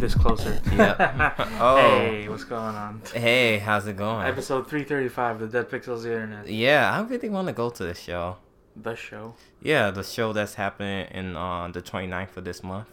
[0.00, 0.60] move this closer.
[0.72, 0.98] Yep.
[1.60, 1.76] Oh.
[1.76, 3.02] Hey, what's going on?
[3.14, 4.26] Hey, how's it going?
[4.26, 6.48] Episode 335 of the Dead Pixels of the Internet.
[6.48, 8.36] Yeah, I really want to go to the show.
[8.76, 9.34] The show.
[9.62, 12.88] Yeah, the show that's happening in uh, the 29th of this month.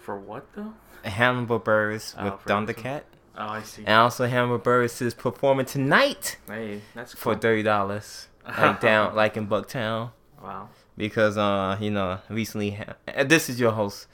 [0.00, 0.74] For what, though?
[1.04, 3.02] Hannibal Buress Oh, with Thundercat.
[3.36, 3.82] Oh, I see.
[3.84, 8.28] And also Hannibal Buress is performing tonight Hey, that's for thirty dollars.
[8.46, 10.10] Like down like in Bucktown.
[10.42, 10.68] Wow.
[10.98, 14.08] Because uh, you know, recently and this is your host,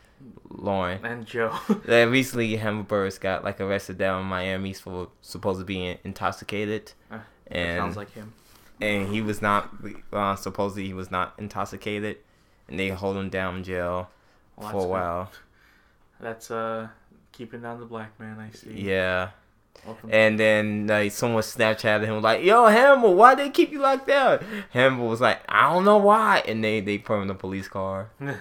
[0.51, 1.01] Lorne.
[1.05, 1.53] And Joe.
[1.87, 6.93] That recently Buress got like arrested down in Miami for supposed to being intoxicated.
[7.11, 8.33] Uh, and Sounds like him.
[8.81, 9.71] and he was not
[10.13, 12.19] uh, supposedly he was not intoxicated,
[12.69, 14.11] and they hold him down in jail
[14.57, 14.89] Well, for a good.
[14.89, 15.31] while.
[16.21, 16.89] That's uh,
[17.33, 18.39] keeping down the black man.
[18.41, 18.73] I see.
[18.73, 19.31] Yeah,
[19.85, 20.11] Welcome.
[20.13, 24.45] and then like someone Snapchatted him like, "Yo, Hannibal, why they keep you locked down?"
[24.71, 27.69] Hannibal was like, "I don't know why," and they they put him in a police
[27.69, 28.11] car.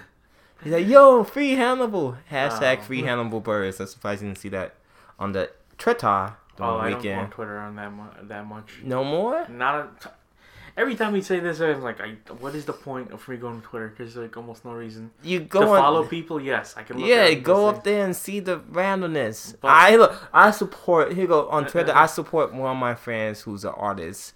[0.66, 2.82] He's like, "Yo, free Hannibal!" Hashtag Oh.
[2.82, 3.80] free Hannibal Buress.
[3.80, 4.74] I'm surprised you didn't see that
[5.18, 7.30] on the Twitter oh, the oh, I don't go on.
[7.30, 8.80] Twitter on that mu- that much.
[8.82, 9.46] No more.
[9.48, 10.10] Not a,
[10.76, 13.60] every time we say this, I'm like, I, what is the point of me going
[13.60, 13.88] to Twitter?
[13.88, 16.40] Because like almost no reason You to go on- follow people.
[16.40, 16.98] Yes, I can.
[16.98, 19.54] Look Yeah, go up there and see the randomness.
[19.60, 21.12] But- I look, I support.
[21.12, 21.92] Here you go on Twitter.
[21.94, 24.34] I support one of my friends who's an artist,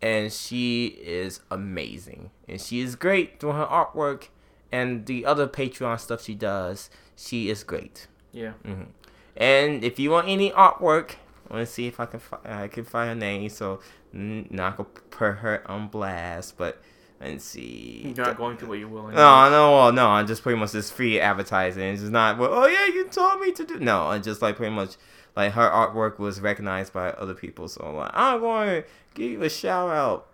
[0.00, 4.28] and she is amazing, and she is great doing her artwork,
[4.76, 6.90] and the other Patreon stuff she does.
[7.16, 8.06] She is great.
[8.32, 8.52] Yeah.
[8.64, 8.88] hmm
[9.36, 11.08] And if you want any artwork,
[11.48, 13.48] I want to see if I can fi- I can find her name.
[13.50, 13.80] So
[14.12, 16.74] not gonna put her on blast, but
[17.20, 18.12] let's see.
[18.16, 19.08] You're not going to, but you will.
[19.08, 20.06] No, no, well, no.
[20.08, 21.82] I'm just pretty much just free advertising.
[21.92, 22.38] It's just not.
[22.38, 23.78] Well, oh yeah, you told me to do.
[23.78, 24.96] No, I just like pretty much
[25.36, 27.68] like her artwork was recognized by other people.
[27.68, 30.28] So I'm like, I'm going to give you a shout out.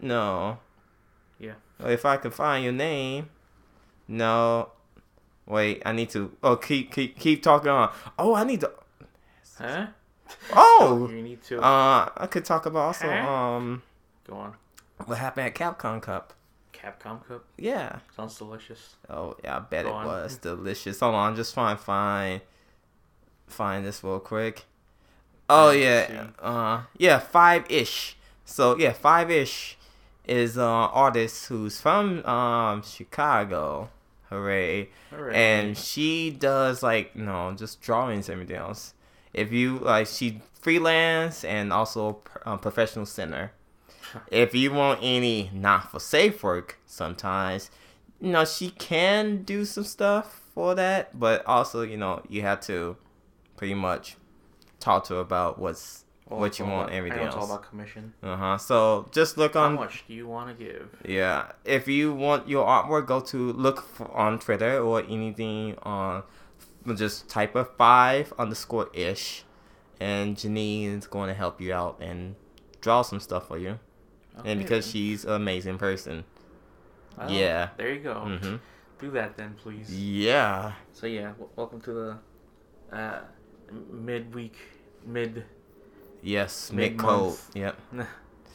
[0.00, 0.58] No.
[1.38, 1.54] Yeah.
[1.80, 3.30] If I can find your name.
[4.12, 4.68] No.
[5.46, 6.30] Wait, I need to.
[6.42, 7.90] Oh, keep keep keep talking on.
[8.18, 8.70] Oh, I need to.
[9.58, 9.86] Huh?
[10.52, 11.08] Oh.
[11.10, 13.30] You need to Uh, I could talk about also Huh?
[13.30, 13.82] um
[14.26, 14.54] go on.
[15.06, 16.32] what happened at Capcom Cup.
[16.72, 17.98] Capcom Cup Yeah.
[18.16, 18.96] sounds delicious.
[19.08, 20.04] Oh yeah, I bet Go it on.
[20.06, 21.00] was delicious.
[21.00, 22.40] Hold on, I'm just trying to find
[23.46, 24.64] find this real quick.
[25.50, 28.16] Oh yeah, uh, yeah, five ish.
[28.44, 29.76] So yeah, five ish
[30.26, 30.64] is uh
[31.04, 33.90] artist who's from um Chicago.
[34.32, 34.88] Hooray!
[35.10, 35.34] Hooray.
[35.34, 38.94] And she does like you know just drawings and everything else.
[39.34, 43.52] If you like, she freelance and also um, professional center.
[44.30, 47.70] if you want any not for safe work, sometimes
[48.20, 52.60] you know she can do some stuff for that, but also you know you have
[52.62, 52.96] to
[53.56, 54.16] pretty much
[54.80, 57.42] talk to her about what's Well, what you want, about- everything I know It's all
[57.42, 57.50] else.
[57.50, 58.14] about commission.
[58.22, 58.58] uh huh.
[58.58, 59.74] So just look on.
[59.76, 60.88] How much do you want to give?
[61.06, 66.22] yeah, if you want your artwork, go to look for, on Twitter or anything on.
[66.96, 69.44] Just type a five underscore ish,
[70.00, 72.34] and Janine is going to help you out and
[72.80, 73.78] draw some stuff for you.
[74.38, 76.24] Okay, and because she's an amazing person.
[77.28, 77.68] Yeah.
[77.76, 78.14] There you go.
[78.14, 78.56] hmm
[78.98, 79.94] Do that then, please.
[79.94, 80.72] Yeah.
[80.92, 82.18] So yeah, w- welcome to the
[82.96, 83.20] uh,
[83.90, 84.56] midweek
[85.06, 85.44] mid
[86.22, 86.68] Yes.
[86.68, 86.76] Code.
[86.78, 87.50] Mid-month.
[87.54, 87.76] Yep.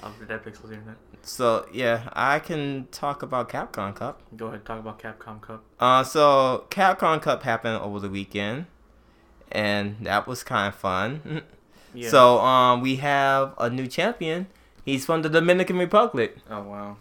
[0.03, 0.95] of the Dead Pixels Internet.
[1.23, 4.21] So yeah, I can talk about Capcom Cup.
[4.37, 5.63] Go ahead, talk about Capcom Cup.
[5.79, 8.67] Uh, so Capcom Cup happened over the weekend,
[9.51, 11.41] and that was kind of fun.
[11.93, 12.09] Yeah.
[12.09, 14.47] So um, we have a new champion.
[14.85, 16.37] He's from the Dominican Republic.
[16.47, 16.97] Oh wow.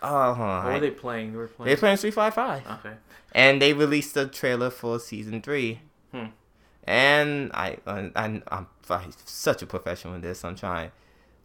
[0.00, 0.64] Hold on.
[0.64, 1.32] What were they playing?
[1.32, 1.66] They were playing.
[1.66, 2.94] They're playing Street Fighter Five, Okay.
[3.32, 5.80] and they released the trailer for season three.
[6.12, 6.26] Hmm.
[6.86, 8.66] And I, I, I'm, I'm
[9.24, 10.44] such a professional in this.
[10.44, 10.92] I'm trying,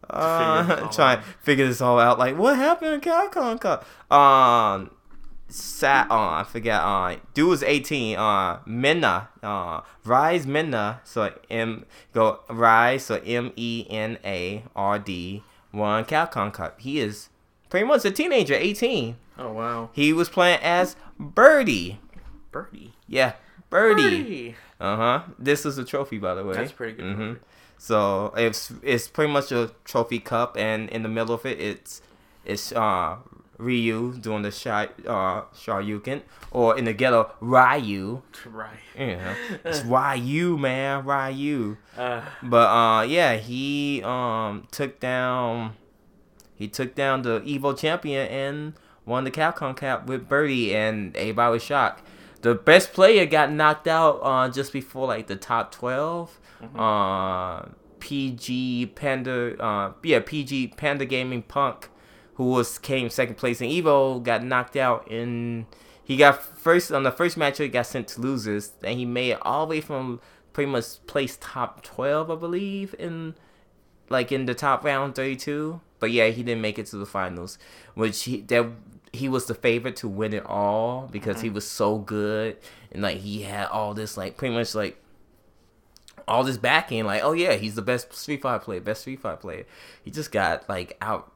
[0.10, 2.20] uh, trying to figure this all out.
[2.20, 3.86] Like, what happened in Capcom Cup?
[4.12, 4.92] Um,
[5.52, 6.80] Sat, uh, I forget.
[6.82, 8.18] Uh, dude was 18.
[8.18, 11.02] Uh, Minna, uh, Rise Minna.
[11.04, 13.04] So M go Rise.
[13.04, 16.80] So M E N A R D won Capcom Cup.
[16.80, 17.30] He is
[17.70, 19.18] pretty much a teenager, 18.
[19.38, 19.90] Oh wow.
[19.92, 22.00] He was playing as Birdie.
[22.52, 22.94] Birdie.
[23.08, 23.34] Yeah,
[23.70, 24.04] Birdie.
[24.04, 24.56] Birdie.
[24.82, 25.22] Uh huh.
[25.38, 26.56] This is a trophy, by the way.
[26.56, 27.16] That's pretty good.
[27.16, 27.34] hmm
[27.78, 32.02] So it's it's pretty much a trophy cup, and in the middle of it, it's
[32.46, 33.18] it's uh
[33.58, 38.24] Ryu doing the Shy uh Shoryuken, or in the ghetto Ryu.
[38.46, 38.80] Right.
[38.98, 39.36] Yeah,
[39.66, 41.78] it's Ryu, man, Ryu.
[41.96, 45.74] Uh, But uh, yeah, he um took down
[46.56, 48.74] he took down the Evo champion and
[49.06, 52.04] won the Capcom Cup with Birdie, and everybody was shocked.
[52.42, 56.40] The best player got knocked out uh just before like the top 12
[56.76, 57.66] Uh,
[58.00, 61.90] PG Panda uh yeah PG Panda Gaming Punk,
[62.36, 65.66] who was came second place in Evo, got knocked out in.
[66.04, 68.72] He he got first on the first match he got sent to losers.
[68.84, 70.20] and he made it all the way from
[70.52, 73.36] pretty much place top twelve, I believe, in
[74.10, 75.80] like in the top round thirty two.
[76.00, 77.58] But yeah, he didn't make it to the finals,
[77.94, 78.66] which he that
[79.14, 82.58] he was the favorite to win it all because he was so good.
[82.92, 84.98] And like he had all this like pretty much like
[86.28, 87.06] all this backing.
[87.06, 89.66] Like oh yeah he's the best Street Fighter player best Street Fighter player.
[90.04, 91.32] He just got like out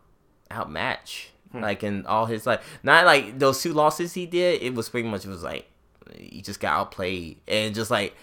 [0.51, 1.31] outmatched.
[1.51, 1.61] Hmm.
[1.61, 5.07] Like in all his like not like those two losses he did it was pretty
[5.09, 5.69] much it was like
[6.15, 7.41] he just got outplayed.
[7.47, 8.15] And just like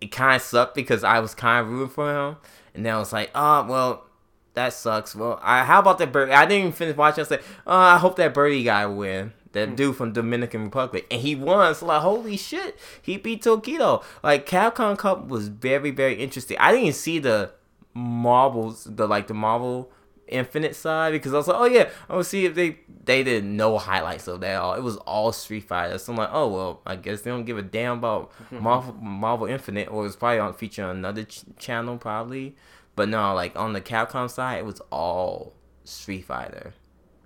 [0.00, 2.36] it kind of sucked because I was kind of rooting for him.
[2.74, 4.09] And then I was like oh well
[4.54, 7.42] that sucks well I how about that bird I didn't even finish watching I said
[7.66, 9.74] oh I hope that birdie guy win that hmm.
[9.74, 11.74] dude from Dominican Republic, and he won.
[11.74, 14.02] So like, holy shit, he beat Tokido.
[14.22, 16.56] Like Capcom Cup was very very interesting.
[16.58, 17.52] I didn't see the
[17.94, 19.90] marbles, the like the Marvel
[20.28, 23.44] Infinite side because I was like, oh yeah, I will see if they they did
[23.44, 24.74] no highlights of that all.
[24.74, 25.98] It was all Street Fighter.
[25.98, 29.46] So I'm like, oh well, I guess they don't give a damn about Marvel Marvel
[29.46, 32.54] Infinite, or it's probably on feature on another ch- channel probably.
[33.00, 35.54] But no, like on the Capcom side, it was all
[35.84, 36.74] Street Fighter.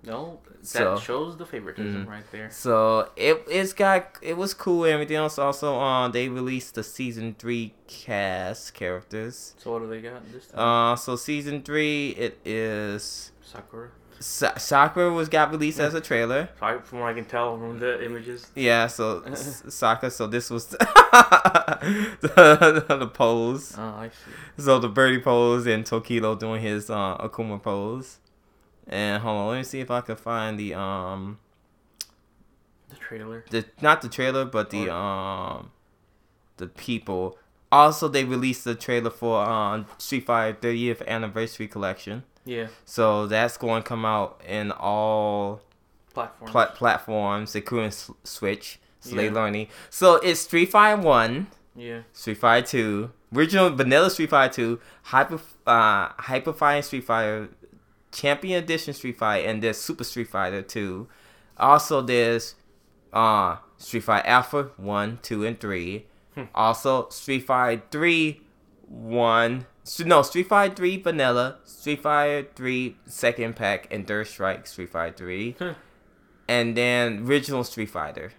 [0.05, 2.09] No, that So- shows the favoritism Mhm.
[2.09, 2.49] right there.
[2.49, 5.37] So it it's got it was cool and everything else.
[5.37, 9.53] Also, um, they released the season three cast characters.
[9.57, 10.59] So what do they got this time?
[10.61, 13.89] Uh, so season three it is Sakura.
[14.25, 16.49] Sa- Sakura was got released as a trailer.
[16.57, 18.49] From what I can tell from the images.
[18.55, 20.09] Yeah, so Sakura.
[20.09, 20.77] So this was the,
[22.87, 23.75] the pose.
[23.77, 24.31] Oh, I see.
[24.63, 28.17] So the birdie pose and Tokido doing his uh, Akuma pose.
[28.87, 31.37] And hold on, let me see if I can find the um
[32.89, 33.45] The trailer.
[33.49, 35.71] the not the trailer, but the um
[36.57, 37.37] the people.
[37.71, 42.23] Also, they released the trailer for um Street Fighter 30th anniversary collection.
[42.45, 42.67] Yeah.
[42.85, 45.61] So that's going to come out in all
[46.13, 47.91] platforms, pla- platforms including
[48.23, 49.31] Switch, Slay yeah.
[49.31, 49.67] Learning.
[49.89, 52.01] So it's Street Fighter 1, yeah.
[52.13, 57.49] Street Fighter 2, original vanilla Street Fighter 2, Hyper, uh, Hyper Fire Street Fighter,
[58.11, 61.07] Champion Edition Street Fighter, and there's Super Street Fighter 2.
[61.57, 62.55] Also, there's
[63.11, 66.05] uh, Street Fighter Alpha 1, 2, and 3.
[66.35, 66.43] Hmm.
[66.53, 68.41] Also, Street Fighter 3,
[68.87, 69.65] 1,
[70.05, 75.15] no, Street Fighter Three Vanilla, Street Fighter Three Second Impact, and Third Strike Street Fighter
[75.15, 75.73] Three, Huh.
[76.47, 78.33] and then original Street Fighter.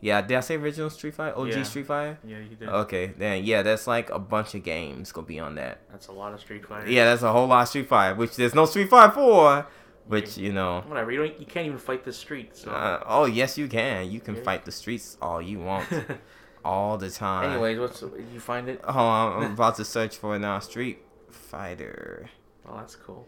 [0.00, 1.36] Yeah, did I say original Street Fighter?
[1.36, 1.62] OG Yeah.
[1.64, 2.18] Street Fighter.
[2.24, 2.68] Yeah, you did.
[2.68, 5.80] Okay, then yeah, that's like a bunch of games gonna be on that.
[5.90, 6.88] That's a lot of Street Fighter.
[6.90, 9.66] Yeah, that's a whole lot of Street Fighter, which there's no Street Fighter Four,
[10.06, 10.82] which you know.
[10.86, 11.10] Whatever.
[11.10, 11.40] You don't.
[11.40, 12.62] You can't even fight the streets.
[12.62, 12.70] So.
[12.70, 14.08] Uh, oh yes, you can.
[14.10, 14.42] You can Yeah.
[14.42, 15.86] fight the streets all you want,
[16.64, 17.50] all the time.
[17.50, 18.80] Anyways, what's you find it?
[18.84, 20.58] Oh, I'm about to search for it now.
[20.58, 20.98] Street
[21.30, 22.28] Fighter.
[22.68, 23.26] Oh, that's cool.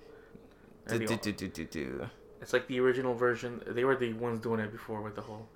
[0.88, 2.10] Do, do, do, do, do, do.
[2.42, 3.62] It's like the original version.
[3.66, 5.46] They were the ones doing it before with the whole,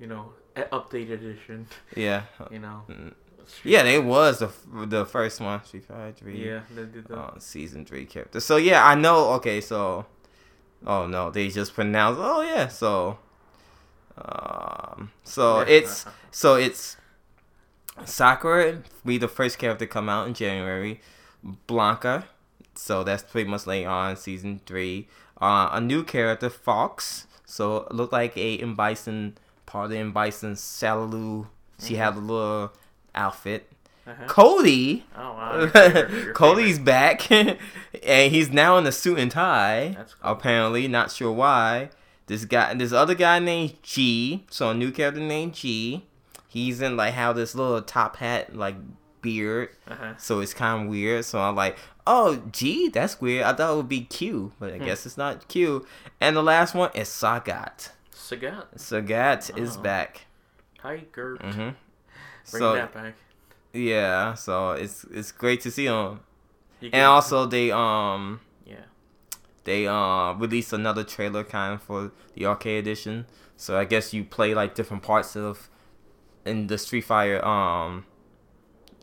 [0.00, 1.66] you know, updated edition.
[1.96, 2.82] Yeah, You know.
[2.88, 3.14] Mm.
[3.46, 4.50] Street- yeah, they was the
[4.86, 5.62] the first one.
[5.64, 6.46] Street Fighter Three.
[6.46, 7.18] Yeah, they did that.
[7.18, 8.40] uh, season three character.
[8.40, 9.32] So yeah, I know.
[9.34, 10.06] Okay, so
[10.86, 12.20] oh no, they just pronounced.
[12.22, 13.18] Oh yeah, so
[14.16, 16.96] um, so it's so it's
[18.04, 18.82] Sakura.
[19.04, 21.00] We the first character come out in January.
[21.68, 22.24] Blanka.
[22.74, 25.08] So that's pretty much late on season three.
[25.40, 27.26] Uh, a new character, Fox.
[27.44, 29.36] So look like a M Bison
[29.66, 31.46] part of M Bison Shadaloo.
[31.78, 32.72] She had a little
[33.14, 33.70] outfit.
[34.06, 34.26] Uh-huh.
[34.26, 35.04] Cody.
[35.16, 35.58] Oh wow.
[35.58, 36.84] your favorite- your Cody's favorite.
[36.84, 37.30] back,
[38.02, 39.94] and he's now in a suit and tie.
[39.96, 40.30] That's cool.
[40.32, 41.90] Apparently, not sure why.
[42.26, 44.44] This guy, this other guy named G.
[44.50, 46.04] So a new character named G.
[46.54, 48.76] He's in like how this little top hat, like
[49.22, 49.70] beard.
[49.88, 50.14] Uh-huh.
[50.18, 51.24] So it's kind of weird.
[51.24, 53.42] So I'm like, oh, gee, that's weird.
[53.42, 54.84] I thought it would be Q, but I Hmm.
[54.84, 55.84] guess it's not Q.
[56.20, 57.90] And the last one is Sagat.
[58.14, 58.66] Sagat.
[58.78, 59.82] Sagat is Oh.
[59.82, 60.26] back.
[60.78, 61.36] Tiger.
[61.40, 61.74] hmm Bring
[62.44, 63.14] So that back.
[63.72, 66.20] yeah, so it's it's great to see him.
[66.80, 68.84] And also they um Yeah.
[69.64, 73.26] they uh released another trailer kind of for the arcade edition.
[73.56, 75.68] So I guess you play like different parts of
[76.44, 78.04] in the Street Fighter um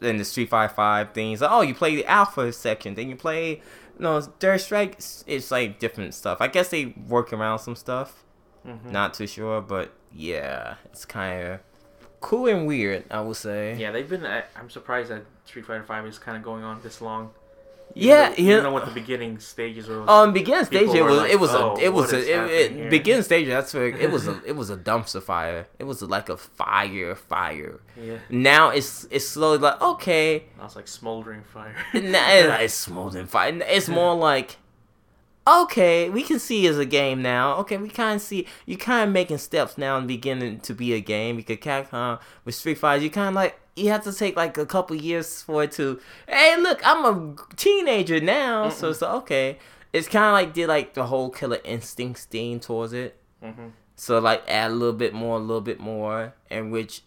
[0.01, 1.41] in the Street Fighter Five things.
[1.41, 3.60] Oh, you play the Alpha section, then you play you
[4.00, 4.93] know Third Strike.
[4.93, 6.38] It's, it's like different stuff.
[6.41, 8.24] I guess they work around some stuff.
[8.65, 8.91] Mhm.
[8.91, 11.60] Not too sure, but yeah, it's kind of
[12.19, 13.05] cool and weird.
[13.12, 13.75] I would say.
[13.75, 14.25] Yeah, they've been.
[14.25, 17.31] I- I'm surprised that Street Fighter Five is kind of going on this long.
[17.95, 20.07] Yeah, you know, even though with the beginning stages was.
[20.10, 22.89] Um, beginning stage it was like, it was "Oh, a it was a it, it
[22.89, 25.67] beginning stage that's where it was a it was a dumpster fire.
[25.79, 27.79] It was like a fire fire.
[28.01, 31.75] yeah, Now it's it's slowly like okay, I was like smoldering fire.
[31.93, 33.57] now it's smoldering fire.
[33.67, 34.57] It's more like
[35.48, 37.55] okay, we can see as a game now.
[37.57, 40.93] Okay, we kind of see you kind of making steps now and beginning to be
[40.93, 41.36] a game.
[41.38, 44.65] Because Capcom with Street Fighter, you kind of like you have to take like a
[44.65, 46.00] couple years for it to.
[46.27, 49.57] Hey, look, I'm a teenager now, so it's like, okay.
[49.93, 53.19] It's kind of like did like the whole Killer Instinct thing towards it.
[53.43, 57.01] hmm So like add a little bit more, a little bit more, and which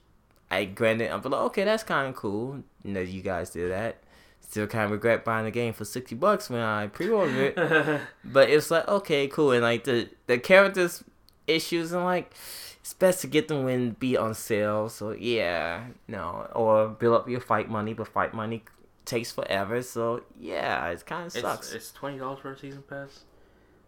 [0.51, 2.63] I granted I'm like, okay, that's kind of cool.
[2.83, 4.04] You know, you guys did that.
[4.49, 8.51] Still kind of regret buying the game for sixty bucks when I pre-ordered it, but
[8.51, 11.03] it's like okay, cool, and like the the characters
[11.47, 12.33] issues and like
[12.81, 14.89] it's best to get them when be on sale.
[14.89, 18.63] So yeah, no, or build up your fight money, but fight money
[19.07, 19.83] takes forever.
[19.83, 21.73] So yeah, it kind of sucks.
[21.73, 23.25] it's twenty dollars for a season pass,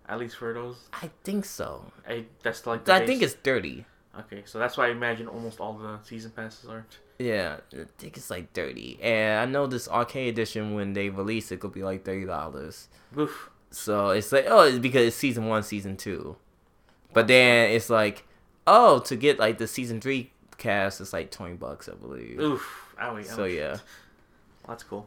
[0.08, 0.88] at least for those.
[0.94, 1.92] I think so.
[2.08, 3.84] I that's like I think it's thirty.
[4.20, 4.42] okay.
[4.46, 6.86] So that's why I imagine almost all the season passes are.
[7.18, 8.98] Yeah, I think it's like thirty.
[9.02, 12.88] And I know this arcade edition when they release it could be like thirty dollars.
[13.18, 13.50] Oof.
[13.70, 16.36] So it's like oh, it's because it's season one, season two.
[17.12, 18.24] But then it's like
[18.66, 22.38] oh, to get like the season three cast, it's like twenty bucks, I believe.
[22.40, 22.94] Oof.
[23.00, 23.68] Owie, So yeah.
[23.72, 23.80] Well,
[24.68, 25.06] that's cool.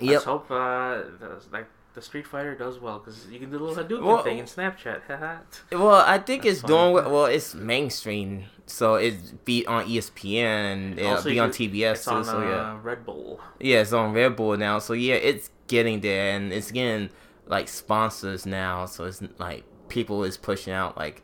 [0.00, 0.10] Yep.
[0.12, 3.64] Let's hope uh, the, like the Street Fighter does well because you can do the
[3.64, 5.02] little Hadouken Well- thing in Snapchat.
[5.72, 6.68] Well, I think That's it's fine.
[6.70, 7.10] doing well.
[7.10, 12.04] Well, it's mainstream, so it's be on ESPN and it'll Also, be on TBS it's
[12.04, 12.10] too.
[12.12, 12.72] on so yeah.
[12.72, 13.40] uh, Red Bull.
[13.60, 14.78] Yeah, it's on Red Bull now.
[14.78, 17.10] So yeah, it's getting there and it's getting
[17.46, 18.86] like sponsors now.
[18.86, 21.22] So it's like people is pushing out like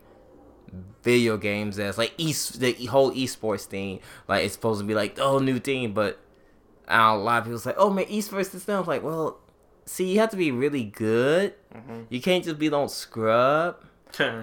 [1.03, 3.99] video games as like east the whole esports thing.
[4.27, 6.19] Like it's supposed to be like the whole new thing, but
[6.87, 8.87] uh, a lot of people say, oh man, esports is stuff.
[8.87, 9.39] Like, well,
[9.85, 11.55] see, you have to be really good.
[11.73, 13.77] hmm You can't just be no scrub.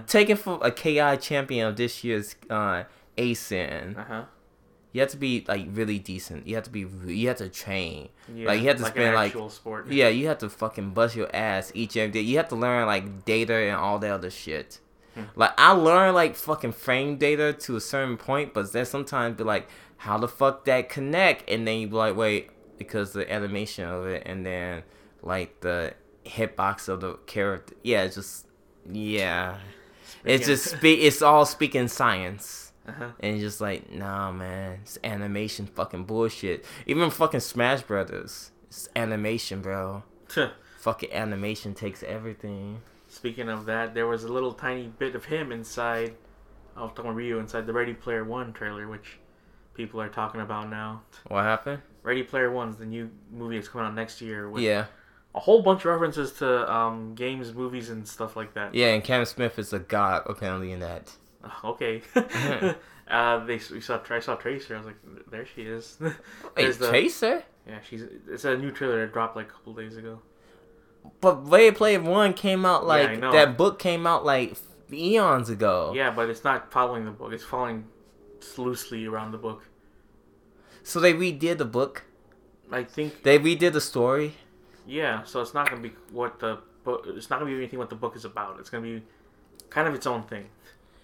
[0.06, 2.84] Take it from a KI champion of this year's uh,
[3.16, 3.98] ASIN.
[3.98, 4.24] uh huh.
[4.92, 6.46] You have to be like really decent.
[6.46, 6.86] You have to be.
[7.06, 8.08] You have to train.
[8.34, 9.92] Yeah, Like, you have to like spend, like- sport.
[9.92, 12.20] Yeah, you have to fucking bust your ass each and every day.
[12.26, 14.80] You have to learn like data and all that other shit.
[15.14, 15.24] Hmm.
[15.36, 19.44] Like I learned like fucking frame data to a certain point, but then sometimes be
[19.44, 21.48] like, how the fuck that connect?
[21.50, 24.84] And then you be like, wait, because the animation of it, and then
[25.22, 25.92] like the
[26.24, 27.74] hitbox of the character.
[27.82, 28.46] Yeah, it's just
[28.90, 29.56] yeah.
[30.24, 31.00] It's just speak.
[31.00, 32.72] It's all speaking science.
[32.86, 33.10] Uh-huh.
[33.20, 36.64] And just like, nah, man, it's animation fucking bullshit.
[36.86, 40.04] Even fucking Smash Brothers, it's animation, bro.
[40.78, 42.80] Fucking animation takes everything.
[43.08, 46.14] Speaking of that, there was a little tiny bit of him inside.
[46.76, 49.18] I was talking about Ryu inside the Ready Player One trailer, which
[49.74, 51.02] people are talking about now.
[51.26, 51.82] What happened?
[52.02, 54.86] Ready Player One's the new movie that's coming out next year with Yeah,
[55.34, 58.74] a whole bunch of references to um, games, movies, and stuff like that.
[58.74, 61.12] yeah, and Cam Smith is a god apparently in that.
[61.64, 62.02] Okay.
[63.08, 64.74] uh, they we saw I saw Tracer.
[64.74, 65.96] I was like, there she is.
[66.56, 67.44] Wait, the- Tracer?
[67.66, 68.02] yeah, she's.
[68.28, 70.20] It's a new trailer that dropped like a couple days ago.
[71.20, 73.32] But Ready Player One came out like know.
[73.32, 74.56] that book came out like
[74.92, 75.92] eons ago.
[75.94, 77.32] Yeah, but it's not following the book.
[77.32, 77.86] It's following
[78.56, 79.68] loosely around the book.
[80.82, 82.04] So they redid the book.
[82.70, 83.22] I think.
[83.22, 84.34] They redid the story.
[84.88, 87.04] Yeah, so it's not gonna be what the book.
[87.08, 88.58] It's not gonna be anything what the book is about.
[88.58, 89.02] It's gonna be
[89.70, 90.46] kind of its own thing.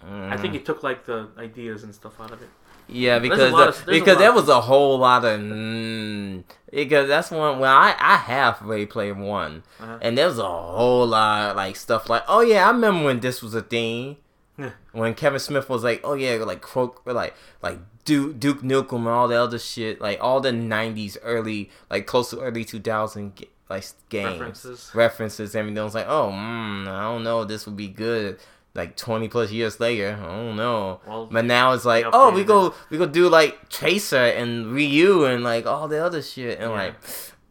[0.03, 0.57] I think Mm.
[0.57, 2.49] it took like the ideas and stuff out of it.
[2.87, 7.59] Yeah, because the- of- because there was a whole lot of mm, because that's one
[7.59, 9.97] well I I have played One Uh-huh.
[10.01, 13.19] and there was a whole lot of, like stuff like oh yeah I remember when
[13.21, 14.17] this was a thing
[14.57, 14.71] Yeah.
[14.91, 19.07] when Kevin Smith was like oh yeah like croak like like Duke Duke Nukem and
[19.07, 23.49] all the other shit like all the '90s early like close to early 2000 g-
[23.69, 24.91] like games References.
[24.93, 28.37] references everything I was like oh mm, I don't know this would be good
[28.75, 32.43] like 20 plus years later I don't know Well, but now it's like, oh, we
[32.43, 36.71] go we go do like Tracer and Ryu and like all the other shit and
[36.71, 36.77] Yeah.
[36.77, 36.95] like,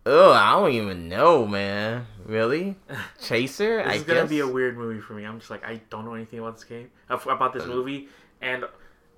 [0.06, 2.06] oh, I don't even know, man.
[2.26, 2.76] Really,
[3.23, 3.78] Tracer?
[3.78, 5.25] this I is gonna be a weird movie for me.
[5.25, 8.09] I'm just like I don't know anything about this game about this movie,
[8.42, 8.64] and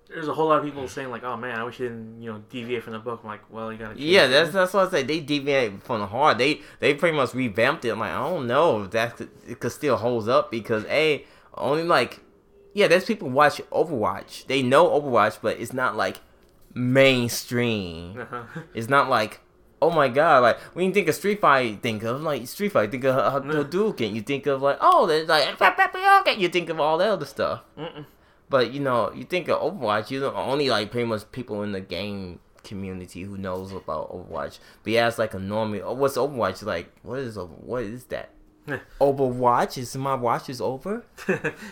[0.09, 2.33] there's a whole lot of people saying like, oh man, I wish you didn't you
[2.33, 3.21] know deviate from the book.
[3.23, 4.01] I'm like, well, you gotta.
[4.01, 5.03] yeah, that's that's what I say.
[5.03, 6.39] They deviate from the hard.
[6.39, 7.91] They they pretty much revamped it.
[7.91, 11.25] I'm like, I don't know if that could, it could still holds up because a
[11.55, 12.21] only like,
[12.75, 14.47] yeah, there's people watch Overwatch.
[14.47, 16.21] They know Overwatch, but it's not like
[16.75, 18.21] mainstream.
[18.21, 18.45] Uh-huh.
[18.75, 19.41] It's not like,
[19.83, 22.71] oh my god, like when you think of Street Fighter, you think of like Street
[22.73, 23.41] Fighter, think of uh.
[23.41, 27.63] Hadouken, you think of like, oh, there's like, you think of all that other stuff.
[27.77, 28.07] Mm-mm.
[28.49, 31.73] But you know, you think of Overwatch, you know, only like pretty much people in
[31.73, 34.59] the game community who knows about Overwatch.
[34.83, 35.81] But yeah, it's like a normal.
[35.85, 36.93] Oh, what's Overwatch like?
[37.03, 38.31] What is Over- what is that?
[39.01, 41.05] Overwatch is my watch is over.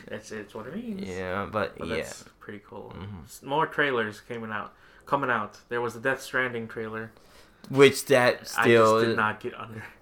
[0.09, 1.09] that's it's what it means.
[1.09, 2.95] Yeah, but, But yeah, that's pretty cool.
[2.97, 3.43] Mhm.
[3.43, 4.73] More trailers coming out.
[5.07, 5.59] Coming out.
[5.69, 7.11] There was the Death Stranding trailer.
[7.69, 9.83] which that I still just did not get under.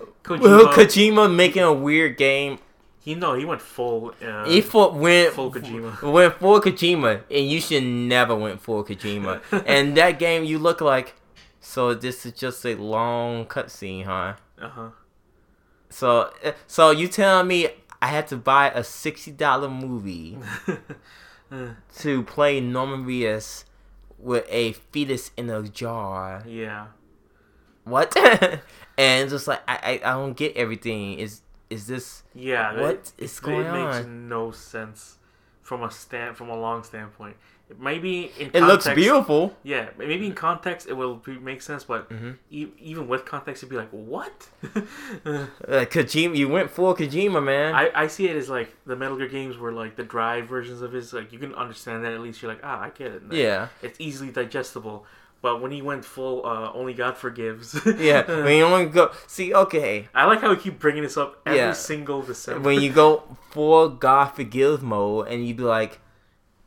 [0.00, 2.58] Well, Kojima- Kojima making a weird game.
[3.02, 4.14] He no, he went full.
[4.22, 6.02] Uh, He fought, went full Kojima.
[6.12, 9.40] went full Kojima, and you should never went full Kojima.
[9.66, 11.14] and that game, you look like.
[11.60, 14.34] So this is just a long cutscene, huh?
[14.60, 14.88] uh huh.
[15.90, 17.68] So, uh, so you telling me
[18.00, 20.38] I had to buy a sixty dollar movie
[21.98, 23.64] to play Norman Reedus
[24.18, 26.42] with a fetus in a jar?
[26.46, 26.86] yeah.
[27.84, 28.14] What?
[28.98, 31.18] and just like I, I, I don't get everything.
[31.18, 32.22] Is is this?
[32.34, 32.78] Yeah.
[32.80, 35.16] What it, is it, going it makes no sense
[35.62, 37.36] from a stand from a long standpoint.
[37.78, 39.56] Maybe in It looks beautiful.
[39.62, 42.34] Yeah, maybe in context it will be, make sense, but Mhm.
[42.50, 44.48] e- even with context, it'd be like, what?
[45.24, 47.74] Uh, Kojima, you went full Kojima, man.
[47.74, 50.82] I, I see it as like the Metal Gear games were like the drive versions
[50.82, 51.12] of his.
[51.12, 52.42] Like you can understand that at least.
[52.42, 53.22] You're like, ah, I get it.
[53.30, 55.06] yeah, it's easily digestible.
[55.42, 57.78] But when he went full, uh, only God forgives.
[57.98, 58.26] yeah.
[58.44, 61.58] when you only go see, okay, I like how we keep bringing this up every
[61.58, 61.72] Yeah.
[61.72, 62.60] single December.
[62.60, 65.98] when you go full God forgive mode, and you be like,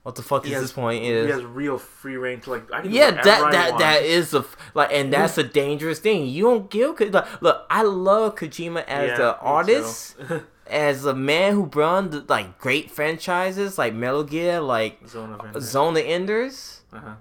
[0.01, 1.03] what the fuck He is has- this point?
[1.05, 2.71] Is he has real free reign to like.
[2.73, 6.25] I can Yeah, that that that is a like, and that's a dangerous thing.
[6.27, 7.65] You don't give like, look.
[7.69, 10.15] I love Kojima as Yeah, the artist,
[10.67, 15.45] as a man who run the, like great franchises like Metal Gear, like Zone of
[15.45, 15.63] Enders.
[15.69, 17.13] Zone of Enders, Uh-huh.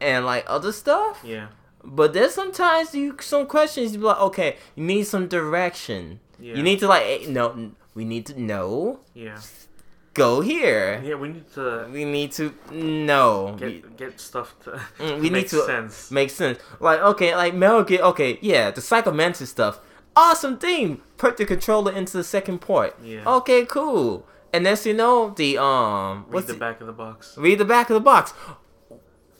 [0.00, 1.20] And like other stuff.
[1.24, 1.48] Yeah.
[1.84, 6.20] But there's sometimes you some questions you be like, okay, you need some direction.
[6.38, 6.54] Yeah.
[6.56, 9.00] You need to like, eh, no, we need to know.
[9.14, 9.38] Yeah.
[10.14, 11.00] Go here.
[11.04, 11.14] Yeah.
[11.14, 13.56] We need to We need to know.
[13.58, 16.10] get get stuff to Mm, we make need to sense.
[16.10, 16.58] make sense.
[16.80, 18.02] Like okay, like Metal Gear.
[18.02, 19.80] Okay, yeah, the Psychomantis stuff.
[20.16, 21.00] Awesome thing.
[21.16, 22.96] Put the controller into the second port.
[23.02, 23.22] Yeah.
[23.38, 24.26] Okay, cool.
[24.52, 27.36] And then you know the um, Read the back of the box.
[27.38, 28.34] read the back of the box.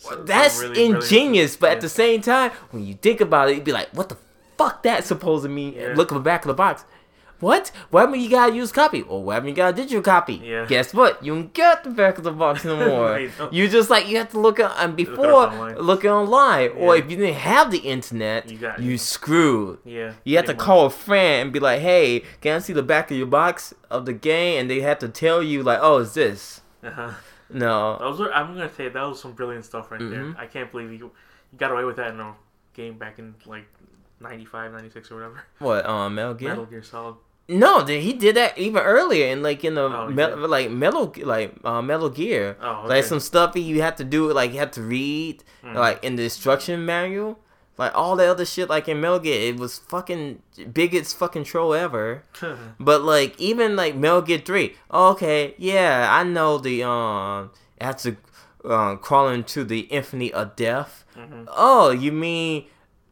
[0.00, 1.73] So- That's really ingenious, but yeah.
[1.75, 4.16] at the same time, when you think about it, you'd be like, "What the
[4.59, 5.92] fuck that supposed to mean?" Yeah.
[5.95, 6.85] Look at the back of the box.
[7.40, 7.71] What?
[7.88, 9.00] What when you gotta use copy?
[9.00, 10.42] Or what when you got a digital copy?
[10.45, 10.66] Yeah.
[10.66, 11.25] Guess what?
[11.25, 13.19] You don't get the back of the box no more.
[13.51, 15.77] You just like you have to look at and before up online.
[15.79, 16.70] look it online.
[16.77, 19.79] Or if you didn't have the internet, You got- you screwed.
[19.87, 20.12] Yeah.
[20.24, 23.11] You have to call a friend and be like, "Hey, can I see the back
[23.11, 26.12] of your box of the game?" And they have to tell you like, "Oh, it's
[26.12, 27.12] this." Uh-huh.
[27.52, 27.98] No.
[27.98, 30.10] Those are, I'm gonna say that was some brilliant stuff right Mhm.
[30.10, 30.34] there.
[30.38, 31.10] I can't believe you
[31.52, 32.34] you got away with that in a
[32.74, 33.66] game back in like
[34.20, 35.40] 95, 96 or whatever.
[35.58, 35.86] What?
[35.86, 36.48] Um, Metal Gear.
[36.50, 37.16] Metal Gear Solid.
[37.48, 41.12] No, th- he did that even earlier in like in the Oh, me- like metal
[41.24, 42.56] like uh, Metal Gear.
[42.62, 45.74] Oh, Like some stuff that you have to do like you have to read Mhm.
[45.74, 47.40] like in the instruction manual.
[47.81, 51.73] Like all the other shit like in Metal Gear, it was fucking biggest fucking troll
[51.73, 52.23] ever.
[52.79, 58.03] But like even like Metal Gear Three, okay, yeah, I know the um it has
[58.03, 58.16] to
[58.66, 61.07] um, crawl into the infinite of death.
[61.16, 61.47] Mhm.
[61.49, 62.66] Oh, you mean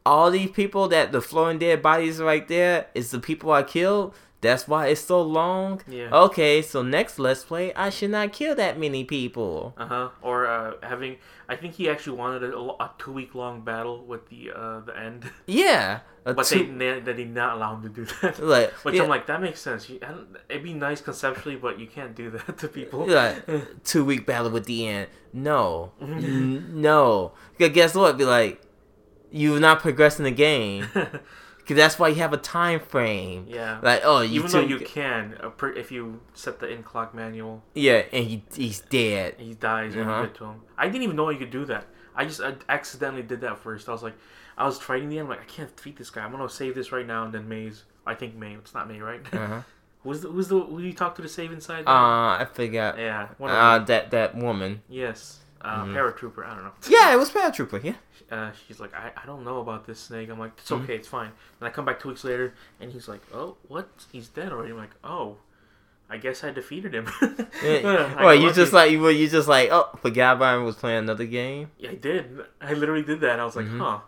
[0.04, 4.14] all these people that the floating dead bodies right there is the people I killed?
[4.40, 5.80] That's why it's so long.
[5.88, 6.10] Yeah.
[6.12, 9.74] Okay, so next let's play, I should not kill that many people.
[9.76, 10.08] Uh huh.
[10.22, 11.16] Or uh, having,
[11.48, 14.96] I think he actually wanted a, a two week long battle with the uh, the
[14.96, 18.38] end, Yeah, but they two- they, they did not allow him to do that.
[18.54, 19.88] like Which yeah, I'm like, that makes sense.
[19.90, 19.98] You,
[20.48, 23.08] it'd be nice conceptually, but you can't do that to people.
[23.08, 23.44] like
[23.84, 25.08] two week battle with the end.
[25.32, 27.32] No, N- no.
[27.58, 28.16] guess what?
[28.16, 28.62] Be like,
[29.32, 30.86] you're not progressing the game.
[31.68, 33.44] Cause that's why you have a time frame.
[33.46, 33.78] yeah.
[33.82, 35.36] Like, oh, you Even though you can,
[35.76, 39.34] if you set the in clock manual, yeah, and he he's dead.
[39.38, 40.22] he dies when Uh-huh.
[40.22, 40.60] you get to him.
[40.78, 41.84] I didn't even know you could do that.
[42.16, 43.88] I just I accidentally did that first.
[43.88, 44.14] I was like,
[44.56, 45.26] I was fighting the end.
[45.26, 46.24] I'm like, I can't defeat this guy.
[46.24, 47.24] I'm gonna save this right now.
[47.24, 48.54] And then Maze, I think May.
[48.54, 49.20] It's not May, right?
[49.32, 49.60] Uh-huh.
[50.04, 51.84] who's the who's the who you talk to to save inside?
[51.84, 51.94] there?
[51.94, 52.98] Uh, I forgot.
[52.98, 54.80] yeah, Uh, that that woman.
[54.88, 55.92] Yes, uh, Mhm.
[55.94, 56.46] paratrooper.
[56.46, 56.72] I don't know.
[56.88, 57.84] Yeah, it was Paratrooper.
[57.84, 57.94] Yeah.
[58.30, 60.28] Uh, she's like, I, I don't know about this snake.
[60.28, 60.84] I'm like, it's Mhm.
[60.84, 61.30] okay, it's fine.
[61.60, 63.88] And I come back two weeks later, and he's like, oh, what?
[64.12, 64.72] He's dead already.
[64.72, 65.38] I'm like, oh,
[66.10, 67.06] I guess I defeated him.
[67.62, 68.14] Yeah.
[68.22, 71.70] Well, you just like you, you just like oh, forgot him was playing another game.
[71.78, 72.40] Yeah, I did.
[72.60, 73.40] I literally did that.
[73.40, 73.78] I was like, Mhm.
[73.78, 74.00] huh.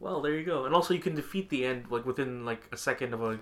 [0.00, 0.64] Well, there you go.
[0.64, 3.38] And also, you can defeat the end like within like a second of a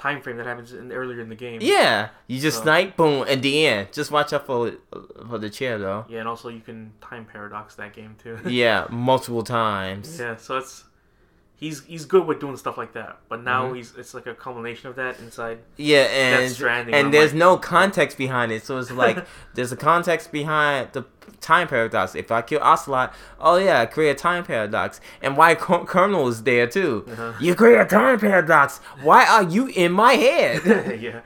[0.00, 1.58] time frame that happens in, earlier in the game.
[1.62, 3.88] Yeah, you just So- snipe, boom, and the end.
[3.92, 4.72] Just watch out for
[5.28, 6.06] for the chair though.
[6.08, 8.38] Yeah, and also you can time paradox that game too.
[8.46, 10.18] yeah, multiple times.
[10.18, 10.36] yeah.
[10.36, 10.84] So it's
[11.60, 13.18] he's he's good with doing stuff like that.
[13.28, 13.76] But now Mhm.
[13.76, 15.58] he's it's like a culmination of that inside.
[15.76, 19.70] Yeah, and Stranding, and I'm there's like- no context behind it, so it's like there's
[19.70, 21.04] a context behind the
[21.40, 22.14] time paradox.
[22.14, 26.26] If I kill Ocelot, oh yeah, I create a time paradox, and why Col- Colonel
[26.28, 27.04] is there too.
[27.12, 27.32] Uh-huh.
[27.40, 28.78] You create a time paradox.
[29.02, 31.00] Why are you in my head?
[31.00, 31.20] yeah,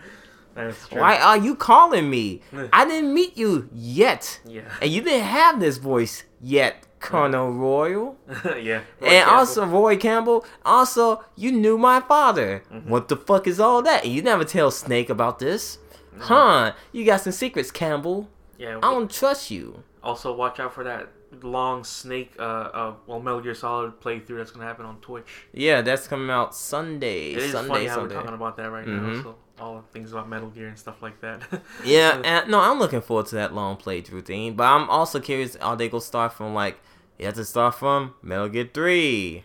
[0.54, 1.00] that's true.
[1.00, 2.40] why are you calling me?
[2.72, 8.16] I didn't meet you yet, Yeah, and you didn't have this voice yet, Colonel Royal.
[8.44, 8.80] yeah.
[9.00, 9.34] Roy And Campbell.
[9.34, 12.62] also, Roy Campbell, also, you knew my father.
[12.72, 12.86] Mhm.
[12.86, 14.04] What the fuck is all that?
[14.04, 15.78] And you never tell Snake about this.
[16.18, 16.72] Huh?
[16.92, 18.28] You got some secrets, Campbell.
[18.56, 18.76] Yeah.
[18.78, 19.82] I don't trust you.
[20.02, 21.08] Also, watch out for that
[21.42, 25.48] long Snake, uh, uh, well, Metal Gear Solid playthrough that's gonna happen on Twitch.
[25.52, 27.32] Yeah, that's coming out Sunday.
[27.32, 28.14] It is Sunday, funny how Sunday.
[28.14, 29.16] we're talking about that right Mhm.
[29.16, 29.22] now.
[29.24, 31.42] So all the things about Metal Gear and stuff like that.
[31.84, 34.54] Yeah, and no, I'm looking forward to that long playthrough thing.
[34.54, 36.80] But I'm also curious, are they gonna start from like
[37.18, 39.44] you have to start from Metal Gear Three,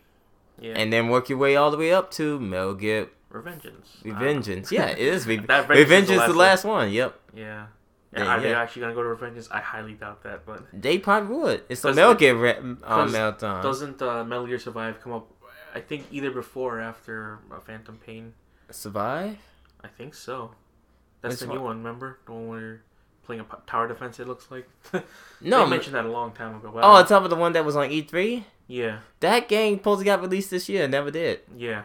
[0.60, 0.74] yeah.
[0.76, 4.02] and then work your way all the way up to Metal Gear Revengeance.
[4.04, 4.72] Revengeance.
[4.72, 5.28] Yeah, it is.
[5.28, 6.92] Re- Revengeance is the last last one.
[6.92, 7.20] Yep.
[7.36, 7.68] Yeah.
[8.12, 8.60] Yeah, Yeah, are they yeah.
[8.62, 9.48] actually gonna go to Revengeance?
[9.52, 11.64] I highly doubt that, but They probably would.
[11.70, 13.62] It's a Metal Gear re- uh, cause marathon.
[13.64, 15.28] doesn't uh, Metal Gear Survive come up?
[15.76, 18.34] I think either before or after uh, Phantom Pain.
[18.72, 19.38] Survive?
[19.84, 20.52] I think so.
[21.22, 21.58] That's Which the one?
[21.58, 21.78] new one.
[21.78, 22.82] Remember the one where you're
[23.24, 24.20] playing a p- tower defense?
[24.20, 24.68] It looks like.
[25.42, 25.64] No.
[25.64, 26.72] they mentioned that a long time ago.
[26.74, 28.44] but oh, on top of the one that was on E3.
[28.68, 30.88] yeah, That game supposed got released this year.
[30.88, 31.40] Never did.
[31.56, 31.84] yeah.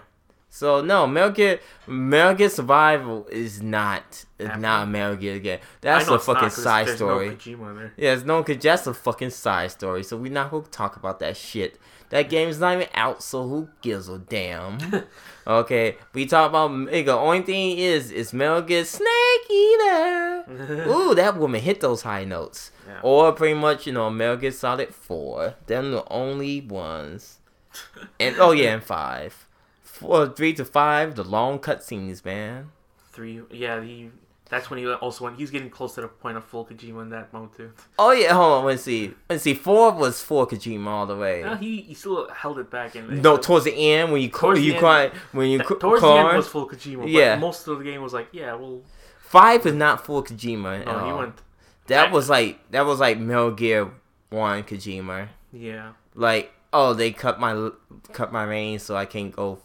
[0.51, 5.59] So no, Metal Gear, Metal Gear Survival is not is not a Metal Gear game.
[5.81, 7.37] That's a it's not, side story.
[7.47, 7.91] No.
[7.97, 10.05] Yeah, it's no, cause that's a fucking side story.
[10.05, 11.81] So we're not gonna talk about that shit.
[12.15, 14.79] That game's not even out, so who gives a damn?
[15.49, 17.09] okay, we talk about nigga.
[17.09, 20.45] Only thing is, is Metal Gear Snake Eater.
[20.87, 22.71] Ooh, that woman hit those high notes.
[22.87, 23.01] Yeah.
[23.03, 25.57] Or pretty much, you know, Metal Gear Solid Four.
[25.67, 27.41] Them the only ones.
[28.21, 29.49] And oh yeah, and five.
[29.83, 32.71] Four, three to five, the long cutscenes, man.
[33.11, 33.43] Three.
[33.51, 34.13] Yeah, he.
[34.51, 35.39] That's when he also went.
[35.39, 37.73] He's getting close to the point of full Kojima in that mode too.
[37.99, 39.15] Oh yeah, hold on, let's see.
[39.29, 39.55] Let's see.
[39.55, 41.43] Four was for Kojima all the way.
[41.43, 42.95] No, he, he still held it back.
[42.95, 46.03] And No, towards the end when you Towards you cry when you Th- cr- towards
[46.03, 47.01] the end was full Kojima.
[47.03, 47.37] But Yeah.
[47.37, 48.83] most of the game was like, yeah, well,
[49.19, 50.85] Five is not full Kojima.
[50.85, 51.35] No, he went.
[51.87, 53.91] That was like that was like Metal Gear
[54.31, 55.29] One Kojima.
[55.53, 57.71] Yeah, Like oh they cut my
[58.13, 59.59] cut my reins so I can't go.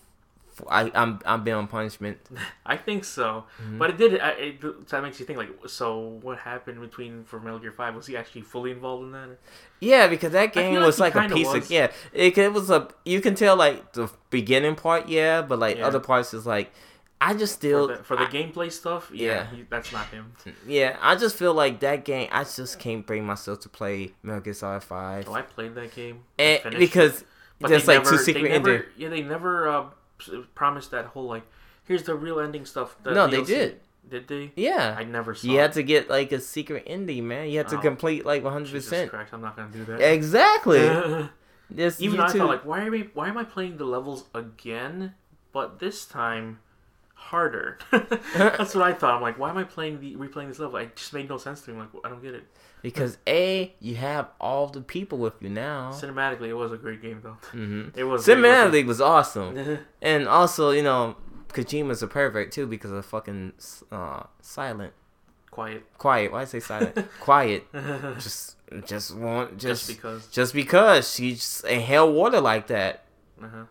[0.69, 2.17] I I'm I'm being on punishment.
[2.65, 3.45] I think so.
[3.61, 3.77] Mm-hmm.
[3.77, 4.19] But it did.
[4.19, 7.95] I- It, that makes you think like, so what happened between for Metal Gear Five?
[7.95, 9.37] Was he actually fully involved in that?
[9.79, 11.65] Yeah, because that game like was like a piece was.
[11.65, 11.91] of yeah.
[12.13, 15.87] It, it was a you can tell like the beginning part yeah, but like Yeah.
[15.87, 16.71] other parts is like
[17.21, 19.45] I just still For the, for the I- gameplay stuff, yeah, Yeah.
[19.51, 20.31] he, that's not him.
[20.67, 20.95] yeah.
[21.01, 22.29] I just feel like that game.
[22.31, 25.25] I just can't bring myself to play Metal Gear Solid Five.
[25.25, 27.25] So I played that game And because
[27.59, 28.85] But there's like two secret never, endings.
[28.95, 29.85] Yeah, they never uh,
[30.55, 31.43] promised that whole like,
[31.85, 32.95] here's the real ending stuff.
[33.05, 33.79] No, they did.
[34.09, 34.51] Did they?
[34.55, 35.47] Yeah, I never saw.
[35.47, 35.73] you had it.
[35.73, 37.49] to get like a secret ending, man.
[37.49, 38.65] You had to Oh, complete like 100.
[38.67, 40.01] Jesus percent I'm not gonna do that.
[40.13, 40.79] Exactly.
[41.71, 42.37] This Even I YouTube.
[42.39, 43.09] thought like, why are we?
[43.13, 45.13] Why am I playing the levels again?
[45.51, 46.59] But this time,
[47.13, 47.77] harder.
[47.91, 49.13] That's what I thought.
[49.15, 50.77] I'm like, why am I playing the replaying this level?
[50.77, 51.75] It just made no sense to me.
[51.77, 52.43] I'm like, I don't get it.
[52.81, 55.91] Because a you have all the people with you now.
[55.93, 57.37] Cinematically, it was a great game though.
[57.51, 61.15] hmm It was Cinematically was awesome, and also you know
[61.49, 63.53] Kojima's a pervert too because of fucking
[63.91, 64.93] uh, silent,
[65.51, 65.83] Quiet.
[65.97, 66.31] quiet.
[66.31, 66.95] Why I say silent?
[67.19, 67.65] quiet.
[68.19, 70.27] Just just want Just just because.
[70.27, 73.05] just because she's inhale water like that.
[73.41, 73.65] Uh-huh.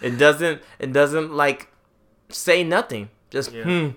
[0.00, 0.62] It doesn't.
[0.78, 1.68] It doesn't like
[2.30, 3.10] say nothing.
[3.30, 3.64] Just Yeah.
[3.64, 3.88] hmm.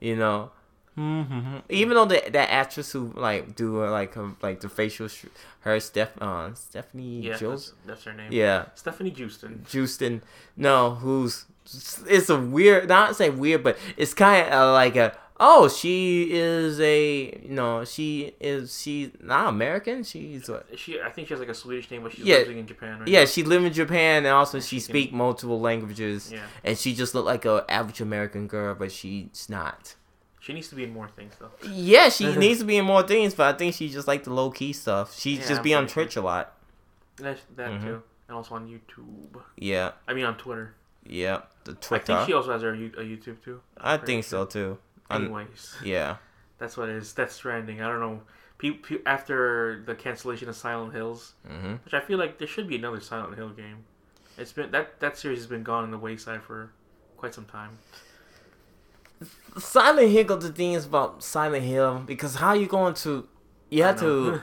[0.00, 0.50] You know.
[0.94, 5.08] Hmm Even though the, that actress who like do uh, like her, like the facial,
[5.08, 5.26] sh-
[5.60, 8.32] her Steph uh, Stephanie yeah, that's, that's her name.
[8.32, 9.64] Yeah, Stephanie Houston.
[9.68, 10.22] Justin.
[10.56, 11.46] No, who's
[12.06, 12.88] it's a weird.
[12.88, 15.16] Not say weird, but it's kind of uh, like a.
[15.42, 17.40] Oh, she is a.
[17.42, 18.78] You know, she is.
[18.78, 20.02] She's not American.
[20.04, 20.66] She's what?
[20.78, 22.38] She, I think she has like a Swedish name, but she's Yeah.
[22.38, 25.12] living in Japan right Yeah, she live in Japan and also she she can- speak
[25.14, 26.30] multiple languages.
[26.32, 26.40] Yeah.
[26.64, 29.94] And she just looked like a average American girl, but she's not.
[30.40, 31.50] She needs to be in more things though.
[31.68, 34.32] Yeah, she needs to be in more things, but I think she just like the
[34.32, 35.16] low key stuff.
[35.18, 36.54] She Yeah, just be on I'm pretty Twitch a lot.
[37.16, 37.82] That, that Mhm.
[37.82, 39.42] too, and also on YouTube.
[39.56, 40.74] Yeah, I mean on Twitter.
[41.04, 42.12] yeah, the Twitter.
[42.12, 43.60] I think she also has her a YouTube too.
[43.76, 44.78] I pretty think so too.
[45.10, 46.16] I'm- Anyways, yeah,
[46.58, 47.12] that's what it is.
[47.12, 47.82] That's Stranding.
[47.82, 48.22] I don't know.
[48.56, 52.66] Pe- pe- after the cancellation of Silent Hills, hmm which I feel like there should
[52.68, 53.84] be another Silent Hill game.
[54.38, 56.70] It's been that that series has been gone in the wayside for
[57.18, 57.76] quite some time.
[59.58, 60.24] Silent Hill.
[60.24, 63.26] Got the thing is about Silent Hill because how you going to?
[63.70, 64.40] You have to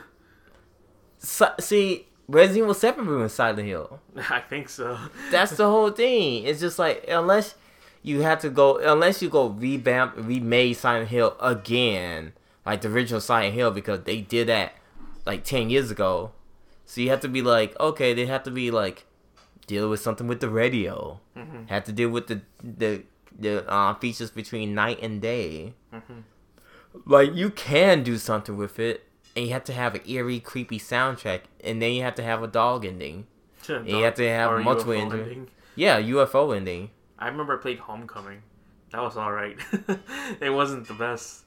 [1.60, 4.00] see Resident Evil Seven ruined Silent Hill.
[4.30, 4.98] I think so.
[5.32, 6.44] That's the whole thing.
[6.46, 7.56] It's just like unless
[8.04, 12.34] you have to go, unless you go revamp, remade Silent Hill again,
[12.66, 14.74] like the original Silent Hill, because they did that
[15.26, 16.32] like ten years ago.
[16.86, 19.06] So you have to be like, okay, they have to be like
[19.66, 21.20] deal with something with the radio.
[21.36, 21.68] Mhm.
[21.70, 23.04] Have to deal with the the
[23.38, 25.74] the uh, features between night and day.
[25.94, 26.24] Mhm.
[27.06, 30.80] Like you can do something with it, and you have to have an eerie, creepy
[30.80, 33.28] soundtrack, and then you have to have a dog ending.
[33.68, 35.20] You have to have multiple ending.
[35.22, 35.48] ending.
[35.76, 36.90] Yeah, UFO ending.
[37.20, 38.42] I remember I played Homecoming.
[38.92, 39.58] That was all right.
[40.42, 41.44] it wasn't the best.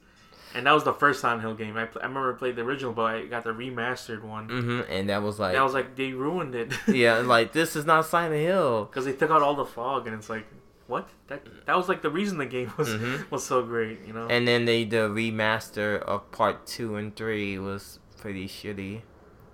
[0.53, 1.75] and that was the first Silent Hill game.
[1.77, 4.47] I, pl- I remember I played the original, but I got the remastered one.
[4.49, 6.71] hmm And that was like, that was like, they ruined it.
[6.87, 8.85] yeah, like this is not Silent Hill.
[8.85, 10.45] because they took out all the fog, and it's like,
[10.91, 11.09] what?
[11.27, 13.29] That that was like the reason the game was Mhm.
[13.33, 14.27] was so great, you know.
[14.27, 19.01] And then they the remaster of part two and three was pretty shitty.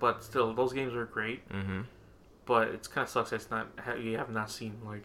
[0.00, 1.40] but still, those games were great.
[1.50, 1.82] hmm
[2.44, 3.66] But it's kind of sucks that it's not
[4.02, 5.04] you have not seen like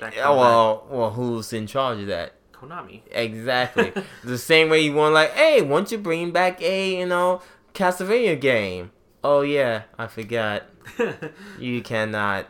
[0.00, 2.34] that Oh, well, well, who's in charge of that?
[2.52, 3.00] Konami.
[3.10, 3.92] Exactly.
[4.24, 7.40] the same way you want, like, hey, won't you bring back a, you know,
[7.74, 8.90] Castlevania game?
[9.24, 10.62] Oh yeah, I forgot.
[11.58, 12.46] You cannot.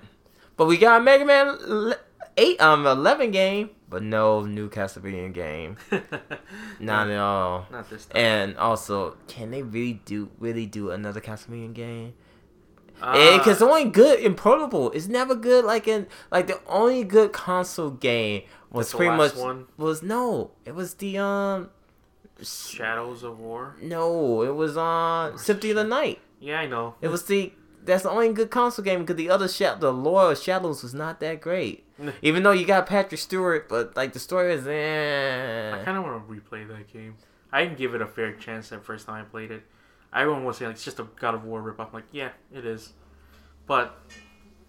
[0.57, 1.95] But we got Mega Man
[2.41, 5.77] eight, um, eleven game, but no new Castlevania game.
[6.81, 7.67] Not at all.
[7.71, 8.17] Not this time.
[8.23, 12.15] And also, can they really do really do another Castlevania game?
[13.03, 15.65] Uh, Because the only good in portable is never good.
[15.65, 19.67] Like in like the only good console game was pretty much one?
[19.77, 20.51] was no.
[20.65, 21.71] It was the um
[22.43, 23.77] Shadows of War.
[23.83, 24.43] no.
[24.43, 26.19] It was on Symphony of the Night.
[26.41, 26.95] Yeah, I know.
[27.03, 27.53] It was the
[27.85, 30.95] that's the only good console game because the other sha- the lore of Shadows was
[30.95, 31.87] not that great.
[32.23, 35.85] Even though you got Patrick Stewart, but like the story is I eh.
[35.85, 37.17] kind of want to replay that game.
[37.53, 39.63] I didn't give it a fair chance that first time I played it.
[40.15, 41.89] Everyone was saying like, it's just a God of War ripoff.
[41.89, 42.93] I'm like, yeah, it is.
[43.67, 43.97] But,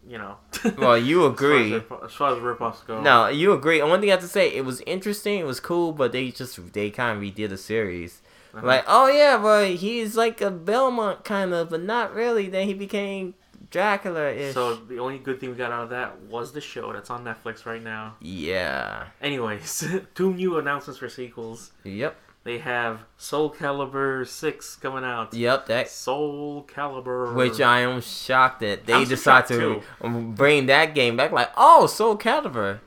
[0.08, 0.38] you know.
[0.78, 1.74] Well, you agree.
[1.76, 3.02] As far as As far as ripoffs go.
[3.02, 3.80] No, you agree.
[3.80, 6.30] And one thing I have to say, it was interesting, it was cool, but they
[6.30, 8.22] just they kind of redid the series.
[8.54, 8.66] Uh-huh.
[8.66, 12.50] Like, oh yeah, but he's like a Belmont kind of, but not really.
[12.50, 13.34] Then he became
[13.70, 14.54] Dracula ish.
[14.54, 17.24] So the only good thing we got out of that was the show that's on
[17.24, 18.16] Netflix right now.
[18.20, 19.08] yeah.
[19.22, 19.86] Anyways,
[20.16, 21.72] two new announcements for sequels.
[21.86, 22.16] Yep.
[22.44, 25.32] They have Soul Calibur 6 coming out.
[25.34, 25.68] Yep.
[25.68, 25.90] That.
[25.90, 27.36] Soul Calibur.
[27.36, 30.34] Which I am shocked that they I'm decide to too.
[30.36, 31.32] bring that game back.
[31.32, 32.80] Like, oh, Soul Calibur.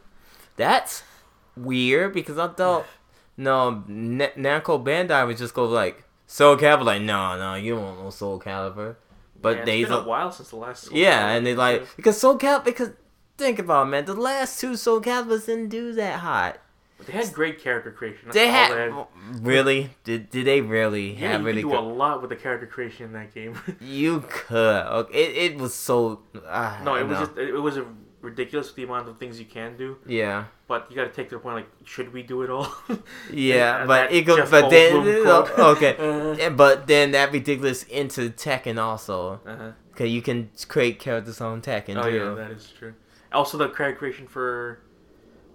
[0.57, 1.05] That's
[1.57, 2.85] weird because I thought
[3.37, 6.85] no N- Namco Bandai would just go like Soul Calibur.
[6.85, 8.97] Like, no, no, you don't know Soul Calibur.
[9.41, 10.85] But yeah, they it's been a while since the last.
[10.85, 12.91] Soul Yeah, Calibur and they like because Soul Calibur because
[13.37, 16.59] think about it, man, the last two Soul Caliburs didn't do that hot.
[16.97, 18.21] But they had great character creation.
[18.27, 21.79] That's They all had really did did they really Yeah, have you really can do
[21.79, 23.59] a lot with the character creation in that game.
[23.81, 24.87] You could.
[24.87, 26.23] Okay, it, it was so.
[26.47, 27.27] Uh, no, it was no.
[27.27, 27.87] just it was a
[28.25, 29.99] ridiculous with the amount of things you can do.
[30.07, 30.45] yeah.
[30.67, 32.73] But you got to take to the point like, should we do it all?
[33.31, 34.39] Yeah, And but it goes.
[34.39, 35.59] Jeff But then Goldblum quote.
[35.77, 39.73] okay, Uh, Yeah, but then that ridiculous into Tekken also, uh-huh.
[39.93, 42.17] because you can create characters on Tekken Oh too.
[42.17, 42.95] yeah, that is true.
[43.33, 44.81] Also, the character creation for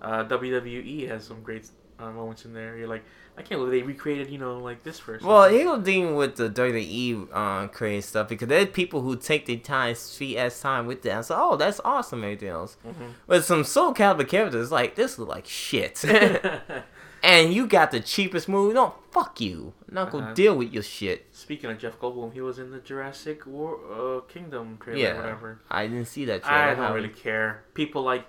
[0.01, 2.77] uh, WWE has some great uh, moments in there.
[2.77, 3.03] You're like,
[3.39, 5.23] I can't believe they recreated, you know, like this first.
[5.23, 9.45] Well, he was dealing with the WWE uh, creating stuff because there's people who take
[9.45, 11.25] their time, sweet ass time with that.
[11.25, 12.75] So, oh, that's awesome, everything else.
[12.85, 13.13] Mhm.
[13.27, 16.03] But some Soul Calibur characters, like, this look like shit.
[17.23, 18.73] and you got the cheapest movie.
[18.73, 19.73] No, fuck you.
[19.87, 20.33] I'm not gonna Uh-huh.
[20.33, 21.27] deal with your shit.
[21.31, 25.13] Speaking of Jeff Goldblum, he was in the Jurassic War uh, Kingdom trailer, Yeah.
[25.13, 25.59] or whatever.
[25.71, 26.57] I didn't see that trailer.
[26.59, 27.63] I don't How- really care.
[27.73, 28.25] People like.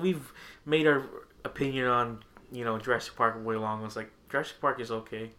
[0.00, 0.32] We've
[0.66, 1.02] made our
[1.44, 3.84] opinion on you know Jurassic Park way long.
[3.84, 5.30] It's like Jurassic Park is okay.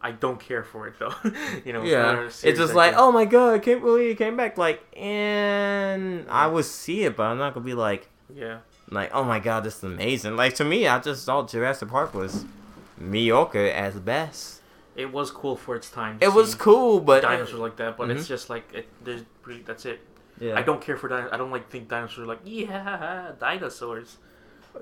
[0.00, 1.14] I don't care for it though.
[1.64, 1.82] you know.
[1.82, 4.58] Yeah, a it's just like, oh my god, I can't believe it came back.
[4.58, 8.58] Like, and I would see it, but I'm not gonna be like, yeah.
[8.90, 10.36] like, oh my god, this is amazing.
[10.36, 12.44] Like to me, I just thought Jurassic Park was
[12.98, 14.60] mediocre as best.
[14.94, 16.18] It was cool for its time.
[16.20, 18.16] It was cool, but Dinosaurs like that, but Mhm.
[18.16, 20.00] it's just like it, there's pretty, that's it.
[20.40, 20.58] yeah.
[20.58, 21.32] I don't care for dinosaurs.
[21.32, 24.18] I don't like think dinosaurs are like yeah dinosaurs.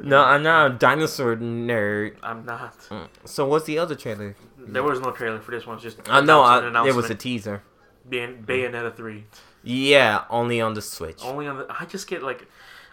[0.02, 2.16] No, I'm not a dinosaur nerd.
[2.22, 2.78] I'm not.
[2.90, 3.08] Mm.
[3.24, 4.36] So what's the other trailer?
[4.58, 5.76] There was no trailer for this one.
[5.76, 7.62] It's just I know, I, it was a teaser.
[8.08, 9.24] Bayon- Bayonetta three.
[9.62, 11.22] Yeah, only on the Switch.
[11.24, 11.66] Only on the.
[11.70, 12.46] I just get like,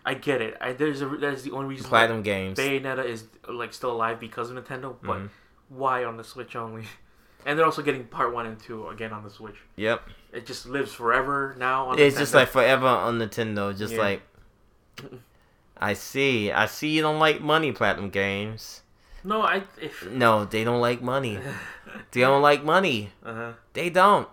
[0.06, 0.58] I get it.
[0.62, 1.86] I there's a that's the only reason.
[1.86, 2.58] why Platinum Games.
[2.58, 5.30] Bayonetta is like still alive because of Nintendo, but Mhm.
[5.70, 6.84] why on the Switch only?
[7.44, 9.56] And they're also getting part one and two again on the Switch.
[9.76, 10.04] Yep.
[10.32, 11.88] It just lives forever now.
[11.88, 13.76] On It's just like forever on Nintendo.
[13.76, 14.00] Just Yeah.
[14.00, 14.22] like,
[15.82, 16.52] I see.
[16.52, 18.84] I see you don't like money, Platinum Games.
[19.24, 21.40] no, I if No, they don't like money.
[22.12, 23.12] They don't like money.
[23.26, 23.52] uh huh.
[23.74, 24.28] They don't.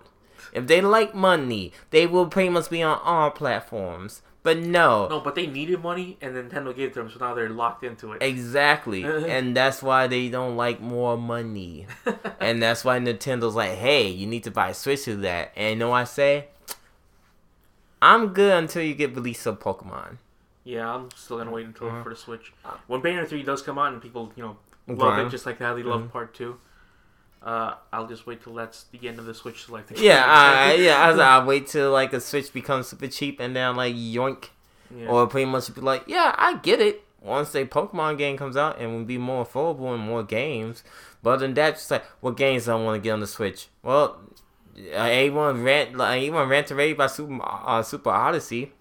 [0.52, 4.22] If they like money, they will pretty much be on all platforms.
[4.44, 7.34] But no, No, but they needed money, and Nintendo gave it to them, so now
[7.34, 8.22] they're locked into it.
[8.22, 9.02] exactly.
[9.36, 11.86] and that's why they don't like more money.
[12.40, 15.52] and that's why Nintendo's like, hey, you need to buy a Switch to that.
[15.56, 16.46] And you know what I say?
[18.00, 20.18] I'm good until you get release of Pokemon.
[20.72, 22.02] Yeah, I'm still gonna wait until Uh-huh.
[22.02, 22.52] for the Switch.
[22.86, 25.74] When Bayonetta three does come out and people you know love it just like how
[25.74, 26.12] they love Mhm.
[26.12, 26.58] part two,
[27.42, 29.90] uh, I'll just wait till that's the end of the Switch select.
[29.98, 30.96] Yeah, I, yeah.
[31.04, 34.50] I, was- I'll wait till like the Switch becomes super cheap and then like yoink,
[34.94, 35.08] yeah.
[35.08, 37.04] or pretty much be like, yeah, I get it.
[37.20, 40.84] once a Pokemon game comes out and will be more affordable and more games.
[41.22, 43.68] But other than that, just like what games I want to get on the Switch.
[43.82, 44.20] Well,
[44.94, 48.72] uh, A1 rent like A1 rent to raid by Super uh, Super Odyssey.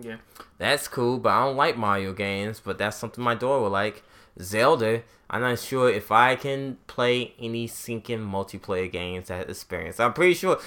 [0.00, 0.16] Yeah.
[0.58, 2.60] That's cool, but I don't like Mario games.
[2.64, 4.02] But that's something my daughter will like.
[4.40, 5.02] Zelda.
[5.30, 9.98] I'm not sure if I can play any sinking multiplayer games that experience.
[9.98, 10.60] I'm pretty sure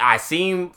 [0.00, 0.70] I seen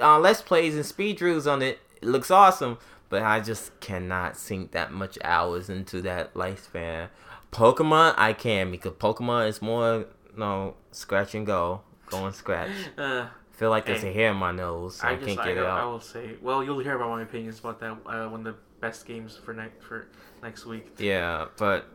[0.00, 1.78] uh, let's plays and speed drills on it.
[2.02, 7.08] It looks awesome, but I just cannot sink that much hours into that lifespan.
[7.50, 12.70] Pokemon, I can because Pokemon is more, you know, scratch and go, go and scratch.
[12.98, 15.44] Uh, feel like there's a hair in my nose, so I, I just can't I,
[15.46, 16.36] get it I will say.
[16.40, 19.82] Well, you'll hear about my opinions about that uh, when the best games for next
[19.84, 20.06] for
[20.42, 20.86] next week.
[20.98, 21.86] Yeah, but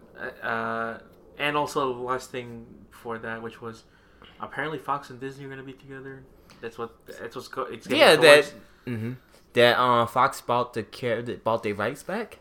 [0.43, 0.99] Uh,
[1.38, 3.84] and also the last thing for that, which was
[4.41, 6.23] apparently Fox and Disney are gonna be together.
[6.62, 6.91] That's what.
[7.08, 7.63] That's what's go.
[7.63, 8.54] It's yeah, that towards-
[8.86, 9.13] hmm
[9.54, 12.39] that uh Fox bought the care bought their rights back.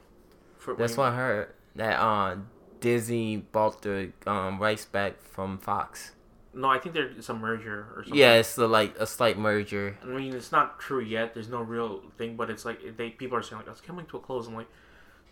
[0.59, 1.53] For, That's what I heard.
[1.77, 2.37] That uh
[2.81, 6.13] Disney bought the um rights back from Fox.
[6.55, 8.19] No, I think there's a merger or something.
[8.19, 9.97] Yeah, it's the, like a slight merger.
[10.03, 11.33] I mean, it's not true yet.
[11.35, 14.19] There's no real thing, but it's like they people are saying like it's coming to
[14.19, 14.47] a close.
[14.49, 14.69] I'm like,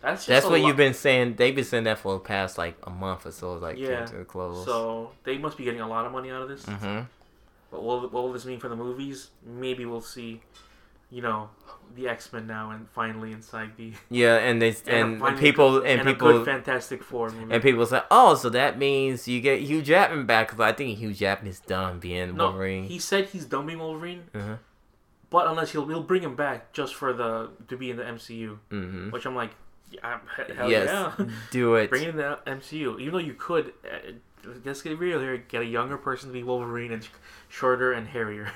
[0.01, 1.35] that's just That's what lot- you've been saying.
[1.35, 3.53] They've been saying that for the past like a month or so.
[3.53, 4.65] Like Yeah, to a close.
[4.65, 6.65] So they must be getting a lot of money out of this.
[6.65, 7.01] hmm
[7.69, 9.29] But what, what will this mean for the movies?
[9.45, 10.41] Maybe we'll see,
[11.11, 11.49] you know,
[11.95, 16.01] the X Men now and finally inside the Yeah, and they and and, people and
[16.01, 17.53] a people good Fantastic Four movie.
[17.53, 20.47] and people say, oh, so that means you get Hugh Jackman back?
[20.47, 22.85] Because I think Hugh Jackman is done being no, Wolverine.
[22.85, 24.55] he said he's done being Wolverine, uh
[25.29, 28.57] but unless he'll he'll bring him back just for the to be in the MCU,
[28.69, 29.51] hmm which I'm like,
[29.91, 30.19] yeah,
[30.55, 30.87] hell Yes,
[31.19, 31.25] yeah.
[31.51, 31.89] do it.
[31.89, 32.99] Bring in the MCU.
[33.01, 34.11] Even though you could, uh,
[34.65, 37.09] let's get real here, get a younger person to be Wolverine and sh-
[37.49, 38.51] shorter and hairier.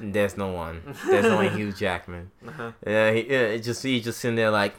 [0.00, 0.82] There's no one.
[1.06, 2.30] There's only Hugh Jackman.
[2.48, 2.72] uh-huh.
[2.86, 4.74] Yeah, he, yeah, it just he just sitting there like,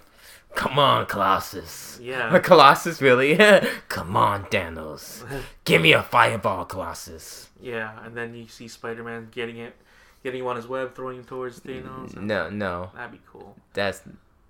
[0.55, 1.99] come on, Colossus.
[2.01, 2.37] Yeah.
[2.43, 3.35] Colossus, really?
[3.89, 5.23] come on, Thanos.
[5.63, 7.49] Give me a fireball, Colossus.
[7.61, 9.75] yeah, and then you see Spider Man getting it,
[10.23, 12.15] getting him on his web, throwing him towards Thanos.
[12.15, 13.55] No, no, That'd be cool.
[13.73, 14.01] that's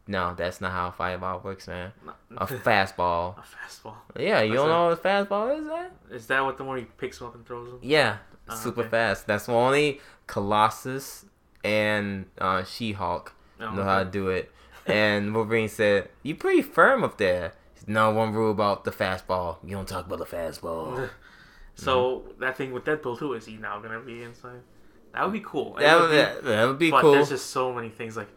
[0.07, 1.91] no, that's not how a fireball works, man.
[2.37, 3.37] A fastball.
[3.39, 3.95] a fastball.
[4.17, 5.91] Yeah, you don't know what a fastball is, that?
[6.11, 7.79] Is that what the one he picks up and throws him?
[7.81, 8.89] Yeah, Ah, super okay.
[8.89, 9.25] fast.
[9.27, 11.25] That's only Colossus
[11.63, 14.51] and uh, She-Hulk Oh, know how to do it.
[14.85, 17.53] And Wolverine said, "You pretty firm up there."
[17.87, 19.57] No one rule about the fastball.
[19.63, 21.09] You don't talk about the fastball.
[21.75, 24.61] So that thing with Deadpool too is he now gonna be inside?
[25.13, 25.75] That would be cool.
[25.79, 27.11] That would would, be- that, that would be but cool.
[27.11, 28.29] there's just so many things like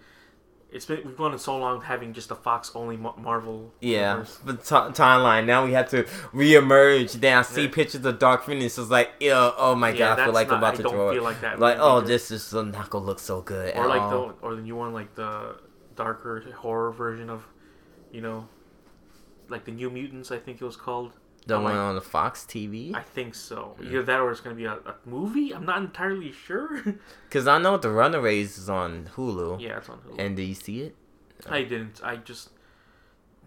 [0.70, 3.72] it's been we've gone so long having just a Fox only Marvel.
[3.81, 4.38] Yeah, universe.
[4.44, 5.46] but t- timeline.
[5.46, 6.04] Now we have to
[6.35, 7.12] reemerge.
[7.20, 7.70] Then I see Yeah.
[7.72, 8.76] pictures of Dark Phoenix.
[8.78, 10.83] It's like, yeah, oh my Yeah, god, I feel like I'm not- about I to
[10.96, 11.12] draw.
[11.12, 11.24] feel it.
[11.24, 13.74] like that Like, oh, this is not gonna look so good.
[13.76, 14.11] or like all.
[14.28, 15.57] the or the new one like the
[15.96, 17.46] darker horror version of,
[18.12, 18.48] you know,
[19.48, 20.31] like the New Mutants.
[20.31, 21.12] I think it was called.
[21.46, 22.94] The I'm one like- on the Fox TV.
[22.94, 23.77] I think so.
[23.81, 23.87] Mm.
[23.87, 25.55] Either that or it's gonna be a, a movie.
[25.55, 26.83] I'm not entirely sure.
[27.29, 29.61] Because I know the Runaways is on Hulu.
[29.61, 30.18] yeah, it's on Hulu.
[30.18, 30.96] And do you see it?
[31.48, 32.01] I didn't.
[32.03, 32.51] I just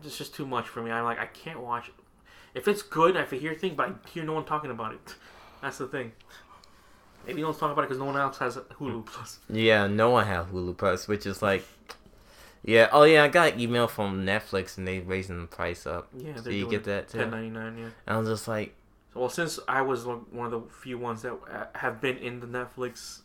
[0.04, 0.89] it's just too much for me.
[0.91, 1.89] I'm like I can't watch.
[1.89, 1.93] it.
[2.54, 5.15] If it's good, I hear things, but I hear no one talking about it.
[5.62, 6.12] That's the thing.
[7.27, 9.39] Maybe no one's talking about it because no one else has Hulu Plus.
[9.47, 11.63] Yeah, no one has Hulu Plus, which is like,
[12.63, 12.89] yeah.
[12.91, 16.10] Oh yeah, I got an email from Netflix and they raising the price up.
[16.15, 17.19] Yeah, So you get that too.
[17.19, 17.78] ten ninety nine.
[17.78, 17.84] Yeah.
[17.86, 18.76] And I was just like,
[19.13, 22.39] Well, since I was one one of the few ones that uh, have been in
[22.39, 23.19] the Netflix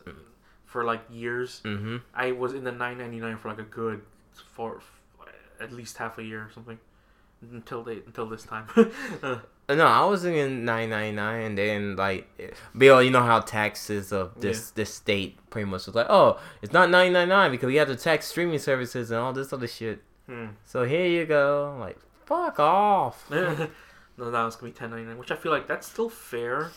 [0.65, 1.99] for like years, mm-hmm.
[2.15, 4.03] I was in the nine ninety nine for like a good
[4.53, 4.81] for
[5.61, 6.79] at least half a year or something
[7.41, 8.67] until they until this time.
[9.69, 12.29] Uh, No, I was in nine ninety nine, and then like,
[12.77, 16.73] Bill, you know how taxes of this this state pretty much was like, oh, it's
[16.73, 19.67] not nine ninety nine because we have to tax streaming services and all this other
[19.67, 20.03] shit.
[20.27, 20.47] hmm.
[20.65, 23.29] So here you go, I'm like, fuck off.
[23.31, 26.71] no, that was gonna be ten ninety nine, which I feel like that's still fair,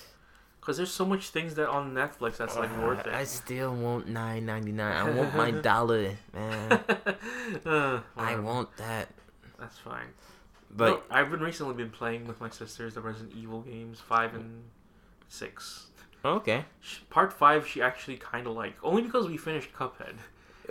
[0.59, 3.13] because there's so much things that on Netflix that's like worth it.
[3.13, 4.95] I still want nine ninety nine.
[4.97, 6.71] I want my dollar, man.
[7.65, 9.09] uh, I want that.
[9.59, 10.07] That's fine.
[10.71, 14.33] But No, I've been recently been playing with my sisters the Resident Evil games five
[14.35, 14.63] and
[15.27, 15.87] six.
[16.23, 16.65] okay.
[16.81, 20.15] Sh- Part five, she actually kind of like only because we finished Cuphead.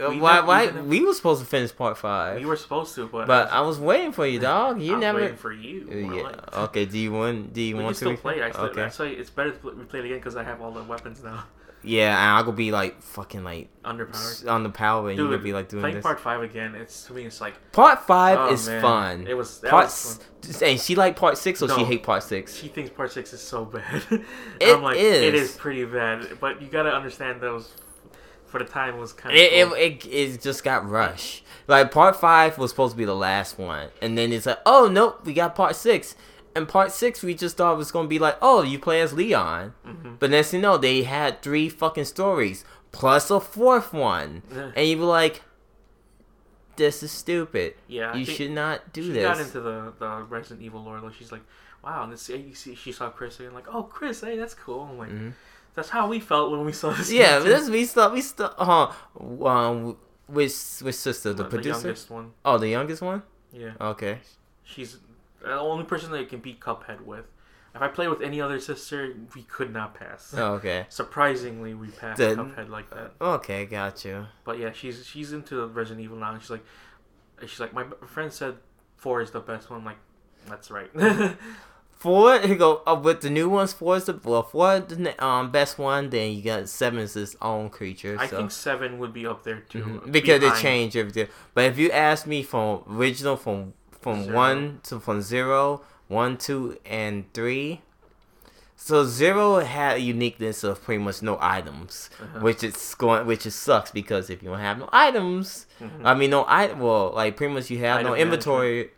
[0.01, 0.35] Uh, We why?
[0.35, 0.67] never- we Why?
[0.67, 3.57] didn't- We were supposed to finish part five, We were supposed to, but but I
[3.59, 4.81] I was waiting for you, dog.
[4.81, 5.21] You was never.
[5.21, 5.89] waiting for you.
[5.91, 6.23] Uh, yeah.
[6.23, 6.57] like.
[6.57, 6.85] Okay.
[6.85, 7.53] Do you want?
[7.53, 8.41] Do you We want still play.
[8.43, 8.77] I still, okay.
[8.83, 11.25] That's why it's better to pl- replay it again because I have all the weapons
[11.25, 11.45] now.
[11.83, 14.51] Yeah, and I'll go be like fucking like Underpowered.
[14.51, 16.03] on the power, and Dude, you'll be like doing playing this.
[16.03, 18.83] part five again, it's to me, it's like Part five oh, is man.
[18.83, 19.27] fun.
[19.29, 22.23] It was that part was s- and she like part six or she hate part
[22.25, 22.57] six.
[22.57, 24.03] She thinks part six is so bad.
[24.61, 25.51] It I'm like, it is.
[25.53, 27.73] is pretty bad, but you gotta understand those
[28.47, 29.41] for the time it was kind of.
[29.41, 29.75] It, cool.
[29.75, 31.45] it, it, it just got rushed.
[31.69, 34.89] Like part five was supposed to be the last one, and then it's like, oh
[34.91, 36.17] nope, we got part six.
[36.55, 39.13] And part six, we just thought it was gonna be like, oh, you play as
[39.13, 40.19] Leon, Mhm.
[40.19, 44.73] but next you know, they had three fucking stories plus a fourth one, Yeah.
[44.75, 45.43] and you were like,
[46.77, 47.75] this is stupid.
[47.89, 49.25] Yeah, you should not do she this.
[49.25, 51.01] got into the, the Resident Evil lore.
[51.01, 51.43] Though she's like,
[51.85, 54.89] wow, and this you see, she saw Chris and like, oh, Chris, hey, that's cool.
[54.91, 55.33] I'm like, Mhm.
[55.75, 57.11] that's how we felt when we saw this.
[57.13, 58.93] Yeah, this we still we still uh
[59.45, 59.97] um
[60.29, 62.33] which which sister the, the, producer youngest one.
[62.45, 63.23] oh the youngest one
[63.53, 64.19] Yeah, okay
[64.63, 64.99] she's
[65.43, 67.25] the only person that you can beat Cuphead with.
[67.75, 70.35] If I play with any other sister, we could not pass.
[70.37, 73.13] oh, okay Surprisingly, we passed Then- Cuphead like that.
[73.21, 76.33] okay got you But yeah, she's she's into Resident Evil now.
[76.33, 76.65] And she's like,
[77.43, 78.57] she's like, my friend said
[78.97, 79.81] four is the best one.
[79.81, 79.99] I'm like,
[80.49, 80.91] that's right.
[81.99, 85.51] four he go uh, with the new ones four is the well four the um
[85.51, 88.37] best one then you got seven is its own creature I so.
[88.37, 89.83] think seven would be up there too.
[89.83, 90.13] Mhm.
[90.13, 94.37] because they behind- changed everything but if you ask me from original from from Zero.
[94.37, 97.81] one to from zero one two and three
[98.77, 102.41] so zero had a uniqueness of pretty much no items Uh-huh.
[102.41, 106.05] which is going which is sucks because if you don't have no items Mhm.
[106.05, 108.91] i mean no i well like pretty much you have no Item inventory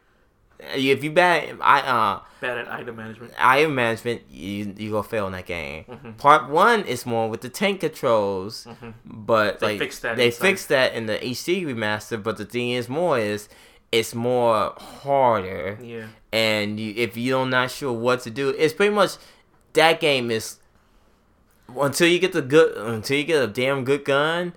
[0.74, 3.32] if you bad i uh bad at item management.
[3.38, 6.18] item management you you go fail in that game Mhm.
[6.18, 8.92] part one is more with the tank controls Mhm.
[9.06, 10.40] but They like fixed that they inside.
[10.46, 13.48] fixed that in the hd remaster but the thing is more is
[13.92, 16.06] it's more harder Yeah.
[16.32, 19.12] and you, if you're not sure what to do, it's pretty much
[19.72, 20.58] that game is
[21.78, 24.54] until you get the good until you get a damn good gun,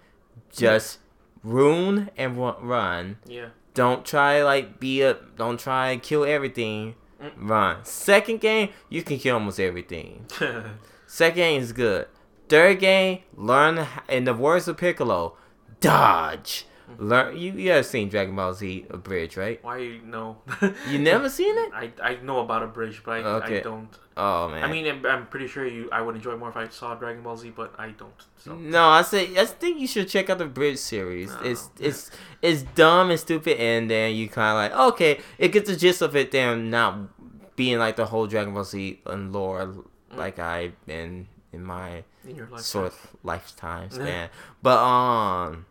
[0.51, 0.99] just
[1.43, 3.17] rune and run.
[3.27, 3.47] Yeah.
[3.73, 6.95] Don't try like be a don't try kill everything.
[7.21, 7.31] Mm.
[7.49, 7.86] Run.
[7.86, 10.25] Second game, you can kill almost everything.
[11.07, 12.07] Second game is good.
[12.49, 15.38] Third game, learn in the words of Piccolo,
[15.79, 16.65] dodge.
[16.94, 17.08] Mm-hmm.
[17.08, 17.38] Learn.
[17.38, 19.64] You you have seen Dragon Ball Z Abridged, right?
[19.64, 20.38] Why no?
[20.89, 21.72] You never seen it?
[21.74, 23.89] I, I know about Abridged, but I, I don't.
[24.16, 24.64] Oh man.
[24.64, 25.89] I mean, I'm, I'm pretty sure you.
[25.91, 28.14] I would enjoy more if I saw Dragon Ball Z, but I don't.
[28.38, 31.30] So No, I say I think you should check out the Bridge series.
[31.30, 31.39] No.
[31.41, 35.70] It's it's it's dumb and stupid, and then you kind of like okay, it gets
[35.70, 36.32] the gist of it.
[36.32, 39.74] Then not being like the whole Dragon Ball Z and lore
[40.16, 43.96] like I've been in my in sort of lifetime Yeah.
[44.04, 44.30] span.
[44.62, 45.66] But um,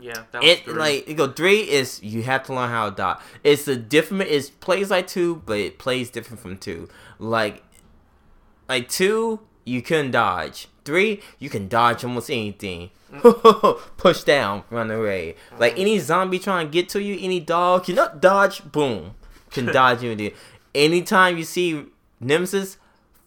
[0.00, 2.96] yeah, that was it like you go three is you have to learn how to
[2.96, 3.18] dodge.
[3.44, 4.22] It's a different.
[4.30, 6.88] It plays like two, but it plays different from two.
[7.18, 7.62] Like
[8.68, 10.68] like two, you couldn't dodge.
[10.84, 12.90] Three, you can dodge almost anything.
[13.96, 15.34] Push down, run away.
[15.58, 19.14] Like any zombie trying to get to you, any dog, you know, dodge, boom,
[19.50, 20.32] can dodge you.
[20.74, 21.86] Anytime you see
[22.20, 22.76] Nemesis,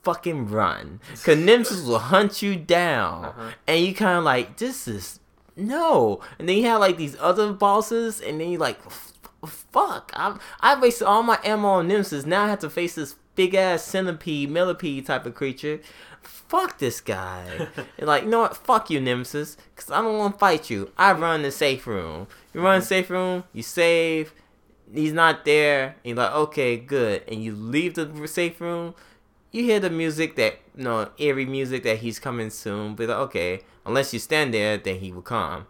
[0.03, 3.51] fucking run, cause Nemesis will hunt you down, Uh-huh.
[3.67, 5.19] and you kind of like, this is
[5.68, 6.22] no.
[6.39, 8.80] And then you have like these other bosses, and then you like,
[9.45, 12.26] fuck, I I wasted all my ammo on Nemesis.
[12.26, 15.80] Now I have to face this big ass centipede, millipede type of creature.
[16.22, 17.68] Fuck this guy.
[17.97, 18.57] and like, you know what?
[18.57, 19.57] Fuck you, Nemesis.
[19.76, 20.91] Cause I don't want to fight you.
[20.97, 22.28] I run the safe room.
[22.53, 22.88] You run the mm-hmm.
[22.88, 23.43] safe room.
[23.53, 24.34] You save.
[24.93, 25.84] He's not there.
[25.84, 27.24] And you're like, okay, good.
[27.28, 28.93] And you leave the safe room.
[29.51, 32.95] You hear the music that, you know, eerie music that he's coming soon.
[32.95, 35.67] But like, okay, unless you stand there, then he will come.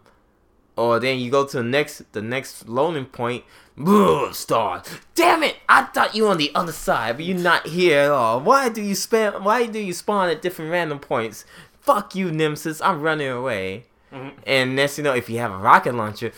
[0.76, 3.44] Or then you go to the next the next loading point.
[3.76, 4.82] Boom, star.
[5.14, 5.56] Damn it!
[5.68, 8.40] I thought you were on the other side, but you're not here at all.
[8.40, 9.42] Why do you spam?
[9.42, 11.44] Why do you spawn at different random points?
[11.80, 12.80] Fuck you, Nemesis.
[12.80, 13.84] I'm running away.
[14.12, 14.32] Mhm.
[14.46, 16.32] And next you know, if you have a rocket launcher,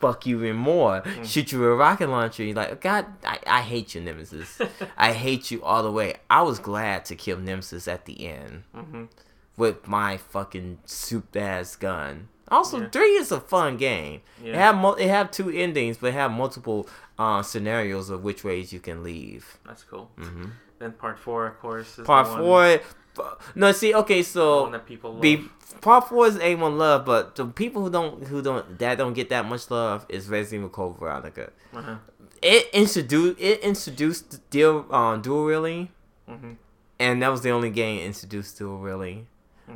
[0.00, 1.02] fuck you even more.
[1.24, 2.42] Shoot you with a rocket launcher.
[2.44, 4.60] You're like, God, I, I hate you, Nemesis.
[4.96, 6.14] I hate you all the way.
[6.30, 9.08] I was glad to kill Nemesis at the end Mhm.
[9.56, 12.28] With my fucking souped ass gun.
[12.48, 12.88] Also, Yeah.
[12.90, 14.20] three is a fun game.
[14.44, 16.86] It have mo- it have two endings, but it have multiple
[17.18, 19.58] uh, scenarios of which ways you can leave.
[19.66, 20.10] That's cool.
[20.18, 20.46] hmm
[20.78, 22.80] Then part four, of course, is Part the one,
[23.14, 23.30] four.
[23.54, 25.22] No, see, okay, so that people love.
[25.22, 25.48] be
[25.80, 29.30] part four is A1 love, but the people who don't who don't that don't get
[29.30, 31.50] that much love is Resident Evil Code Veronica.
[31.74, 31.96] uh-huh.
[32.42, 35.88] It introduced it introduced dual um, dual wielding,
[36.28, 36.52] hmm
[37.00, 39.24] and that was the only game introduced dual Mhm.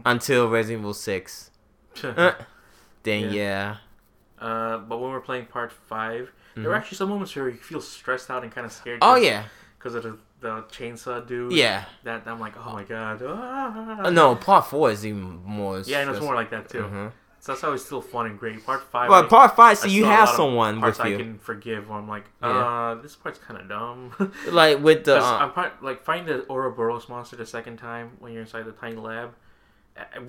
[0.04, 1.50] Until Resident Evil Six.
[2.04, 2.32] Uh,
[3.02, 3.76] then Yeah.
[4.40, 4.46] yeah.
[4.46, 6.76] uh, but when we're playing part 5 there were Mhm.
[6.78, 8.98] actually some moments where you feel stressed out and kind of scared.
[9.02, 9.44] Oh yeah,
[9.78, 11.52] because of the, the chainsaw dude.
[11.52, 11.84] yeah.
[12.04, 13.22] That I'm like, oh my god.
[13.24, 14.02] Ah.
[14.04, 15.80] Uh, no, part four is even more.
[15.80, 16.82] Yeah, and it's more like that too.
[16.82, 17.12] Mhm.
[17.42, 18.64] So that's always still fun and great.
[18.66, 19.08] Part five.
[19.08, 21.88] But I- part five, so you have someone parts with I can forgive.
[21.88, 22.48] Where I'm like, Yeah.
[22.48, 24.12] uh, this part's kind of dumb.
[24.50, 28.32] like with the, Uh, I'm part, like find the Ouroboros monster the second time when
[28.32, 29.30] you're inside the tiny lab,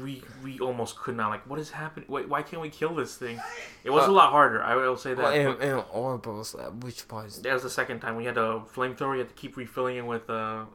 [0.01, 2.05] we we almost could not like what is happening?
[2.09, 3.39] Wait why can't we kill this thing?
[3.83, 5.23] It was Uh, a lot harder i will say that.
[5.23, 9.13] Well, and Ouroboros, uh, which part that was the second time we had a flamethrower
[9.13, 10.65] you had to keep refilling it with uh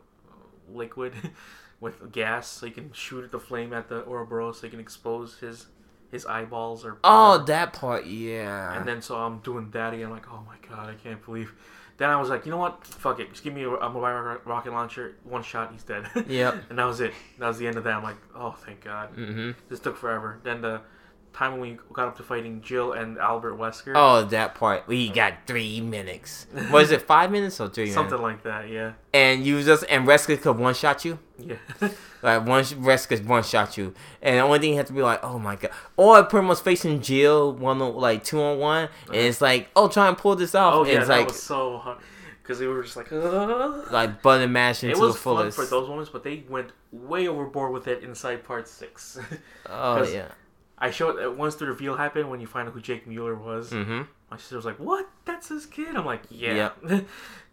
[0.73, 1.13] liquid
[1.81, 5.39] with gas so you can shoot the flame at the Ouroboros so you can expose
[5.39, 5.67] his
[6.11, 8.77] his eyeballs or Oh, that part, yeah.
[8.79, 11.53] and then so i'm doing that again I'm like oh my god i can't believe
[11.99, 14.39] then i was like you know what fuck it just give me a, a mobile
[14.45, 16.65] rocket launcher one shot he's dead Yep.
[16.71, 19.09] and that was it that was the end of that i'm like oh thank god
[19.11, 20.39] hmm this took forever.
[20.43, 20.81] Then the
[21.33, 23.93] time when we got up to fighting Jill and Albert Wesker.
[23.95, 24.89] Oh, that part.
[24.89, 26.47] We got three minutes.
[26.73, 28.23] Was it five minutes or three something minutes?
[28.23, 28.71] like that.
[28.71, 31.19] Yeah, And you just and Wesker could one shot you.
[31.39, 31.57] Yeah.
[32.23, 35.23] Like one Wesker one shot you, and the only thing you have to be like,
[35.23, 39.41] oh my god, or pretty much facing Jill one like two on one, and it's
[39.41, 40.75] like, oh, try and pull this off.
[40.75, 41.99] oh and yeah, it's that like was so hard
[42.43, 43.13] because they were just like.
[43.13, 47.73] "Ugh." like button mashing it was fun for those moments, but they went way overboard
[47.73, 49.19] with it inside part six.
[49.67, 50.29] oh yeah.
[50.79, 53.71] I showed uh, once the reveal happened when you find out who Jake Muller was.
[53.71, 54.03] Mm-hmm.
[54.31, 55.09] My sister was like, "What?
[55.25, 57.01] That's his kid?" I'm like, "Yeah, Uh,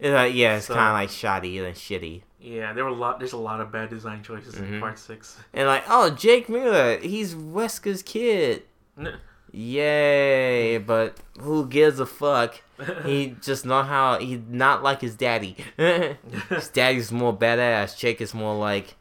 [0.00, 2.22] yeah, it's So- kind of like shoddy and shitty.
[2.44, 3.18] Yeah." There were a lot.
[3.18, 4.74] There's a lot of bad design choices Mhm.
[4.74, 5.38] in part six.
[5.52, 8.62] And like, oh, Jake Muller, he's Wesker's kid.
[8.98, 9.18] N-
[9.52, 10.78] Yay!
[10.86, 12.60] But who gives a fuck?
[13.04, 15.56] He just know how he not like his daddy.
[15.76, 17.96] his daddy's more badass.
[17.96, 18.96] Jake is more like,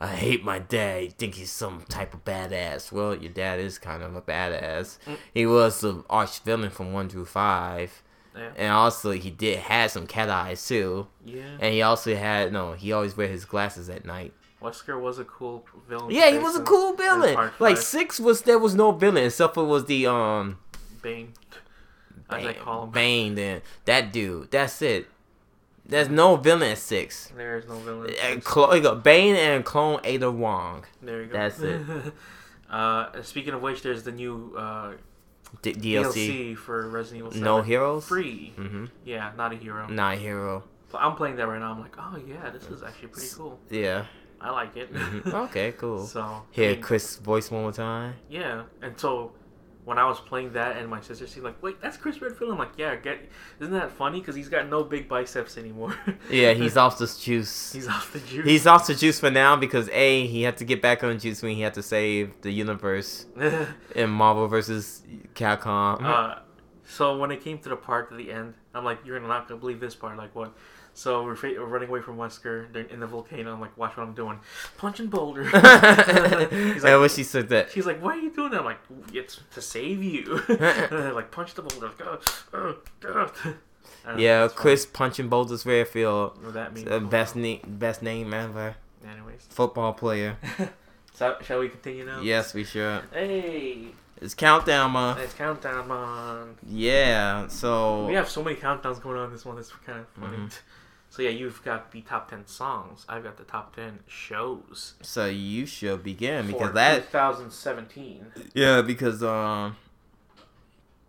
[0.00, 1.02] I hate my dad.
[1.04, 2.90] You think he's some type of badass?
[2.90, 4.98] Well, your dad is kind of a badass.
[5.06, 5.16] Mm.
[5.34, 8.02] He was the arch villain from one through five,
[8.36, 8.50] yeah.
[8.56, 11.06] and also he did had some cat eyes too.
[11.24, 11.56] yeah.
[11.60, 12.72] And he also had no.
[12.72, 14.32] He always wear his glasses at night.
[14.62, 16.10] Wesker was a cool villain.
[16.10, 17.50] Yeah, he was a cool villain.
[17.58, 20.58] Like six was there was no villain except for was the um
[21.02, 21.32] Bane,
[22.28, 22.90] as I call him.
[22.90, 23.34] Bane.
[23.34, 24.50] Then that dude.
[24.50, 25.08] That's it.
[25.86, 27.32] There's no villain at six.
[27.36, 28.14] There is no villain.
[28.14, 30.84] You got Bane and clone Ada Wong.
[31.02, 31.32] there you go.
[31.32, 31.80] that's it.
[32.70, 34.92] uh, speaking of which, there's the new uh,
[35.62, 36.54] D- DLC.
[36.54, 37.44] DLC for Resident Evil 7.
[37.44, 38.04] No heroes.
[38.06, 38.52] Free.
[38.56, 38.86] Mm-hmm.
[39.04, 39.86] Yeah, not a hero.
[39.88, 40.64] Not a hero.
[40.94, 41.72] I'm playing that right now.
[41.72, 43.60] I'm like, oh yeah, this is actually pretty cool.
[43.70, 44.06] Yeah.
[44.40, 44.90] I like it.
[45.26, 45.72] Okay.
[45.72, 46.06] Cool.
[46.06, 48.14] so I Hear mean, Chris' voice one more time.
[48.28, 49.32] Yeah, and so
[49.84, 52.52] when I was playing that, and my sister seemed like, wait, that's Chris Redfield.
[52.52, 53.18] I'm like, yeah, get.
[53.60, 54.20] Isn't that funny?
[54.20, 55.96] Because he's got no big biceps anymore.
[56.30, 57.72] Yeah, he's off the juice.
[57.72, 58.44] he's off the juice.
[58.44, 61.42] He's off the juice for now because a he had to get back on juice
[61.42, 63.26] when he had to save the universe
[63.96, 65.02] in Marvel versus
[65.34, 66.02] Capcom.
[66.04, 66.38] Uh,
[66.84, 69.60] so when it came to the part at the end, I'm like, "You're not gonna
[69.60, 70.52] believe this part." Like what?
[70.94, 72.74] So we're, fa- we're running away from Wesker.
[72.90, 73.52] In the volcano.
[73.54, 74.40] I'm like, "Watch what I'm doing,
[74.76, 76.50] punching Boulder." Like,
[77.00, 78.80] when she said that, she's like, "Why are you doing that?" I'm like,
[79.12, 81.86] "It's to save you." and they're like, punch the boulder.
[81.88, 82.20] Like, oh,
[82.54, 83.32] oh, God.
[84.06, 84.62] I know, yeah, it's funny.
[84.62, 86.88] Chris punching Boulders Redfield, What that means?
[86.88, 88.76] the best name, best name ever,
[89.10, 90.36] Anyways, football player.
[91.14, 92.20] so shall we continue now?
[92.20, 93.02] Yes, we should.
[93.12, 93.88] Hey,
[94.20, 95.18] It's countdown month.
[95.20, 96.58] it's countdown month.
[96.66, 99.58] Yeah, so We have so many countdowns going on this one.
[99.58, 100.36] It's kind of funny.
[100.38, 100.52] Mhm.
[101.12, 103.04] So yeah, you've got the top ten songs.
[103.08, 108.26] I've got the top ten shows so you should begin for because that 2017.
[108.54, 109.76] yeah because um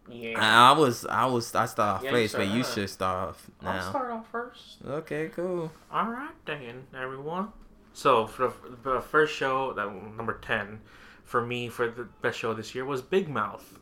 [0.09, 3.49] Yeah, I, was I was I start off Yeah, first, but you should start off
[3.61, 3.89] I'll now.
[3.89, 4.77] start off first.
[4.85, 5.71] Okay, cool.
[5.91, 7.49] All right, then, everyone.
[7.93, 9.87] So for the, the first show, that
[10.17, 10.81] number ten,
[11.23, 13.79] for me for the best show this year was Big Mouth.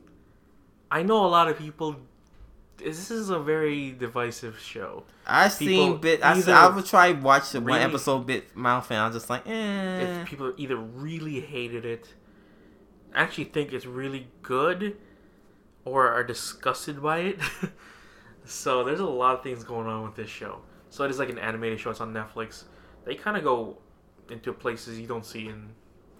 [0.91, 1.95] I know a lot of people.
[2.83, 5.03] This is a very divisive show.
[5.25, 6.23] I seen bit.
[6.23, 9.47] I, I would try watch the one episode bit mouth, and I was just like,
[9.47, 10.21] eh.
[10.21, 12.13] If people either really hated it,
[13.13, 14.97] actually think it's really good,
[15.85, 17.39] or are disgusted by it.
[18.45, 20.61] so there's a lot of things going on with this show.
[20.89, 21.91] So it is like an animated show.
[21.91, 22.63] It's on Netflix.
[23.05, 23.77] They kind of go
[24.29, 25.69] into places you don't see in,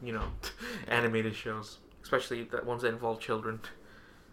[0.04, 0.26] you know,
[0.88, 3.60] animated shows, especially the ones that involve children.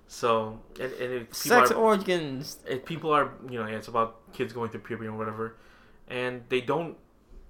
[0.09, 2.59] So and, and Sex are, organs.
[2.69, 5.57] it, people are you know it's about kids going through puberty or whatever,
[6.09, 6.97] and they don't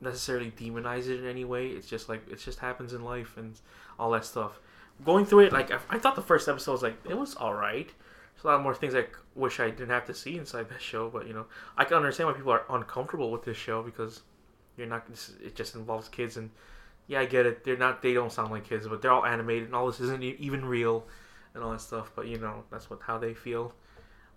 [0.01, 1.69] necessarily demonize it in any way.
[1.69, 3.59] It's just like it just happens in life and
[3.99, 4.59] all that stuff.
[5.05, 7.55] Going through it, like I, I thought the first episode was like it was all
[7.55, 7.91] right.
[8.35, 9.05] There's a lot more things I
[9.35, 11.47] wish I didn't have to see inside that show, but you know
[11.77, 14.23] I can understand why people are uncomfortable with this show because
[14.79, 15.07] you're not.
[15.45, 16.51] It just involves kids and
[17.07, 17.65] yeah, I get it.
[17.65, 18.01] They're not.
[18.01, 21.07] They don't sound like kids, but they're all animated and all this isn't even real
[21.57, 22.13] and all that stuff.
[22.15, 23.75] But you know that's what how they feel.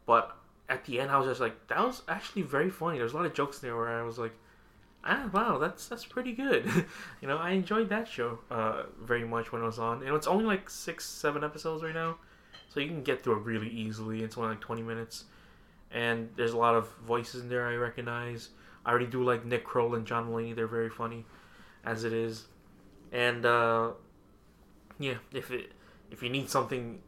[0.08, 0.36] But
[0.68, 2.98] at the end, I was just like, that was actually very funny.
[2.98, 4.34] There's a lot of jokes there where I was like,
[5.04, 6.66] ah, wow, that's that's pretty good.
[7.22, 10.04] you know, I enjoyed that show uh, very much when it was on.
[10.04, 12.18] And it's only like six, seven episodes right now,
[12.68, 14.24] so you can get through it really easily.
[14.24, 15.26] It's only like 20 minutes,
[15.92, 18.50] and there's a lot of voices in there I recognize.
[18.86, 20.56] I already do like Nick Kroll and John Mulaney.
[20.56, 21.26] They're very funny,
[21.84, 22.48] as it is,
[23.12, 23.92] and uh,
[25.00, 25.72] Yeah, if it
[26.12, 27.02] if you need something,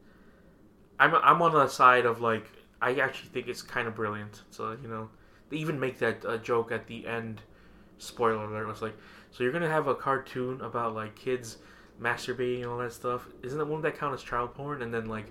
[1.02, 2.45] I'm I'm on the side of like
[2.80, 4.43] I actually think it's kind of brilliant.
[4.52, 5.10] So you know,
[5.49, 7.41] they even make that uh, joke at the end.
[7.97, 8.70] Spoiler alert!
[8.70, 8.95] It's like,
[9.32, 11.58] so you're gonna have a cartoon about like kids
[11.99, 13.28] masturbating and all that stuff.
[13.41, 14.84] Isn't that won't that count as child porn?
[14.84, 15.26] And then like,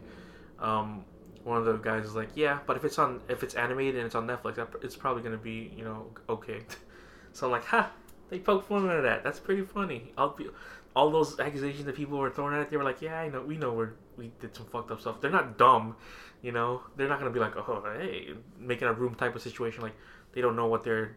[0.59, 1.05] um,
[1.45, 4.07] one of the guys is like, yeah, but if it's on if it's animated and
[4.07, 6.63] it's on Netflix, it's probably gonna be you know okay.
[7.33, 7.93] so I'm like, ha,
[8.29, 9.23] they poke fun at that.
[9.23, 10.13] That's pretty funny.
[10.19, 10.49] I'll be,
[10.97, 13.43] all those accusations that people were throwing at it, they were like, yeah, I know,
[13.43, 15.21] we know we're we did some fucked up stuff.
[15.21, 15.97] They're not dumb,
[16.43, 16.83] you know.
[16.97, 19.83] They're not gonna be like, oh, hey, making a room type of situation.
[19.83, 19.97] Like
[20.33, 21.17] they don't know what they're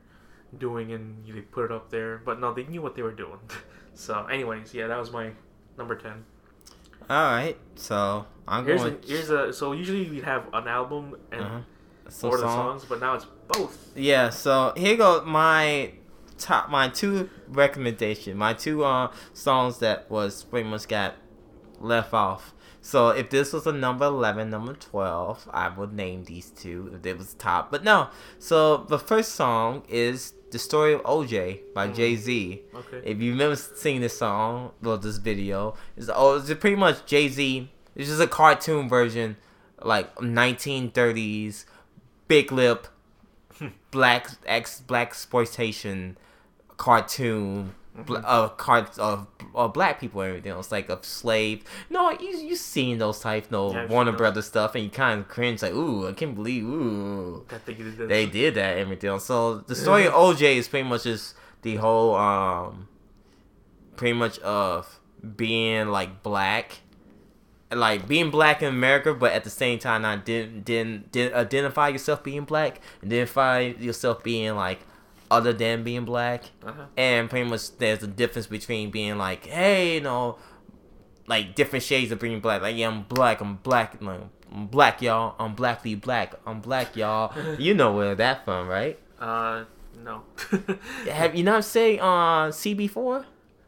[0.57, 2.21] doing and you they put it up there.
[2.25, 3.39] But no, they knew what they were doing.
[3.93, 5.31] so, anyways, yeah, that was my
[5.77, 6.23] number ten.
[7.09, 8.97] All right, so I'm Here's going.
[9.03, 11.59] a, here's a so usually we'd have an album and uh-huh.
[12.09, 13.91] So or the song- songs, but now it's both.
[13.95, 15.93] Yeah, so here go my
[16.37, 21.15] top my two recommendation, my two uh songs that was pretty much got
[21.79, 22.53] left off.
[22.85, 27.05] So if this was a number eleven, number twelve, I would name these two if
[27.05, 27.71] it was top.
[27.71, 28.09] But no.
[28.39, 31.95] So the first song is The Story of OJ by Mhm.
[31.95, 32.61] Jay Z.
[32.75, 33.01] Okay.
[33.05, 37.29] If you've never seen this song, well, this video is oh, it's pretty much Jay
[37.29, 37.71] Z.
[37.95, 39.37] It's just a cartoon version,
[39.81, 41.63] like 1930s,
[42.27, 42.87] big lip,
[43.91, 46.17] black ex black exploitation
[46.77, 47.75] cartoon.
[47.95, 48.25] Bl- Mhm.
[48.25, 51.63] of cards of of black people and everything else, like of slave.
[51.91, 54.11] No, you you seen those type, no Yeah, Warner.
[54.13, 57.73] Brothers stuff, and you kind of cringe, like, ooh, I can't believe, ooh, That they
[57.75, 58.09] did this.
[58.09, 59.09] they did that and everything.
[59.11, 59.25] else.
[59.25, 62.87] So the story of OJ is pretty much just the whole um
[63.95, 64.99] pretty much of
[65.37, 66.79] being like black
[67.71, 71.87] like being black in America but at the same time not didn't didn't, didn't identify
[71.89, 74.79] yourself being black identify yourself being like
[75.33, 76.43] other than being black.
[76.65, 76.85] Uh-huh.
[76.95, 80.37] and pretty much there's a difference between being like hey you know
[81.27, 82.61] like different shades of being black.
[82.61, 84.21] Like yeah i'm black i'm black like,
[84.53, 85.35] i'm black y'all.
[85.39, 87.33] I'm blackly black i'm black y'all.
[87.59, 88.99] You know where that from right?
[89.19, 89.65] Uh,
[90.03, 90.23] no.
[91.11, 93.25] have you not seen uh cb4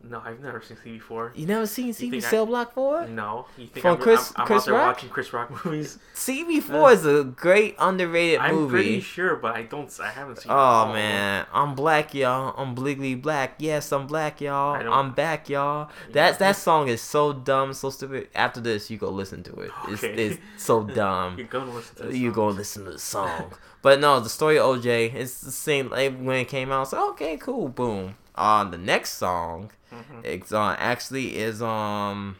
[0.09, 1.31] no, I've never seen CB4.
[1.35, 4.41] you never seen cb I- cell block 4 No, you think From I'm, Chris- I'm,
[4.41, 4.95] I'm Chris out there Rock?
[4.95, 5.97] watching Chris Rock movies?
[6.15, 8.63] cb4 is a great underrated movie.
[8.63, 9.89] I'm pretty sure, but I don't.
[9.99, 10.51] I haven't seen.
[10.51, 10.55] it.
[10.55, 12.53] Oh man, I'm black, y'all.
[12.57, 13.55] I'm legally black.
[13.59, 14.75] Yes, I'm black, y'all.
[14.75, 15.89] I I'm back, y'all.
[16.11, 18.29] That that song is so dumb, so stupid.
[18.35, 19.71] After this, you go listen to it.
[19.89, 20.13] It's, Okay.
[20.13, 21.37] it's so dumb.
[21.37, 22.03] You're gonna listen to.
[22.03, 23.53] This you go listen to the song.
[23.81, 25.89] but no, the story of OJ, it's the same.
[25.89, 28.15] Like when it came out, it's like, okay, cool, boom.
[28.37, 30.23] On the next song, Mhm.
[30.25, 32.35] it's uh, actually is um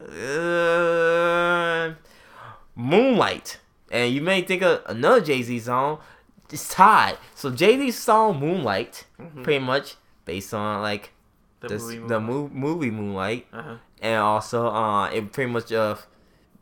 [0.00, 1.94] uh,
[2.74, 3.58] Moonlight.
[3.90, 5.98] And you may think of another Jay Z song.
[6.50, 7.16] It's tied.
[7.34, 9.42] So Jay Z song Moonlight, Mhm.
[9.44, 11.10] pretty much based on like
[11.60, 12.06] The, this, movie.
[12.08, 13.76] the mo- movie Moonlight, Uh-huh.
[14.00, 15.96] and also uh, it pretty much uh,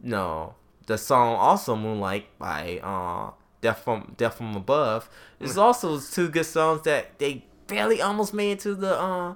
[0.03, 0.55] no,
[0.86, 3.30] the song also Moonlight by uh,
[3.61, 5.09] Death from Death from Above.
[5.38, 9.34] There's also two good songs that they barely almost made it to the uh,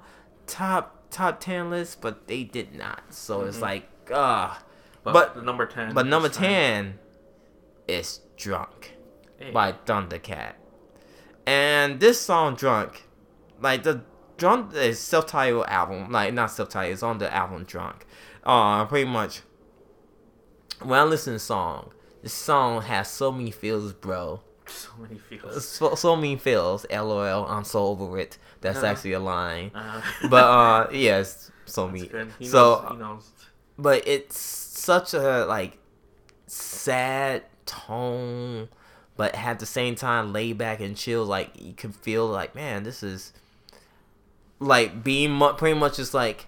[0.50, 3.02] top top ten list, but they did not.
[3.14, 3.62] So it's Mhm.
[3.62, 4.62] like ah.
[5.02, 5.94] But, But- number ten.
[5.94, 6.98] But number ten
[7.88, 8.96] is Drunk
[9.38, 9.50] Hey.
[9.50, 10.54] by Thundercat.
[11.46, 13.08] And this song Drunk,
[13.60, 14.02] like the
[14.36, 18.04] Drunk is self-titled album, like not self-titled, it's on the album Drunk.
[18.44, 19.42] Uh pretty much
[20.82, 21.92] when I listen to the song,
[22.22, 24.42] this song has so many feels, bro.
[24.84, 25.66] So many feels.
[25.68, 26.86] So, so many feels.
[26.90, 28.38] LOL, I'm so over it.
[28.60, 28.86] That's Uh-huh.
[28.86, 29.70] actually a line.
[29.74, 32.46] Uh, But uh yes, so that's many.
[32.48, 33.30] So knows, knows.
[33.78, 35.78] but it's such a like
[36.46, 38.68] sad tone
[39.16, 42.82] but at the same time laid back and chill like you can feel like man
[42.82, 43.32] this is
[44.58, 46.46] like being mu- pretty much just like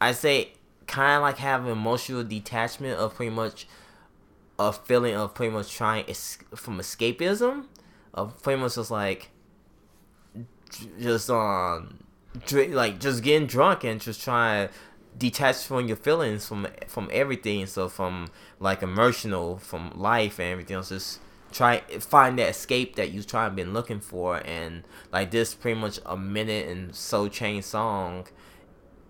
[0.00, 0.52] i say
[0.86, 3.66] kind of like have emotional detachment of pretty much
[4.58, 7.66] a feeling of pretty much trying es- from escapism
[8.12, 9.30] of pretty much just like
[11.00, 11.98] just um
[12.52, 14.74] like just getting drunk and just trying to
[15.16, 17.66] detach from your feelings from from everything.
[17.66, 18.28] So from
[18.60, 21.20] like emotional from life and everything else just
[21.52, 24.36] try find that escape that you try been looking for.
[24.44, 28.26] And like this pretty much a minute and so change song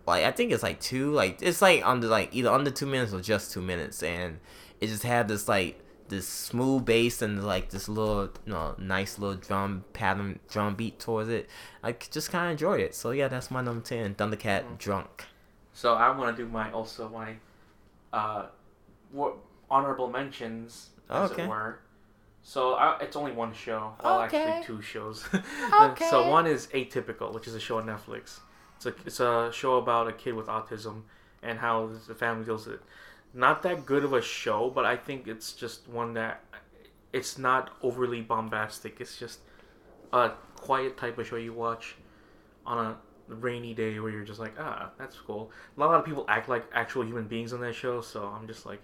[0.07, 3.13] like i think it's like two like it's like under like either under two minutes
[3.13, 4.03] or just two minutes.
[4.03, 4.39] And
[4.81, 9.19] it just had this like this smooth bass and like this little you know nice
[9.19, 11.49] little drum pattern drum beat towards it
[11.83, 14.79] i just kind of enjoyed it so yeah that's my number 10 thundercat Mhm.
[14.79, 15.25] drunk
[15.73, 17.37] So I want to do my also my
[18.13, 18.47] uh,
[19.11, 19.35] what
[19.71, 21.43] honorable mentions as Okay.
[21.43, 21.79] it were.
[22.43, 23.95] So I, it's only one show.
[24.05, 24.37] Well, Okay.
[24.39, 25.25] actually two shows.
[25.81, 26.05] Okay.
[26.11, 28.39] so one is Atypical, which is a show on Netflix.
[28.77, 31.03] It's a it's a show about a kid with autism,
[31.43, 32.83] and how the family deals with it.
[33.35, 36.45] Not that good of a show, but I think it's just one that
[37.13, 39.01] it's not overly bombastic.
[39.01, 39.41] It's just
[40.13, 41.97] a quiet type of show you watch
[42.65, 45.51] on a rainy day where you're just like, ah, that's cool.
[45.77, 48.67] A lot of people act like actual human beings on that show, so I'm just
[48.67, 48.81] like,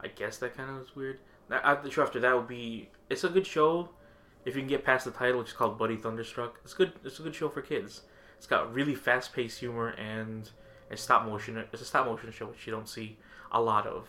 [0.00, 1.18] I guess that kind of is weird.
[1.48, 3.88] The show after that would be, it's a good show
[4.44, 6.60] if you can get past the title, which is called Buddy Thunderstruck.
[6.64, 6.92] It's good.
[7.04, 8.02] It's a good show for kids.
[8.36, 10.50] It's got really fast paced humor and
[10.90, 11.56] it's stop motion.
[11.72, 13.16] It's a stop motion show which you don't see
[13.52, 14.08] a lot of.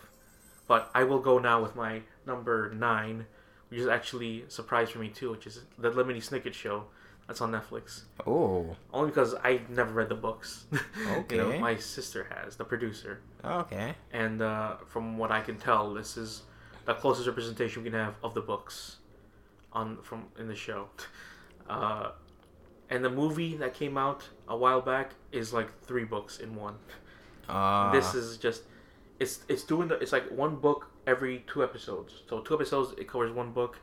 [0.66, 3.26] But I will go now with my number nine,
[3.68, 6.84] which is actually a surprise for me too, which is the Lemony Snicket show.
[7.26, 8.02] That's on Netflix.
[8.26, 8.76] Oh.
[8.92, 10.66] Only because I never read the books.
[11.16, 11.36] Okay.
[11.36, 13.20] you know, my sister has, the producer.
[13.44, 13.94] Okay.
[14.12, 16.42] And uh, from what I can tell, this is
[16.86, 18.96] the closest representation we can have of the books
[19.72, 20.88] on from in the show.
[21.66, 22.10] Uh,
[22.90, 26.74] and the movie that came out a while back is like three books in one.
[27.48, 28.64] Uh, this is just
[29.18, 32.22] it's it's doing the it's like one book every two episodes.
[32.28, 33.78] So two episodes it covers one book,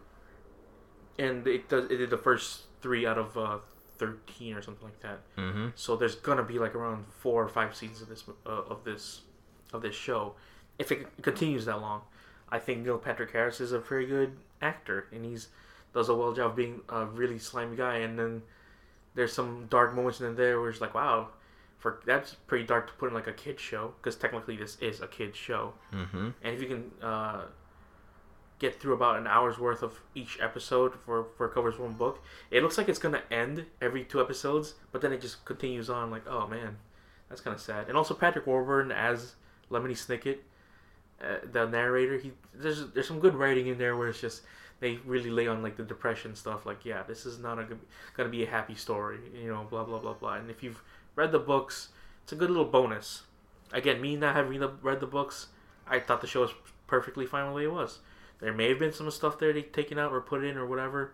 [1.17, 3.57] and it does it did the first three out of uh,
[3.97, 5.19] thirteen or something like that.
[5.38, 5.67] Mm-hmm.
[5.75, 9.21] So there's gonna be like around four or five seasons of this uh, of this
[9.73, 10.36] of this show,
[10.77, 12.01] if it continues that long.
[12.49, 15.47] I think Neil Patrick Harris is a very good actor, and he's
[15.93, 17.97] does a well job of being a really slimy guy.
[17.97, 18.41] And then
[19.15, 21.29] there's some dark moments in there where it's like, wow,
[21.82, 25.01] for that's pretty dark to put in like a kid show because technically this is
[25.01, 25.73] a kid show.
[25.91, 26.29] Mm-hmm.
[26.43, 27.41] And if you can uh,
[28.59, 32.61] get through about an hour's worth of each episode for for covers one book, it
[32.61, 36.11] looks like it's gonna end every two episodes, but then it just continues on.
[36.11, 36.77] Like, oh man,
[37.27, 37.89] that's kind of sad.
[37.89, 39.34] And also Patrick Warburton as
[39.71, 40.38] Lemony Snicket,
[41.19, 42.19] uh, the narrator.
[42.19, 44.43] He there's there's some good writing in there where it's just
[44.82, 46.67] they really lay on like the depression stuff.
[46.67, 47.65] Like, yeah, this is not a
[48.15, 49.17] gonna be a happy story.
[49.34, 50.36] You know, blah blah blah blah.
[50.36, 50.84] And if you've
[51.16, 51.89] read the books,
[52.24, 53.24] it's a good little bonus.
[53.74, 55.47] Again, me not having read the books,
[55.88, 56.51] I thought the show was
[56.88, 57.99] perfectly fine the way it was.
[58.39, 61.14] There may have been some stuff there they taken out or put in or whatever.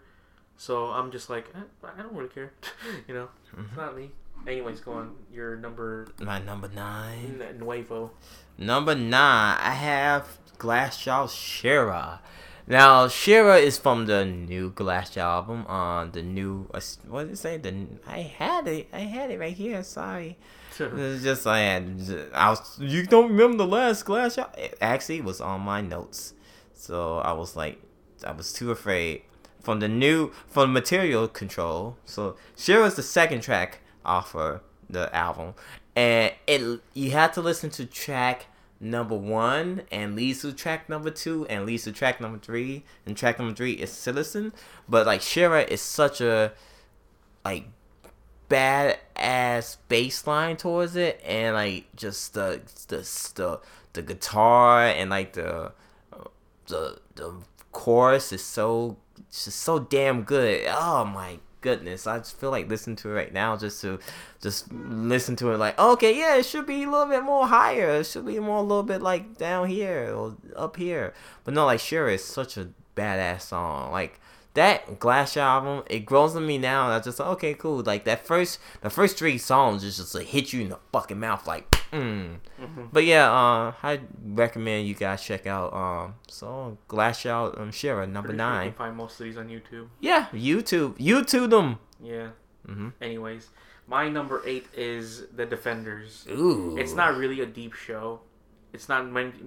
[0.56, 1.60] So I'm just like, eh,
[1.98, 2.52] I don't really care.
[3.08, 3.66] you know, Mm-hmm.
[3.68, 4.12] it's not me.
[4.48, 5.16] Anyways, go on.
[5.32, 7.42] Your number My number nine.
[7.60, 8.12] Nuevo.
[8.58, 12.22] Number nine, I have Glassjaw Shira.
[12.70, 17.38] Now Shira is from the new Glassjaw album on the new uh, what did it
[17.38, 17.56] say?
[17.56, 19.82] The I had it, I had it right here.
[19.84, 20.38] Sorry,
[20.78, 24.54] it's just I had I was you don't remember the last Glassjaw?
[24.58, 26.34] It actually was on my notes,
[26.74, 27.82] so I was like
[28.26, 29.22] I was too afraid
[29.62, 31.96] from the new from Material Control.
[32.04, 34.60] So Shira is the second track off of
[34.90, 35.54] the album,
[35.96, 38.48] and it you have to listen to track
[38.80, 43.18] number one and leads to track number two and leads to track number three and
[43.18, 44.54] track number three is Citizen.
[44.88, 46.54] But like Shira is such a
[47.44, 47.66] like
[48.50, 52.98] bad ass bass line towards it and like just the the
[53.36, 53.60] the,
[53.94, 55.72] the guitar and like the
[56.68, 57.34] the the
[57.72, 58.98] chorus is so
[59.32, 60.66] just so damn good.
[60.70, 62.08] Oh my goodness.
[62.08, 64.00] I just feel like listening to it right now just to
[64.42, 67.90] just listen to it like okay yeah it should be a little bit more higher
[67.90, 71.66] it should be more a little bit like down here or up here but no
[71.66, 74.20] like sure it's such a badass song like
[74.58, 78.04] that glass album it grows on me now and i just like okay cool like
[78.06, 81.46] that first the first three songs is just like hit you in the fucking mouth
[81.46, 82.38] like mm.
[82.60, 82.86] Mm-hmm.
[82.92, 88.08] but yeah uh i recommend you guys check out um so glass out um Shira
[88.08, 89.88] number Pretty sure you can find most of these on YouTube.
[90.00, 92.30] yeah youtube youtube them Yeah.
[92.68, 92.90] mm-hmm.
[93.02, 93.50] Anyways,
[93.88, 96.26] my number eight is The Defenders.
[96.30, 98.20] ooh It's not really a deep show.
[98.74, 99.02] It's not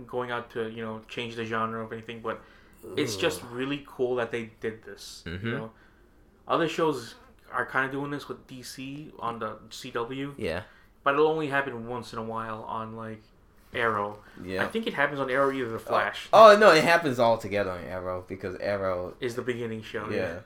[0.07, 2.41] going out to you know change the genre of anything, but
[2.97, 5.23] it's just really cool that they did this.
[5.27, 5.43] Mhm.
[5.45, 5.71] You know,
[6.49, 7.15] other shows
[7.53, 10.63] are kind of doing this with DC on the CW, yeah
[11.03, 13.23] but it'll only happen once in a while on like
[13.75, 14.19] Arrow.
[14.45, 17.39] yeah I think it happens on Arrow either the Flash Oh no, it happens all
[17.39, 19.15] together on Arrow because Arrow.
[19.21, 20.09] is the beginning show.
[20.11, 20.41] Yeah,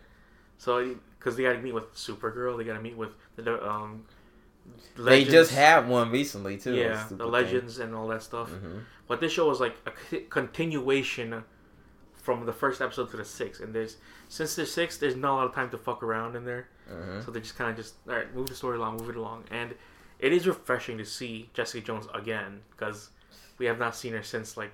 [0.58, 4.04] So because they got to meet with Supergirl, they got to meet with the um.
[4.96, 6.74] they just had one recently too.
[6.74, 8.48] yeah the legends and all that stuff.
[8.50, 8.78] hmm
[9.08, 11.44] But this show was like a c- continuation
[12.24, 13.96] from the first episode to the sixth, and there's
[14.28, 17.20] since there's six, there's not a lot of time to fuck around in there, hmm
[17.22, 19.44] so they just kind of just all right, move the story along, move it along,
[19.50, 19.74] and
[20.18, 23.10] it is refreshing to see Jessica Jones again because
[23.58, 24.72] we have not seen her since like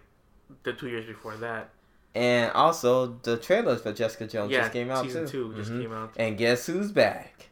[0.62, 1.70] the two years before that.
[2.14, 5.52] And also, the trailers for Jessica Jones yeah, just came out season too.
[5.52, 5.82] two just Mhm.
[5.82, 6.12] came out.
[6.16, 7.48] And guess who's back?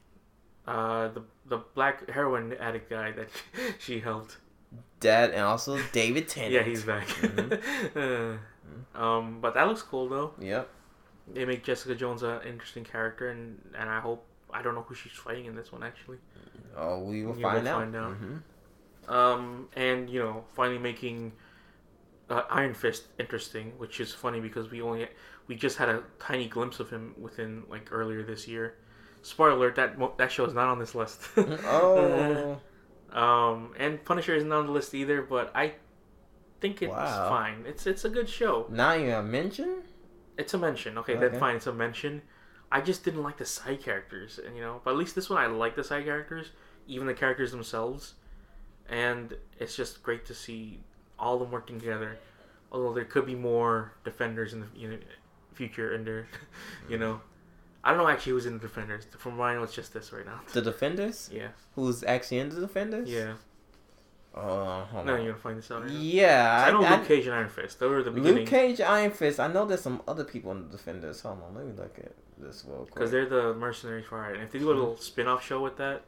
[0.66, 3.28] Uh, the the black heroin addict guy that
[3.78, 4.36] she helped.
[5.00, 6.52] Dad and also David Tennant.
[6.52, 7.06] Yeah, he's back.
[7.08, 7.60] Mhm.
[7.96, 8.38] Uh,
[8.94, 10.32] um, but that looks cool though.
[10.40, 10.68] Yep.
[11.34, 14.94] They make Jessica Jones an interesting character, and and I hope I don't know who
[14.94, 16.18] she's fighting in this one actually.
[16.76, 17.80] Oh, we will You find will out.
[17.80, 18.16] find out.
[18.20, 18.42] Mhm.
[19.12, 21.32] Um, and you know, finally making
[22.30, 25.08] uh, Iron Fist interesting, which is funny because we only
[25.46, 28.74] we just had a tiny glimpse of him within like earlier this year.
[29.22, 31.22] Spoiler alert: that mo- that show is not on this list.
[31.36, 32.60] oh,
[33.12, 35.74] um, and Punisher isn't on the list either, but I
[36.60, 37.28] think it's Wow.
[37.28, 37.64] fine.
[37.66, 38.66] It's it's a good show.
[38.70, 39.82] not even a mention.
[40.36, 40.98] It's a mention.
[40.98, 41.20] Okay, Okay.
[41.20, 41.56] that's fine.
[41.56, 42.22] It's a mention.
[42.70, 45.38] I just didn't like the side characters, and you know, but at least this one
[45.42, 46.50] I like the side characters,
[46.86, 48.14] even the characters themselves,
[48.88, 50.80] and it's just great to see
[51.18, 52.18] all of them working together.
[52.70, 54.98] Although there could be more defenders in the you know,
[55.54, 56.28] future, in there,
[56.88, 57.20] you know,
[57.82, 59.06] I don't know actually who's in the defenders.
[59.16, 60.40] From I it's just this right now.
[60.52, 63.08] The Defenders, Yeah, who's actually in the Defenders?
[63.08, 63.34] yeah.
[64.34, 65.22] Oh, hold No, on.
[65.22, 65.82] you're gonna find this out.
[65.82, 65.90] Right.
[65.92, 67.80] Yeah, I know I, Luke Cage and Iron Fist.
[67.80, 69.40] Those were the beginning Luke Cage, Iron Fist.
[69.40, 71.20] I know there's some other people in the Defenders.
[71.22, 72.94] Hold on, let me look at this real quick.
[72.94, 74.34] because they're the mercenaries for hire.
[74.34, 76.02] And if they do a little spin-off show with that,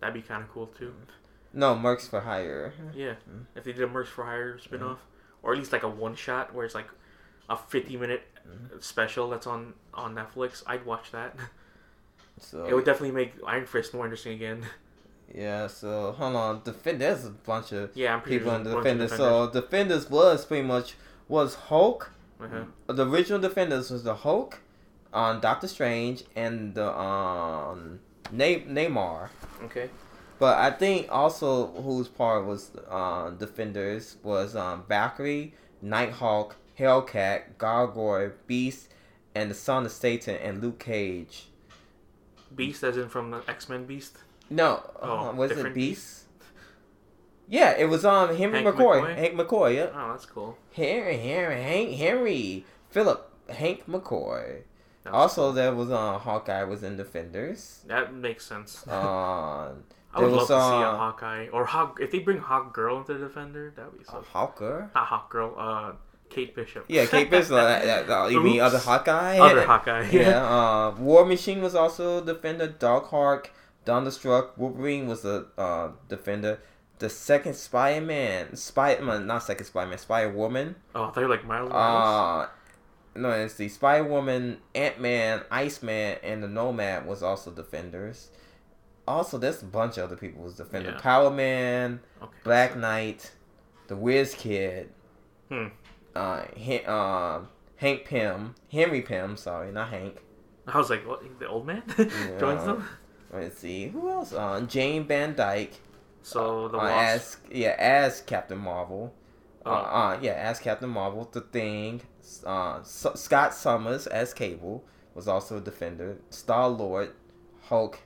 [0.00, 0.92] that'd be kind of cool too.
[1.52, 2.72] no Mercs for Hire.
[2.94, 3.46] Yeah, Mm.
[3.54, 4.98] if they did a Mercs for Hire spin-off,
[5.42, 6.88] or at least like a one shot where it's like
[7.48, 8.82] a fifty minute Mm.
[8.82, 11.34] special that's on on Netflix, I'd watch that.
[12.38, 14.64] So It would definitely make Iron Fist more interesting again.
[15.34, 16.62] yeah, so hold on.
[16.64, 17.00] Defend.
[17.00, 19.18] There's a bunch of Yeah, I'm people in the there's a bunch of Defenders.
[19.18, 20.94] So Defenders was pretty much
[21.28, 22.10] was Hulk.
[22.40, 22.64] Uh-huh.
[22.92, 24.60] The original Defenders was the Hulk,
[25.12, 28.00] on Doctor Strange, and the um
[28.32, 29.28] Ne- Namor.
[29.64, 29.90] Okay.
[30.38, 35.52] But I think also whose part was uh, Defenders was um, Valkyrie,
[35.82, 38.88] Nighthawk, Hellcat, Gargoyle, Beast,
[39.34, 41.48] and the Son of Satan, and Luke Cage.
[42.54, 44.16] Beast, as in from the X Men Beast.
[44.50, 46.24] No, Oh, uh, was it Beast?
[47.48, 49.00] Yeah, it was um Henry Hank McCoy.
[49.02, 49.16] McCoy?
[49.16, 49.90] Hank McCoy, yeah.
[49.94, 50.56] Oh, that's cool.
[50.72, 54.62] Henry, Henry, Hank, Henry, Philip, Hank McCoy.
[55.10, 55.52] Also, cool.
[55.52, 57.82] there was uh, Hawkeye was in Defenders.
[57.86, 58.86] that makes sense.
[58.86, 59.72] Uh,
[60.12, 61.98] I would love was, to see a uh, Hawkeye or Hawk.
[62.00, 64.18] If they bring Hawk Girl into Defender, that'd be so.
[64.18, 64.90] a Hawker.
[64.94, 65.54] Not Hawk Girl.
[65.56, 65.92] Uh,
[66.28, 66.84] Kate Bishop.
[66.88, 67.52] Yeah, Kate Bishop.
[67.52, 69.38] uh, that- that- you mean other Hawkeye?
[69.38, 70.08] Other Hawkeye.
[70.12, 72.68] yeah, uh, War Machine was also defender.
[72.68, 73.46] Darkhawk,
[73.84, 76.60] Thunderstruck, Wolverine was the uh, defender.
[76.98, 80.76] The second Spider Man, Spider Man, not second Spider Man, Spider Woman.
[80.94, 81.70] Oh, I thought you like Miles.
[81.70, 82.48] Morales.
[82.48, 88.30] Uh, no, it's the Spider Woman, Ant Man, Iceman, and the Nomad was also defenders.
[89.08, 90.90] Also, there's a bunch of other people was defender.
[90.90, 91.00] Yeah.
[91.00, 92.32] Power Man, okay.
[92.44, 93.32] Black Knight,
[93.88, 94.90] the Whiz Kid,
[95.48, 95.68] Hmm.
[96.14, 96.44] uh,
[96.86, 97.40] uh,
[97.76, 100.18] Hank Pym, Henry Pym, sorry, not Hank.
[100.68, 101.22] I was like, what?
[101.40, 102.38] The old man Yeah.
[102.38, 102.86] joins them.
[103.32, 104.32] Let's see who else.
[104.32, 105.68] Uh, Jane Van Dyne.
[106.22, 107.38] So the uh, Wasp.
[107.48, 109.14] as yeah as Captain Marvel.
[109.64, 109.70] Oh.
[109.70, 111.28] Uh, uh, yeah, as Captain Marvel.
[111.30, 112.02] The Thing.
[112.46, 116.16] Uh, S- Scott Summers as Cable was also a defender.
[116.30, 117.12] Star Lord,
[117.64, 118.00] Hulk.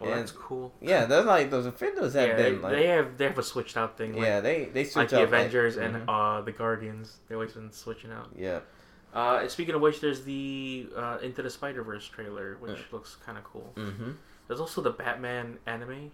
[0.00, 0.72] well, and- that's cool.
[0.80, 2.72] Yeah, they're like those defenders have Yeah, been like.
[2.72, 4.14] they have they have a switched out thing.
[4.14, 6.38] Like, yeah, they they switch like the Avengers like, and mhm.
[6.38, 7.18] uh, the Guardians.
[7.28, 8.28] They always been switching out.
[8.36, 8.60] yeah.
[9.14, 12.84] Uh, and speaking of which, there's the uh, Into the Spider Verse trailer, which Yeah.
[12.92, 13.72] looks kind of cool.
[13.76, 14.10] Mm-hmm.
[14.46, 16.10] There's also the Batman anime,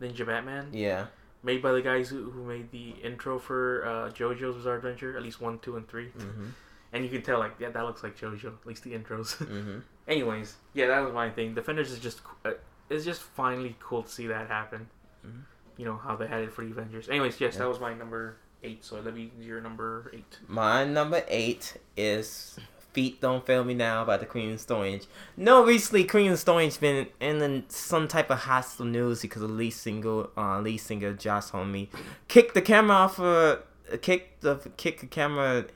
[0.00, 1.06] Ninja Batman, Yeah.
[1.42, 5.22] made by the guys who, who made the intro for uh, JoJo's Bizarre Adventure, at
[5.22, 6.08] least one, two, and three.
[6.08, 6.46] Mm-hmm.
[6.92, 9.36] And you can tell, like, yeah, that looks like JoJo, at least the intros.
[9.46, 9.78] Mm-hmm.
[10.06, 11.54] Anyways, yeah, that was my thing.
[11.54, 12.52] Defenders is just uh,
[12.88, 14.88] it's just finally cool to see that happen.
[15.26, 15.42] Mhm.
[15.76, 17.10] You know how they had it for the Avengers.
[17.10, 17.58] Anyways, yes, Yeah.
[17.60, 18.84] that was my number eight.
[18.84, 20.38] So that'd be your number eight.
[20.46, 22.58] My number eight is
[22.92, 25.00] Feet Don't Fail Me Now by the Queen of Stone
[25.36, 29.70] No, recently Queen of Stone been in some type of hostile news because the lead
[29.70, 31.86] single, uh, lead singer Josh Homme
[32.28, 33.58] kicked the camera off uh,
[34.00, 35.66] kick the kick the camera,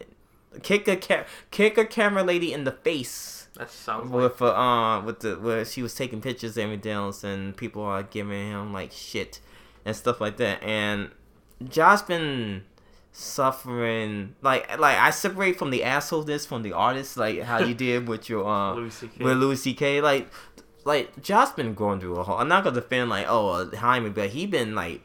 [0.62, 4.52] kick a ca- kick a camera lady in the face That sounds like with uh,
[4.52, 8.50] uh with the where she was taking pictures and everything else, and people are giving
[8.50, 9.40] him like shit
[9.84, 10.62] and stuff like that.
[10.62, 11.10] And
[11.68, 12.64] Josh been
[13.12, 18.08] suffering like like I separate from the assholeness from the artist, like how you did
[18.08, 20.00] with your um Louis with Louis C.K.
[20.00, 20.28] Like
[20.84, 22.38] like Josh been going through a whole.
[22.38, 25.02] I'm not gonna defend like oh uh, Jaime, but he been like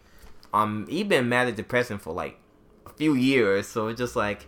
[0.53, 2.39] um he been mad at depression for like
[2.85, 3.67] a few years.
[3.67, 4.47] So it's just like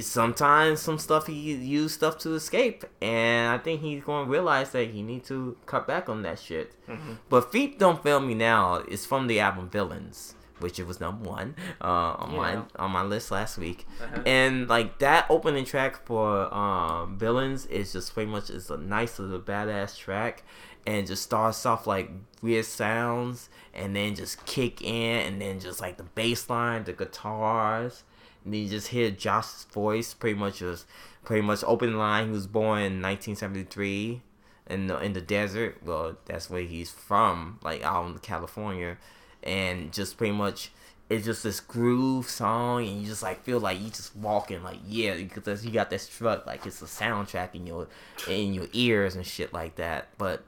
[0.00, 4.90] sometimes some stuff he use stuff to escape, and I think he's gonna realize that
[4.90, 6.74] he need to cut back on that shit.
[6.88, 7.18] Mhm.
[7.28, 11.28] But Feet Don't Fail Me Now is from the album Villains, which it was number
[11.28, 13.86] one uh, on my on my list last week.
[14.02, 14.22] Uh-huh.
[14.26, 19.18] And like that opening track for um, Villains is just pretty much is a nice
[19.18, 20.44] little badass track,
[20.86, 22.10] and just starts off like
[22.42, 26.92] weird sounds, and then just kick in, and then just like the bass line, the
[26.92, 28.04] guitars,
[28.44, 30.14] and then you just hear Josh's voice.
[30.14, 30.86] Pretty much just
[31.24, 32.26] pretty much opening line.
[32.26, 34.22] He was born in 1973
[34.68, 35.78] in the in the desert.
[35.84, 38.96] Well, that's where he's from, like out in California.
[39.42, 40.70] And just pretty much
[41.10, 44.78] it's just this groove song, and you just like feel like you just walking like
[44.86, 47.88] yeah, because you got that strut like it's a soundtrack in your
[48.28, 50.08] in your ears and shit like that.
[50.18, 50.44] But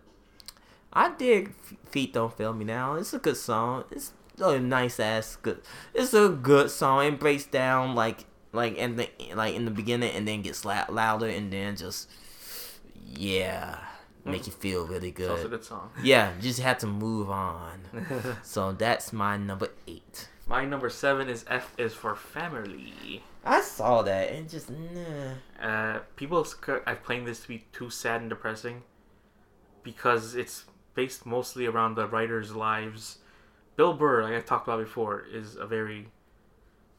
[0.92, 1.52] I dig
[1.90, 3.84] "Feet Don't Fail Me Now." It's a good song.
[3.90, 5.60] It's a nice ass good.
[5.94, 7.06] It's a good song.
[7.06, 11.26] It breaks down like like in the like in the beginning and then gets louder
[11.26, 12.08] and then just
[13.04, 13.78] yeah
[14.24, 15.30] make you feel really good.
[15.30, 15.90] That's a good song.
[16.02, 17.80] Yeah, you just have to move on.
[18.42, 20.28] so that's my number eight.
[20.46, 23.22] My number seven is F is for family.
[23.44, 25.34] I saw that and just nah.
[25.60, 28.82] Uh, people are playing this to be too sad and depressing
[29.82, 30.64] because it's
[30.94, 33.18] based mostly around the writers' lives.
[33.76, 36.08] Bill Burr, like I talked about before, is a very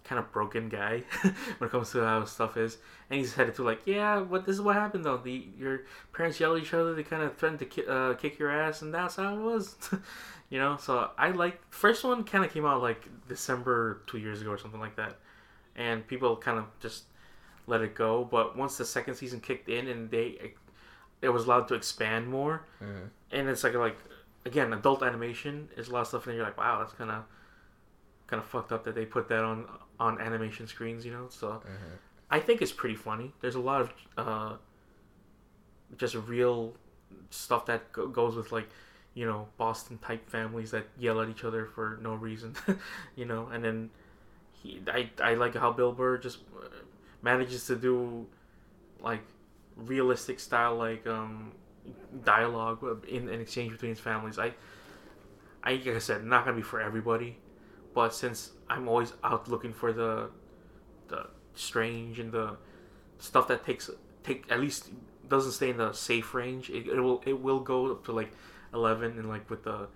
[0.04, 2.78] kind of broken guy when it comes to how stuff is,
[3.10, 5.18] and he's headed to like, yeah, what this is what happened though.
[5.18, 5.82] The your
[6.12, 6.94] parents yell at each other.
[6.94, 9.76] They kind of threatened to ki- uh, kick your ass, and that's how it was.
[10.50, 14.42] you know, so I like first one kind of came out like December two years
[14.42, 15.18] ago or something like that,
[15.76, 17.04] and people kind of just
[17.66, 18.26] let it go.
[18.30, 20.54] But once the second season kicked in and they
[21.22, 23.08] it was allowed to expand more, Mhm.
[23.32, 23.98] and it's like like
[24.46, 27.24] again adult animation is a lot of stuff, and you're like, wow, that's kind of
[28.28, 29.66] kind of fucked up that they put that on
[30.00, 31.28] on animation screens, you know.
[31.30, 31.62] So
[32.30, 33.34] I think it's pretty funny.
[33.42, 34.54] There's a lot of uh,
[35.98, 36.74] just real
[37.30, 38.70] stuff that go- goes with like
[39.14, 42.56] you know Boston type families that yell at each other for no reason,
[43.16, 43.48] you know.
[43.52, 43.90] And then
[44.52, 46.68] he, I I like how Bill Burr just uh,
[47.22, 48.26] manages to do
[49.02, 49.22] like
[49.76, 51.52] realistic style like um
[52.24, 54.40] dialogue in an exchange between his families.
[54.40, 54.54] I
[55.64, 57.38] I like I said, not gonna be for everybody,
[57.94, 60.30] but since I'm always out looking for the
[61.08, 62.58] the strange and the
[63.20, 63.90] stuff that takes
[64.24, 64.90] take at least
[65.30, 66.70] doesn't stay in the safe range.
[66.70, 68.32] It, it will it will go up to like
[68.74, 69.88] eleven and like with the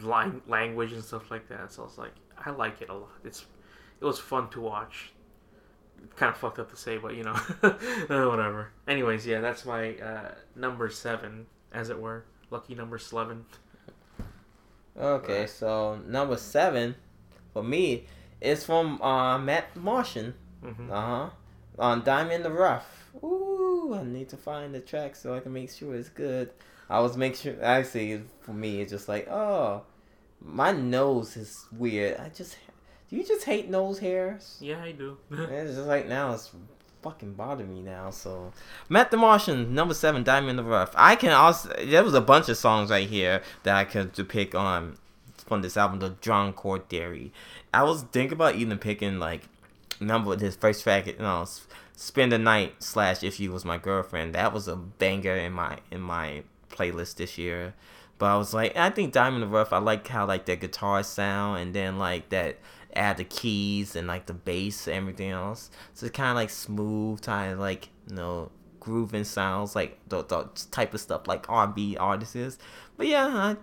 [0.00, 1.72] line language and stuff like that.
[1.72, 3.10] So I was like, I like it a lot.
[3.24, 3.44] It's
[4.00, 5.12] it was fun to watch.
[6.16, 7.74] Kind of fucked up to say, but you know, uh,
[8.08, 8.70] whatever.
[8.86, 12.24] Anyways, yeah, that's my uh, number seven, as it were.
[12.50, 13.44] Lucky number eleven.
[14.96, 16.94] Okay, so number seven
[17.58, 18.06] for me
[18.40, 20.34] is from uh, Matt Martian.
[20.62, 21.30] hmm Uh huh.
[21.78, 23.10] On Diamond in the Rough.
[23.22, 26.50] Ooh, I need to find the track so I can make sure it's good.
[26.88, 27.54] I was make sure.
[27.62, 29.82] Actually, for me, it's just like, oh,
[30.40, 32.18] my nose is weird.
[32.18, 32.56] I just,
[33.08, 34.56] do you just hate nose hairs?
[34.60, 35.18] Yeah, I do.
[35.30, 36.50] it's just like now it's
[37.02, 38.10] fucking bothering me now.
[38.10, 38.52] So,
[38.88, 40.92] Matt the Martian, number seven, Diamond in the Rough.
[40.94, 41.72] I can also.
[41.84, 44.96] There was a bunch of songs right here that I could to pick on
[45.48, 47.32] from this album, the Drum Chord Theory.
[47.72, 49.42] I was thinking about even picking like
[50.00, 51.46] number his first track, you know,
[51.96, 55.78] "Spend the Night" slash "If You Was My Girlfriend." That was a banger in my
[55.90, 57.74] in my playlist this year.
[58.18, 59.72] But I was like, I think Diamond the Rough.
[59.72, 62.58] I like how like that guitar sound, and then like that
[62.94, 65.70] add the keys and like the bass and everything else.
[65.94, 70.24] So it's kind of like smooth, kind of like you know grooving sounds, like the,
[70.24, 72.58] the type of stuff like R&B artists is.
[72.96, 73.54] But yeah,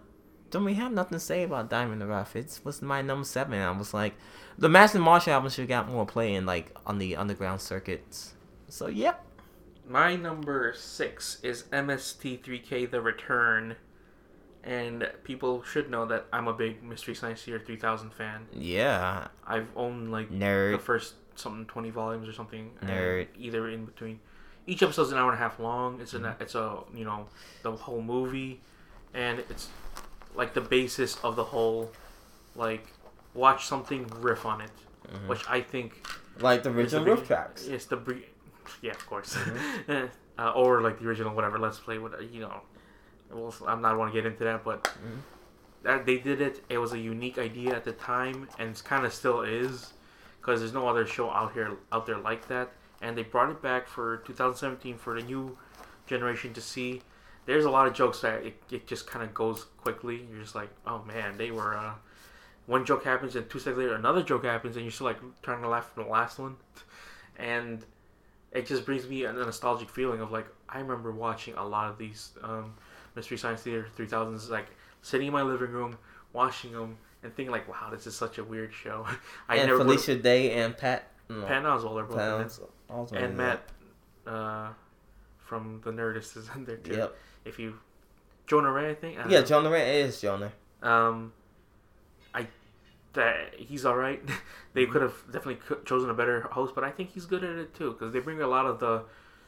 [0.56, 2.36] don't really have nothing to say about Diamond the Rough.
[2.36, 3.60] It was my number seven.
[3.60, 4.16] I was like,
[4.58, 8.34] the Matt Martians album should have got more play in like on the underground circuits.
[8.70, 9.24] So yep.
[9.88, 13.76] My number six is MST3K The Return.
[14.64, 18.48] And people should know that I'm a big Mystery Science Theater 3000 fan.
[18.52, 22.72] Yeah, I've owned like the first something 20 volumes or something.
[22.84, 23.28] Nerd.
[23.38, 24.20] Either in between.
[24.66, 26.02] Each episode's an hour and a half long.
[26.02, 26.26] It's Mm-hmm.
[26.26, 27.28] an it's a you know
[27.62, 28.62] the whole movie,
[29.14, 29.68] and it's
[30.36, 31.92] like the basis of the whole
[32.56, 32.86] like
[33.34, 34.72] watch something riff on it,
[35.08, 35.28] Mhm.
[35.28, 36.06] which I think
[36.40, 37.66] Like the original the riff tracks.
[37.68, 38.28] It's the bre-
[38.82, 40.06] yeah, of course, Mm-hmm.
[40.42, 41.58] uh, or like the original whatever.
[41.60, 42.62] Let's play with you know.
[43.32, 45.20] Well, I'm not want to get into that, but Mhm.
[45.84, 46.64] that they did it.
[46.70, 49.94] It was a unique idea at the time, and it's kind of still is,
[50.40, 52.70] because there's no other show out here out there like that.
[53.02, 55.58] And they brought it back for 2017 for the new
[56.08, 57.02] generation to see.
[57.46, 60.28] There's a lot of jokes that it, it just kind of goes quickly.
[60.32, 61.76] You're just like, oh man, they were.
[61.76, 61.94] Uh,
[62.66, 65.62] one joke happens, and two seconds later, another joke happens, and you're still like trying
[65.62, 66.56] to laugh from the last one.
[67.38, 67.86] And
[68.52, 71.98] it just brings me a nostalgic feeling of like I remember watching a lot of
[71.98, 72.74] these um,
[73.16, 74.68] Mystery Science Theater 3000s, like
[75.02, 75.98] sitting in my living room
[76.34, 79.06] watching them and thinking like, wow, this is such a weird show.
[79.50, 81.12] I and never would've- Felicia Day and Pat.
[81.30, 82.50] No, Patton Oswalt are both in it.
[82.50, 83.70] Pat also and Matt
[84.28, 84.70] uh,
[85.40, 86.96] from the Nerdist is in there too.
[86.96, 87.16] Yep.
[87.46, 87.76] If you
[88.48, 89.18] Jonah Ray, I think.
[89.20, 89.46] I Yeah, know.
[89.46, 90.52] Jonah Ray is Jonah.
[90.82, 91.34] Um,
[92.34, 92.48] I
[93.14, 94.22] that he's all right.
[94.74, 97.74] they could have definitely chosen a better host, but I think he's good at it
[97.74, 99.04] too because they bring a lot of the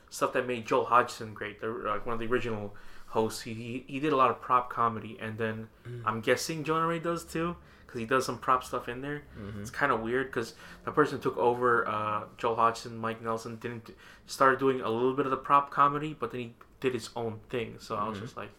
[0.09, 1.59] stuff that made Joel Hodgson great.
[1.61, 2.73] The like one of the original
[3.07, 3.41] hosts.
[3.41, 6.01] He, he he did a lot of prop comedy, and then Mm.
[6.05, 9.23] I'm guessing Jonah Ray does too, because he does some prop stuff in there.
[9.39, 9.61] Mhm.
[9.61, 10.53] It's kind of weird because
[10.85, 11.87] the person took over.
[11.87, 13.89] Uh, Joel Hodgson, Mike Nelson didn't
[14.25, 17.39] started doing a little bit of the prop comedy, but then he did its own
[17.49, 17.77] thing.
[17.79, 18.21] So I was Mhm.
[18.21, 18.49] just like,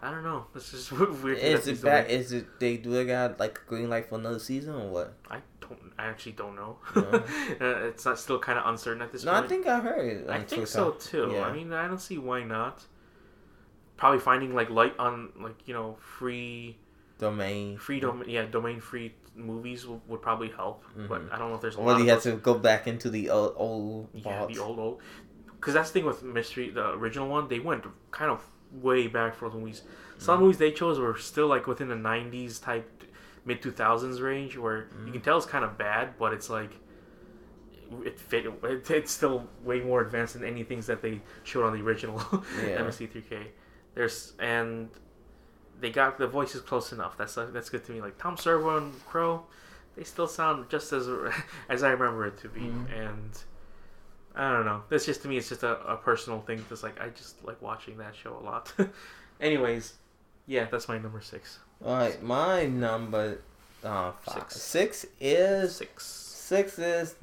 [0.00, 0.46] I don't know.
[0.54, 0.90] This is
[1.22, 1.38] weird.
[1.38, 2.08] Is it back?
[2.08, 5.14] Is it they do they got like green light for another season or what?
[5.30, 5.92] I don't.
[5.98, 6.78] I actually don't know.
[6.96, 7.02] No.
[7.60, 9.34] Uh, it's not still kind of uncertain at this point.
[9.34, 9.44] No, point.
[9.44, 10.28] I think I heard.
[10.28, 10.66] I think Twitter.
[10.66, 11.30] so too.
[11.34, 11.46] Yeah.
[11.46, 12.84] I mean, I don't see why not.
[13.96, 16.76] Probably finding like light on like you know free
[17.18, 17.78] domain.
[17.78, 20.82] free dom- yeah domain free movies would, would probably help.
[20.96, 21.32] But Mhm.
[21.32, 22.88] I don't know if there's a Or lot do of you have to go back
[22.88, 25.00] into the old old yeah the old old
[25.62, 29.34] because that's the thing with mystery the original one they went kind of way back
[29.36, 29.82] for those movies.
[30.18, 30.42] Some Mm-hmm.
[30.42, 33.04] movies they chose were still like within the '90s type
[33.44, 35.06] mid 2000s range where Mm-hmm.
[35.06, 36.72] you can tell it's kind of bad, but it's like
[38.04, 38.46] it fit.
[38.46, 42.18] It, it's still way more advanced than any things that they showed on the original
[42.66, 42.78] Yeah.
[42.80, 43.46] MST3K.
[43.94, 44.88] There's and
[45.80, 47.16] they got the voices close enough.
[47.18, 48.00] That's that's good to me.
[48.00, 49.44] Like Tom Servo and Crow,
[49.96, 51.08] they still sound just as
[51.68, 52.60] as I remember it to be.
[52.60, 53.08] Mhm.
[53.08, 53.30] And
[54.34, 54.82] I don't know.
[54.88, 55.36] That's just to me.
[55.36, 56.64] It's just a, a personal thing.
[56.68, 58.72] Just like I just like watching that show a lot.
[59.40, 59.94] Anyways,
[60.46, 61.58] yeah, that's my number six.
[61.84, 63.40] All right, my number
[63.84, 64.44] uh, five.
[64.50, 64.56] Six.
[64.62, 66.04] six is Six.
[66.06, 67.14] six is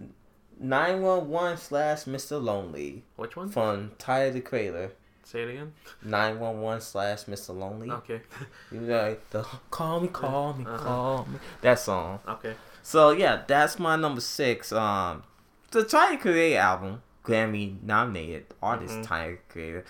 [0.59, 2.41] nine one one slash Mr.
[2.41, 3.49] Lonely Which one?
[3.49, 4.91] from Tyler the Creator.
[5.23, 5.73] Say it again.
[6.03, 7.57] Nine one one slash Mr.
[7.57, 7.89] Lonely.
[7.91, 8.21] Okay.
[8.71, 10.77] You like the call me, call me, Uh-huh.
[10.83, 11.39] call me.
[11.61, 12.19] That song.
[12.27, 12.55] Okay.
[12.83, 14.71] So yeah, that's my number six.
[14.71, 15.23] Um,
[15.71, 19.05] the the Creator album, Grammy nominated artist Mhm.
[19.07, 19.85] Tyler Creator.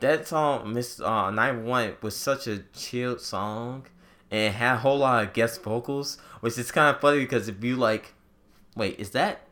[0.00, 3.86] That song, Miss uh, Nine One, was such a chilled song,
[4.30, 7.62] and had a whole lot of guest vocals, which is kind of funny because if
[7.62, 8.14] you like,
[8.76, 9.42] wait, is that?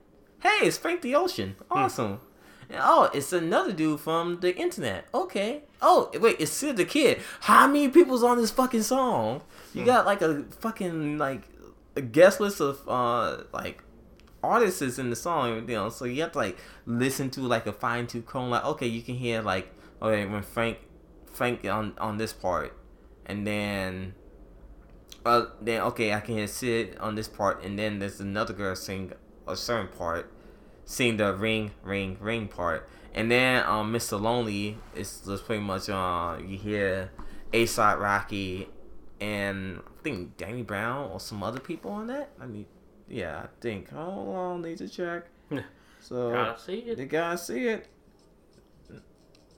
[0.40, 1.54] Hey, it's Frank the Ocean.
[1.70, 2.20] Awesome.
[2.68, 5.06] And, oh, it's another dude from the internet.
[5.14, 5.62] Okay.
[5.80, 7.20] Oh, wait, it's Syd the Kid.
[7.42, 9.42] How many people's on this fucking song?
[9.74, 9.86] You Hmm.
[9.86, 11.42] got like a fucking like
[11.96, 13.82] a guest list of uh like
[14.42, 15.88] artists in the song, you know.
[15.88, 18.50] So you have to like listen to like a fine tooth comb.
[18.50, 20.78] Like okay, you can hear like okay when Frank
[21.26, 22.76] Frank on on this part,
[23.26, 24.14] and then
[25.24, 28.74] uh then okay I can hear Syd on this part, and then there's another girl
[28.74, 29.12] sing
[29.46, 30.32] a certain part,
[30.84, 34.20] sing the ring ring ring part, and then um Mr.
[34.20, 37.10] Lonely is just pretty much uh you hear
[37.52, 38.68] ASAP Rocky
[39.20, 42.30] and I think Danny Brown or some other people on that.
[42.40, 42.66] I mean,
[43.12, 43.90] yeah, I think.
[43.90, 45.26] Hold on, need to check.
[46.00, 46.96] So Gotta see it.
[46.96, 47.86] the guys see it.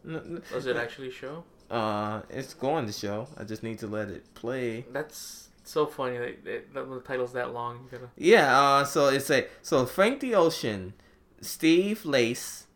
[0.05, 1.45] Does it actually show?
[1.71, 3.27] Uh, it's going to show.
[3.39, 4.85] I just need to let it play.
[4.93, 7.89] That's so funny that, that, that the title's that long.
[7.91, 8.11] You gotta.
[8.17, 8.61] Yeah.
[8.61, 10.93] Uh, so it's a so Frank the Ocean,
[11.41, 12.67] Steve Lacy.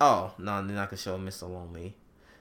[0.00, 1.42] Oh no, they're not gonna show Mr.
[1.50, 1.96] Lonely.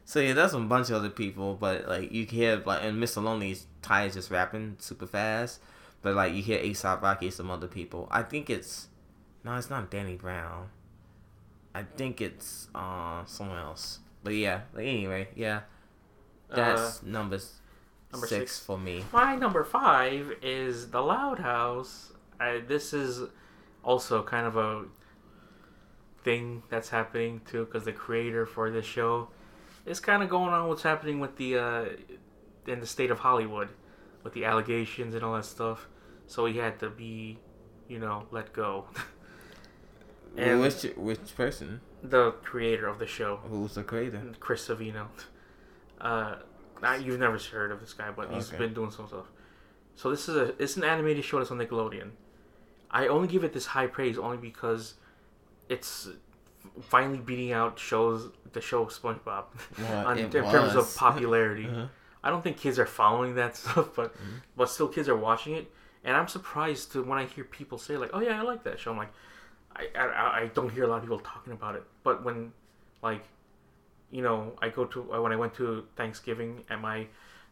[0.05, 3.01] So yeah, that's a bunch of other people, but like you can hear like and
[3.01, 3.23] Mr.
[3.23, 5.59] Lonely's Ty is just rapping super fast,
[6.01, 8.07] but like you hear ASAP Rocky, some other people.
[8.11, 8.87] I think it's
[9.43, 10.69] no, it's not Danny Brown.
[11.73, 13.99] I think it's uh someone else.
[14.23, 15.61] But yeah, but anyway, yeah,
[16.53, 17.53] that's numbers
[18.11, 18.59] Uh, number six, six.
[18.65, 19.05] for me.
[19.13, 22.11] My number five is The Loud House.
[22.39, 23.29] I, this is
[23.83, 24.85] also kind of a
[26.23, 29.29] thing that's happening too, because the creator for this show
[29.85, 31.85] is kind of going on what's happening with the uh,
[32.67, 33.69] in the state of Hollywood,
[34.23, 35.87] with the allegations and all that stuff.
[36.27, 37.39] So he had to be,
[37.87, 38.85] you know, let go.
[40.37, 41.81] and which which person?
[42.01, 44.21] the creator of the show, Who's the creator?
[44.39, 45.07] Chris Savino.
[45.99, 46.35] Uh,
[46.81, 48.57] now, you've never heard of this guy, but he's Okay.
[48.57, 49.25] been doing some stuff.
[49.95, 52.11] So this is a it's an animated show that's on Nickelodeon.
[52.89, 54.93] I only give it this high praise only because
[55.67, 56.07] it's
[56.81, 59.45] finally beating out shows the show SpongeBob
[59.77, 61.67] Well, on, in terms of popularity.
[61.67, 61.87] Uh-huh.
[62.23, 64.41] I don't think kids are following that stuff, but Mhm.
[64.55, 65.71] but still kids are watching it,
[66.03, 68.79] and I'm surprised to when I hear people say like, "Oh yeah, I like that
[68.79, 69.13] show." I'm like,
[69.75, 72.51] I I, I don't hear a lot of people talking about it, but when
[73.01, 73.23] like,
[74.11, 77.07] you know, I go to when I went to Thanksgiving at my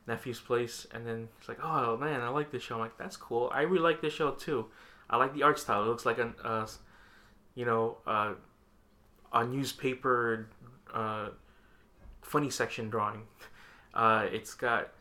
[0.07, 3.17] nephew's place, and then it's like, "Oh man, I like this show." I'm like, "That's
[3.17, 3.49] cool.
[3.53, 4.65] I really like this show too.
[5.09, 5.83] I like the art style.
[5.83, 6.67] It looks like an uh,
[7.55, 8.33] you know, uh,
[9.31, 10.49] a newspaper
[10.93, 11.29] uh,
[12.21, 13.23] funny section drawing."
[13.97, 14.91] Uh, it's got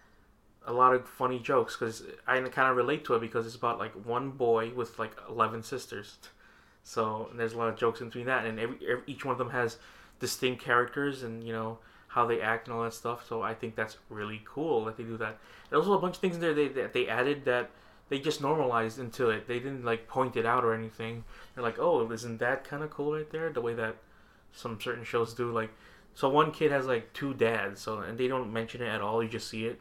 [0.66, 3.78] a lot of funny jokes because I kind of relate to it because it's about
[3.78, 6.16] like one boy with like eleven sisters.
[6.82, 9.38] So there's a lot of jokes in between that, and every, every each one of
[9.38, 9.76] them has
[10.18, 11.78] distinct characters and you know
[12.08, 13.26] how they act and all that stuff.
[13.28, 15.36] So I think that's really cool that they do that.
[15.68, 17.70] There's also a bunch of things in there they that they added that
[18.08, 19.46] they just normalized into it.
[19.46, 21.24] They didn't like point it out or anything.
[21.54, 23.50] They're like, oh, isn't that kind of cool right there?
[23.50, 23.96] The way that
[24.52, 25.70] some certain shows do, like
[26.16, 29.22] So one kid has like two dads, so and they don't mention it at all.
[29.22, 29.78] You just see it,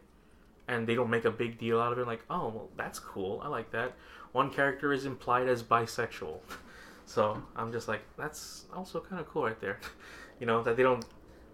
[0.68, 2.06] and they don't make a big deal out of it.
[2.06, 3.40] Like, oh, well, that's cool.
[3.42, 3.94] I like that.
[4.34, 6.40] One character is implied as bisexual,
[7.06, 9.80] so I'm just like, that's also kind of cool right there.
[10.42, 11.06] you know that they don't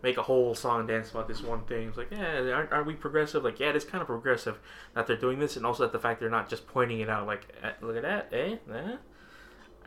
[0.01, 1.89] make a whole song and dance about this one thing.
[1.89, 3.43] It's like, yeah, aren't, aren't we progressive?
[3.43, 4.57] Like, yeah, it's kind of progressive
[4.95, 7.27] that they're doing this, and also that the fact they're not just pointing it out.
[7.27, 8.95] Like, eh, look at that, eh, eh.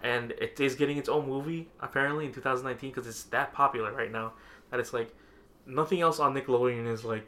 [0.05, 4.13] And it is getting its own movie apparently in 2019 because it's that popular right
[4.13, 4.35] now
[4.71, 5.15] that it's like
[5.67, 7.27] nothing else on Nickelodeon is like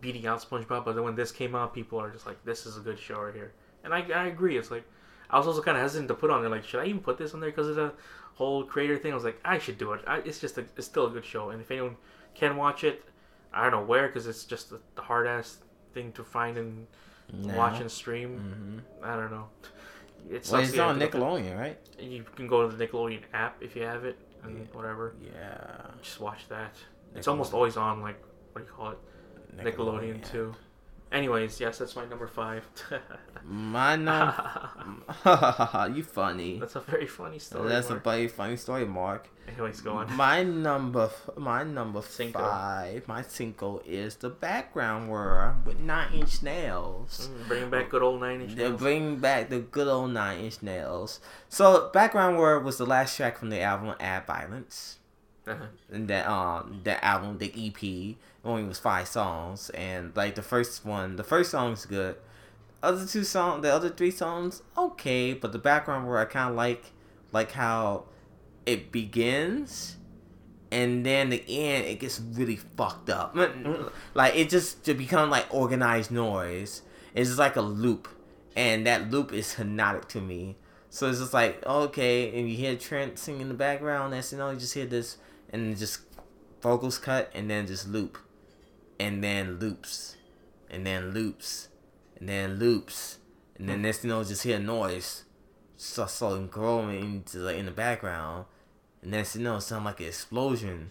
[0.00, 0.84] beating out SpongeBob.
[0.84, 3.20] But then when this came out, people are just like, this is a good show
[3.20, 3.52] right here.
[3.84, 4.56] And I, I agree.
[4.58, 4.84] It's like
[5.30, 6.50] I was also kind of hesitant to put on there.
[6.50, 7.92] Like, should I even put this on there because of the
[8.34, 9.12] whole creator thing?
[9.12, 10.00] I was like, I should do it.
[10.06, 11.50] I, it's just a, it's still a good show.
[11.50, 11.96] And if anyone
[12.34, 13.04] can watch it,
[13.52, 15.58] I don't know where because it's just the, the hard ass
[15.94, 16.86] thing to find and
[17.32, 17.54] No.
[17.56, 18.82] watch and stream.
[19.02, 19.06] Mhm.
[19.06, 19.48] I don't know.
[20.30, 21.78] It's Well, it's on Nickelodeon, right?
[21.98, 24.64] You can go to the Nickelodeon app if you have it and Yeah.
[24.72, 25.14] whatever.
[25.20, 25.86] Yeah.
[26.02, 26.74] Just watch that.
[27.14, 28.20] It's almost always on like
[28.52, 28.98] what do you call it?
[29.56, 30.54] Nickelodeon, too.
[31.10, 32.64] Anyways, yes, that's my number five.
[33.44, 34.70] My number.
[35.94, 36.58] you funny.
[36.58, 37.68] that's a very funny story.
[37.70, 38.04] That's a Mark.
[38.04, 39.28] very funny story, Mark.
[39.48, 40.12] Anyways, go on.
[40.14, 41.08] My number,
[41.38, 42.38] my number Cinco.
[42.40, 47.30] five, my cinco is the background world with Nine Inch Nails.
[47.32, 48.78] Mm, Bringing back good old nine inch nails.
[48.78, 51.20] bringing back the good old Nine Inch Nails.
[51.48, 54.96] So, background world was the last track from the album Add Violence.
[55.46, 55.64] Uh-huh.
[55.90, 60.84] and that um that album the EP only was five songs and like the first
[60.84, 62.16] one the first song's good.
[62.82, 66.56] Other two songs the other three songs okay but the background where I kind of
[66.56, 66.92] like
[67.32, 68.04] like how
[68.66, 69.96] it begins
[70.70, 73.36] and then the end it gets really fucked up.
[74.14, 76.82] Like it just to become like organized noise
[77.14, 78.08] it's just like a loop
[78.54, 80.56] and that loop is hypnotic to me.
[80.90, 84.38] So it's just like okay and you hear trent singing in the background that's you
[84.38, 85.18] know you just hear this
[85.50, 86.00] and just
[86.60, 88.18] vocals cut and then just loop
[88.98, 90.16] and then loops
[90.70, 91.68] and then loops
[92.18, 93.18] and then loops
[93.56, 95.24] and then next you know just hear noise
[95.76, 98.44] so so growing into like in the background
[99.02, 100.90] and next you know it sound like an explosion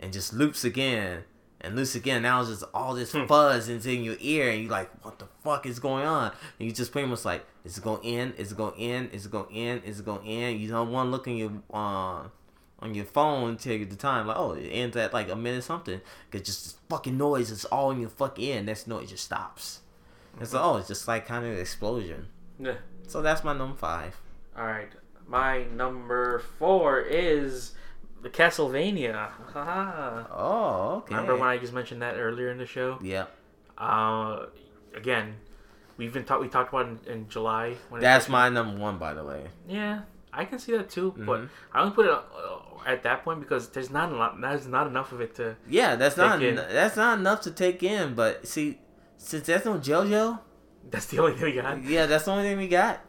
[0.00, 1.24] and just loops again
[1.60, 2.22] and loops again.
[2.22, 3.24] Now it's just all this Hmm.
[3.26, 6.32] fuzz into your ear and you're like what the fuck is going on?
[6.58, 9.26] And you just pretty much like is it going in is it going in is
[9.26, 10.60] it going in is it going in.
[10.60, 12.24] You don't want to look in your uh,
[12.80, 16.00] on your phone you the time like oh it ends at like a minute something
[16.30, 19.08] because just this fucking noise is all in your fucking ear and that's no it
[19.08, 19.80] just stops
[20.40, 22.26] it's like oh it's just like kind of an explosion
[22.60, 22.74] Yeah.
[23.08, 24.20] so that's my number five
[24.56, 24.90] All right.
[25.28, 27.72] My number four is
[28.22, 29.30] the Castlevania.
[29.52, 30.24] Haha.
[30.30, 32.98] oh okay Remember when I just mentioned that earlier in the show?
[33.02, 33.26] yeah
[33.78, 34.46] Uh,
[34.94, 35.36] again,
[35.96, 37.74] we've been talk- we talked about in, in July.
[37.88, 40.02] When that's my number one by the way Yeah,
[40.36, 41.14] I can see that too.
[41.16, 41.48] But Mhm.
[41.72, 42.20] I only put it uh,
[42.86, 44.40] at that point because there's not a lot.
[44.40, 45.56] There's not enough of it to.
[45.68, 48.78] yeah that's not that's not enough to take in but see
[49.16, 50.38] since there's no JoJo
[50.90, 51.82] That's the only thing we got.
[51.84, 53.00] yeah that's the only thing we got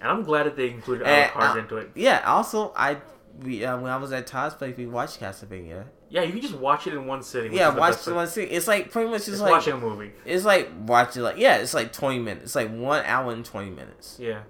[0.00, 1.90] And I'm glad that they included And, Alucard uh, into it.
[1.94, 2.98] yeah also I
[3.42, 6.54] we uh, when I was at Todd's place we watched Castlevania Yeah, you can just
[6.54, 7.52] watch it in one sitting.
[7.52, 8.54] yeah watch the one sitting.
[8.54, 10.12] it's like pretty much It's just like watching a movie.
[10.24, 12.44] It's like watching like yeah, it's like twenty minutes.
[12.44, 14.18] It's like one hour and twenty minutes.
[14.20, 14.40] Yeah.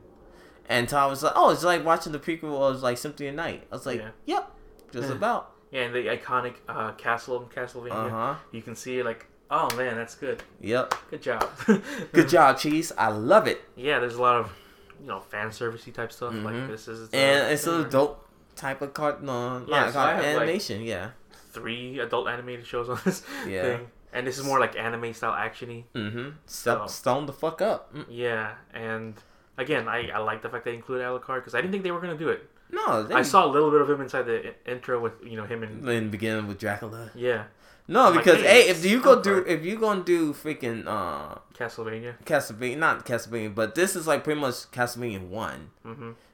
[0.71, 3.67] And Tom was like, "Oh, it's like watching the prequel of like Symphony of Night."
[3.71, 4.11] I was like, Yeah.
[4.27, 4.53] "Yep,
[4.93, 7.93] just about." Yeah, and the iconic uh, castle in Castlevania.
[7.93, 8.35] Uh huh.
[8.53, 10.43] You can see like, oh man, that's good.
[10.61, 10.95] Yep.
[11.11, 11.49] Good job.
[12.13, 12.93] Good job, Cheese.
[12.97, 13.61] I love it.
[13.77, 14.53] Yeah, there's a lot of,
[15.01, 16.33] you know, fan servicey type stuff.
[16.33, 16.45] Mhm.
[16.45, 17.13] Like this is.
[17.13, 18.27] uh, And it's a dope
[18.57, 20.83] type of cart, no, Yeah, not so have, like- animation.
[20.83, 21.11] yeah.
[21.53, 23.63] three adult animated shows on this Yeah.
[23.63, 25.85] thing, and this is more like anime style actiony.
[25.97, 26.29] Mm-hmm.
[26.47, 27.93] So- stone the fuck up.
[27.93, 28.07] Mm.
[28.09, 29.15] Yeah, and
[29.61, 32.01] again, I, I like the fact they included Alucard because I didn't think they were
[32.01, 32.49] gonna do it.
[32.73, 35.45] No, they, I saw a little bit of him inside the intro with you know
[35.45, 37.11] him and in beginning with Dracula.
[37.15, 37.45] yeah
[37.89, 40.87] No, I'm like, because hey, hey, if you go do if you gonna do freaking
[40.87, 42.15] uh Castlevania.
[42.24, 45.70] Castlevania, not Castlevania, but this is like pretty much Castlevania one.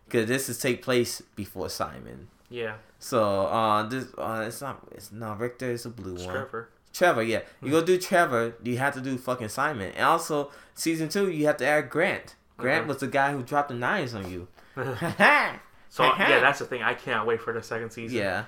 [0.04, 2.28] because this is take place before Simon.
[2.48, 5.72] Yeah, So uh, this uh, it's not it's not Richter.
[5.72, 6.34] It's a blue it's one.
[6.34, 6.68] Trevor.
[6.92, 7.40] Trevor, yeah.
[7.60, 11.44] You go do Trevor, you have to do fucking Simon, and also season two, you
[11.46, 12.36] have to add Grant.
[12.56, 12.88] Grant Mhm.
[12.88, 14.48] was the guy who dropped the knives on you.
[14.76, 14.82] so
[16.18, 16.82] yeah, that's the thing.
[16.82, 18.18] I can't wait for the second season.
[18.18, 18.44] yeah.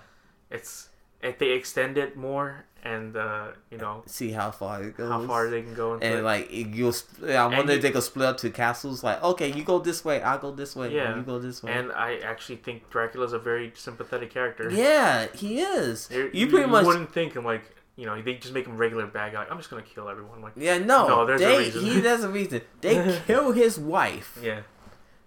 [0.51, 0.89] it's
[1.21, 5.11] if they extend it more and uh, you know See how far it goes.
[5.11, 6.23] how far they can go into and it.
[6.23, 6.95] like you'll,
[7.27, 9.03] I wonder you- if they could split up to castles.
[9.03, 11.17] Like, okay, you go this way, I'll go this way, Yeah.
[11.17, 11.73] you go this way.
[11.73, 14.71] And I actually think Dracula's a very sympathetic character.
[14.71, 16.09] yeah, he is.
[16.11, 17.65] You're- You pretty much wouldn't think him like
[17.99, 19.41] you know they just make him regular bad guy.
[19.41, 20.41] Like, I'm just gonna kill everyone.
[20.41, 21.07] Like Yeah, no.
[21.09, 21.85] No, there's a reason.
[21.85, 22.63] He, there's a reason.
[22.81, 24.39] They kill his wife.
[24.43, 24.61] yeah,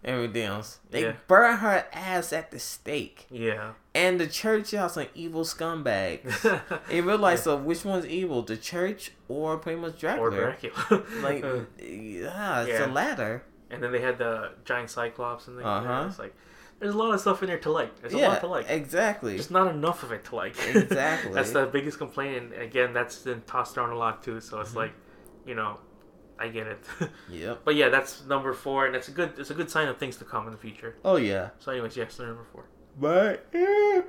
[0.03, 0.79] everything else.
[0.89, 1.13] They Yeah.
[1.27, 3.27] burn her ass at the stake.
[3.29, 3.73] Yeah.
[3.93, 6.61] And the church y'all some evil scumbags.
[6.89, 10.27] They realize so which one's evil, the church or pretty much Dracula.
[10.27, 11.03] or Dracula.
[11.21, 12.85] Like Uh, yeah, it's Yeah.
[12.85, 13.43] the latter.
[13.69, 15.65] and then they had the giant Cyclops and thing.
[15.65, 16.05] Uh-huh.
[16.09, 16.33] It's like
[16.81, 18.01] there's a lot of stuff in there to like.
[18.01, 18.65] There's a yeah, lot to like.
[18.69, 19.37] exactly.
[19.37, 20.55] Just not enough of it to like.
[20.75, 21.31] Exactly.
[21.31, 24.41] that's the biggest complaint, and again, that's been tossed around a lot too.
[24.41, 24.75] So it's Mhm.
[24.83, 24.93] like,
[25.45, 25.79] you know,
[26.39, 26.83] I get it.
[27.29, 27.55] yeah.
[27.63, 30.17] but yeah, that's number four, and it's a good it's a good sign of things
[30.17, 30.95] to come in the future.
[31.05, 31.49] Oh yeah.
[31.59, 32.65] So, anyways, yes, number four.
[32.99, 34.01] But yeah.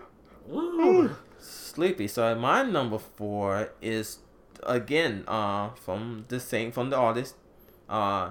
[0.46, 1.10] Woo!
[1.38, 2.08] Sleepy.
[2.08, 4.18] So my number four is
[4.62, 7.36] again uh from the same from the artist.
[7.88, 8.30] Uh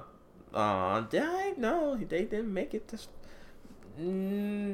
[0.53, 3.07] uh I no they didn't make it this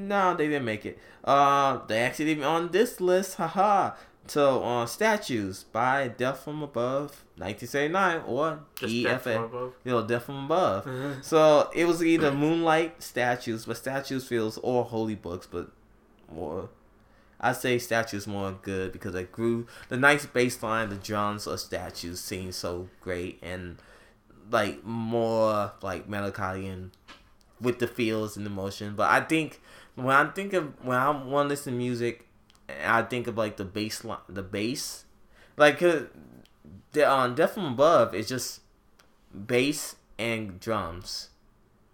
[0.07, 0.97] no they didn't make it.
[1.23, 3.91] Uh they actually even on this list, haha.
[4.27, 9.35] So uh statues by Death from Above 1979 or Just DFA.
[9.85, 10.85] You know, Death from Above.
[10.85, 11.23] Mhm.
[11.23, 15.69] So it was either Moonlight statues, but statues feels or holy books, but
[16.31, 16.69] more.
[17.39, 21.59] I say statues more good because I grew the nice bass line, the drums of
[21.59, 23.77] statues seem so great and
[24.49, 26.91] like more like melancholy and
[27.61, 28.95] with the feels and emotion.
[28.95, 29.61] But I think
[29.97, 32.27] when I think of when I want to listen to music,
[32.85, 35.03] I think of like the bass line, the bass,
[35.57, 36.03] like 'cause
[36.93, 38.61] the on Death from Above is just
[39.33, 41.29] bass and drums,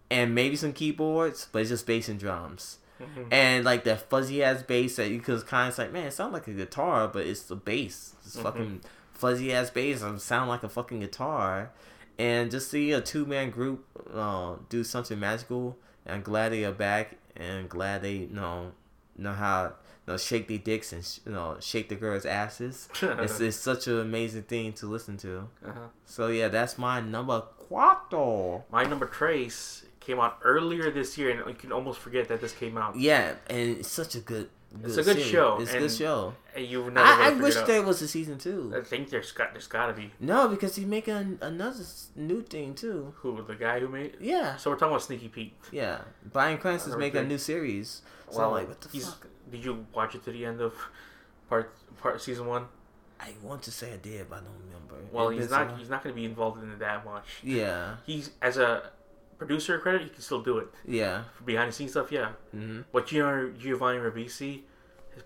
[0.10, 2.78] and maybe some keyboards, but it's just bass and drums.
[3.02, 3.28] Mhm.
[3.32, 6.34] And like that fuzzy ass bass that you could kind of like, man, it sounds
[6.34, 8.14] like a guitar, but it's the bass.
[8.26, 8.44] It's Mhm.
[8.44, 8.82] fucking
[9.14, 10.02] fuzzy ass bass.
[10.02, 11.72] It sound like a fucking guitar.
[12.20, 15.78] And just see a two man group uh, do something magical.
[16.06, 18.72] And I'm glad they are back, and glad they you know
[19.18, 19.66] know how
[20.08, 22.90] you know shake their dicks and sh- you know shake the girls' asses.
[23.02, 25.48] it's it's such an amazing thing to listen to.
[25.66, 25.80] uh-huh.
[26.06, 28.66] So yeah, that's my number quattro.
[28.72, 32.54] My number trace came out earlier this year, and you can almost forget that this
[32.54, 32.96] came out.
[32.96, 34.50] Yeah, and it's such a good.
[34.84, 35.26] It's a good series.
[35.28, 36.34] show, It's a good show.
[36.56, 37.00] Never.
[37.00, 38.74] I, I wish there was a season two.
[38.76, 41.84] I think there's got there's got to be No, because he's making another
[42.16, 43.14] new thing too.
[43.18, 44.18] who the guy who made.
[44.20, 45.54] Yeah, So we're talking about Sneaky Pete.
[45.72, 46.02] yeah.
[46.32, 48.02] Bryan Cranston's making a new series.
[48.32, 49.28] So Well, I'm like, what the he's- fuck?
[49.52, 50.74] Did you watch it to the end of
[51.50, 51.72] part
[52.02, 52.66] part season one?
[53.20, 54.96] I want to say I did, but I don't remember.
[55.12, 55.78] Well, It's he's not.
[55.78, 57.26] He's not going to be involved in it that much.
[57.44, 58.90] Yeah, He's as a
[59.46, 60.68] producer credit, he can still do it.
[60.86, 61.24] yeah.
[61.36, 62.30] For behind the scenes stuff, yeah.
[62.52, 64.62] hmm But Giovanni, Giovanni Ribisi,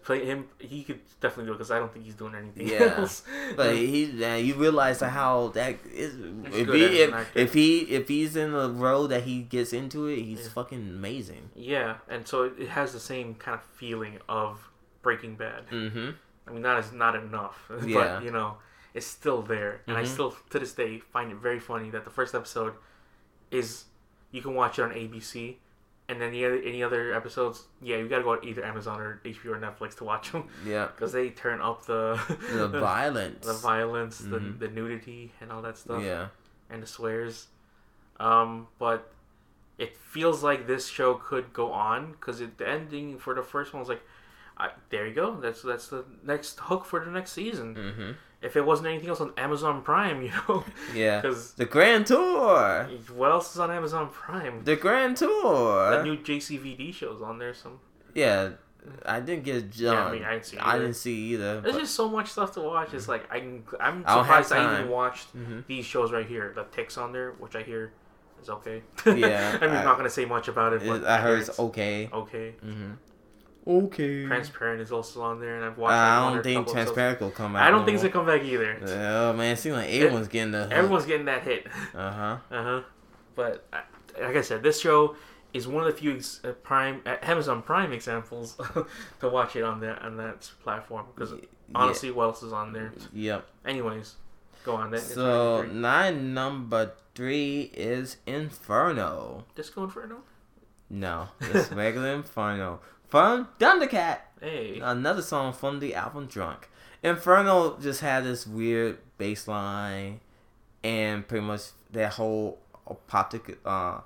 [0.03, 2.95] play him, he could definitely do it because I don't think he's doing anything Yeah.
[2.97, 3.23] else.
[3.55, 6.13] But he, uh, you realize how that is.
[6.53, 10.21] If he, if, if he, if he's in the role that he gets into it,
[10.21, 10.49] he's Yeah.
[10.49, 11.49] fucking amazing.
[11.55, 14.69] yeah, and so it has the same kind of feeling of
[15.01, 15.69] Breaking Bad.
[15.71, 16.09] Mm-hmm.
[16.47, 17.93] I mean, that is not enough, Yeah.
[18.17, 18.57] but you know,
[18.93, 20.07] it's still there, and I Mhm.
[20.07, 22.73] still to this day find it very funny that the first episode
[23.51, 23.85] is
[24.31, 25.55] you can watch it on ABC,
[26.09, 29.21] and then the other any other episodes, yeah, you gotta go on either Amazon or
[29.25, 30.87] HBO or Netflix to watch them Yeah.
[30.87, 32.19] because they turn up the
[32.53, 33.45] The violence.
[33.45, 34.29] the violence, Mhm.
[34.59, 36.27] the the nudity, and all that stuff, Yeah.
[36.69, 37.47] and the swears.
[38.19, 39.11] Um, but
[39.77, 43.79] it feels like this show could go on because the ending for the first one
[43.79, 44.01] was like,
[44.57, 45.35] I, there you go.
[45.39, 47.75] That's that's the next hook for the next season.
[47.75, 48.11] Mm-hmm.
[48.41, 51.21] If it wasn't anything else on Amazon Prime, you know, Yeah.
[51.21, 52.87] because The Grand Tour.
[53.15, 54.63] what else is on Amazon Prime?
[54.63, 55.89] The Grand Tour.
[55.97, 57.53] The new JCVD shows on there.
[57.55, 57.79] Some
[58.13, 58.51] Yeah,
[59.05, 59.75] I didn't get.
[59.75, 60.81] Yeah, I mean, I didn't see I either.
[60.83, 61.61] didn't see either.
[61.61, 62.93] there's but- just so much stuff to watch.
[62.93, 63.37] It's like I
[63.79, 65.65] I'm I have surprised I even watched Mhm.
[65.67, 66.51] these shows right here.
[66.55, 67.91] The Ticks on there, which I hear
[68.41, 68.83] is okay.
[69.07, 71.59] Yeah, I'm I- not gonna say much about it, but It- I heard hear it's
[71.59, 72.07] okay.
[72.13, 72.55] okay.
[72.63, 72.91] Mm-hmm.
[73.67, 74.25] Okay.
[74.25, 75.91] Transparent is also on there, and I've watched.
[75.91, 76.67] like, I don't think.
[76.69, 77.63] Transparent will come out.
[77.63, 78.11] I don't no think it's more.
[78.11, 78.79] gonna come back either.
[79.03, 80.69] Oh man, it seems like everyone's getting the.
[80.71, 81.67] Everyone's getting that hit.
[81.93, 82.37] Uh huh.
[82.49, 82.81] Uh huh.
[83.35, 83.79] But uh,
[84.21, 85.15] like I said, this show
[85.53, 88.55] is one of the few ex- uh, Prime uh, Amazon Prime examples
[89.19, 91.33] to watch it on that on that platform because
[91.75, 92.93] honestly, what else is on there?
[93.13, 93.45] Yep.
[93.65, 94.15] Anyways,
[94.63, 94.91] go on.
[94.91, 99.43] That, So my number three is Inferno.
[99.55, 100.17] Disco Inferno.
[100.89, 104.19] No, it's regular Inferno from Thundercat.
[104.39, 106.69] Hey, Another song from the album Drunk.
[107.03, 110.19] Inferno just had this weird bass line
[110.83, 111.61] and pretty much
[111.91, 113.99] that whole apocalyptic uh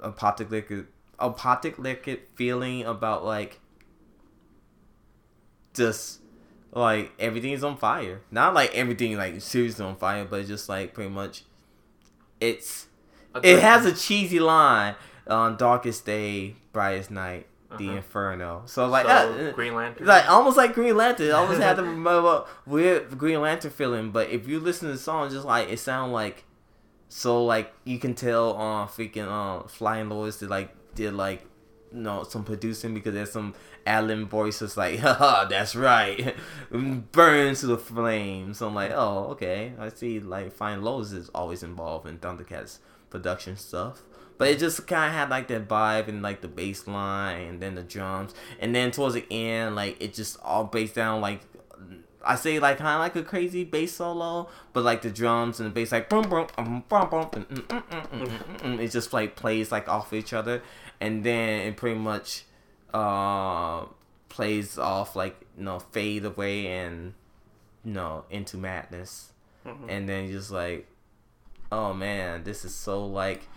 [0.00, 0.86] apocalyptic
[1.18, 3.60] apocalyptic feeling about like
[5.74, 6.20] just
[6.72, 8.20] like everything's on fire.
[8.30, 11.44] Not like everything like seriously on fire, but just like pretty much
[12.40, 12.86] it's
[13.42, 14.94] it has a cheesy line
[15.26, 17.46] on Darkest Day, Brightest Night,
[17.78, 17.96] The Uh-huh.
[17.96, 18.62] Inferno.
[18.66, 20.06] So like so, uh, Green Lantern.
[20.06, 21.28] like almost like Green Lantern.
[21.30, 24.10] I almost had the remember weird Green Lantern feeling.
[24.10, 26.44] But if you listen to the song, just like it sound like
[27.08, 31.44] so like you can tell on uh, freaking uh, Flying Lotus did like did like
[31.92, 33.54] you know some producing because there's some
[33.86, 36.34] Allen voices like, haha, that's right,
[36.70, 38.58] burn to the flames.
[38.58, 39.72] So I'm like, oh, okay.
[39.78, 40.20] I see.
[40.20, 42.78] Like, Fine Lowe's is always involved in Thundercats
[43.10, 44.02] production stuff.
[44.42, 47.62] But it just kind of had like that vibe and like the bass line and
[47.62, 48.34] then the drums.
[48.58, 51.42] And then towards the end, like it just all based down like
[52.24, 55.68] I say like kind of like a crazy bass solo, but like the drums and
[55.68, 60.32] the bass like boom boom boom boom boom, it just like plays like off each
[60.32, 60.60] other,
[61.00, 62.44] and then it pretty much
[62.94, 63.84] uh
[64.28, 67.14] plays off like you know fade away and
[67.84, 69.32] you know into madness,
[69.66, 69.86] Mhm.
[69.88, 70.86] and then you're just like,
[71.70, 73.48] oh man, this is so like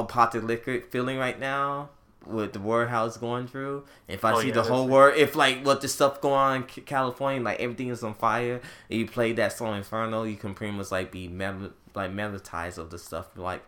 [0.00, 1.90] apocalyptic feeling right now
[2.26, 3.84] with the world how it's going through.
[4.06, 6.56] If I Oh, see yeah, the whole world, if like what the stuff going on
[6.56, 8.60] in California, like everything is on fire,
[8.90, 12.78] and you play that song Inferno, you can pretty much like be mel- like magnetized
[12.78, 13.28] of the stuff.
[13.36, 13.62] Like,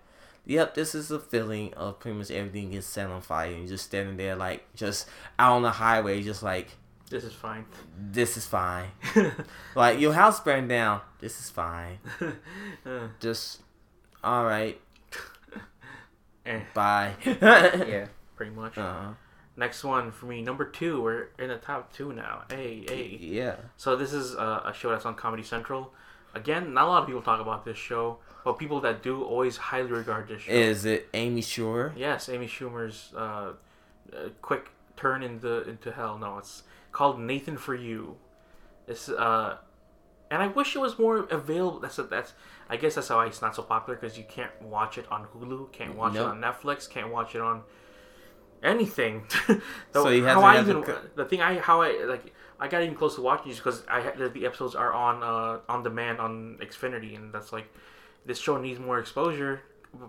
[0.45, 3.69] yep, this is a feeling of pretty much everything gets set on fire, and you're
[3.69, 6.69] just standing there like just out on the highway, just like
[7.09, 7.65] This is fine.
[7.99, 8.89] this is fine.
[9.75, 11.99] like your house burned down, this is fine.
[12.87, 13.63] Uh, Just
[14.25, 14.81] all right,
[16.47, 17.15] eh, bye.
[17.25, 18.07] Yeah.
[18.37, 18.79] pretty much.
[18.79, 19.13] Uh-huh.
[19.57, 21.03] Next one for me, number two.
[21.03, 22.45] We're in the top two now.
[22.49, 23.19] Hey, hey.
[23.21, 23.57] yeah.
[23.77, 25.93] So this is uh, a show that's on Comedy Central.
[26.35, 29.59] Again, not a lot of people talk about this show, but people that do always
[29.59, 30.53] highly regard this show.
[30.53, 31.93] Is it Amy Shore?
[31.95, 36.17] Yes, Amy Schumer's uh, uh, quick turn into into hell.
[36.17, 38.17] No, it's called Nathan for You.
[38.89, 39.59] It's uh,
[40.31, 41.81] and I wish it was more available.
[41.81, 42.33] That's that's.
[42.73, 45.73] I guess that's why it's not so popular because you can't watch it on Hulu,
[45.73, 46.27] can't watch Nope.
[46.27, 47.65] it on Netflix, can't watch it on
[48.63, 49.27] anything.
[49.93, 52.69] So you have how to I even co- the thing I how I like I
[52.69, 55.83] got even close to watching is because I the, the episodes are on uh on
[55.83, 57.69] demand on Xfinity and that's like
[58.25, 59.61] this show needs more exposure,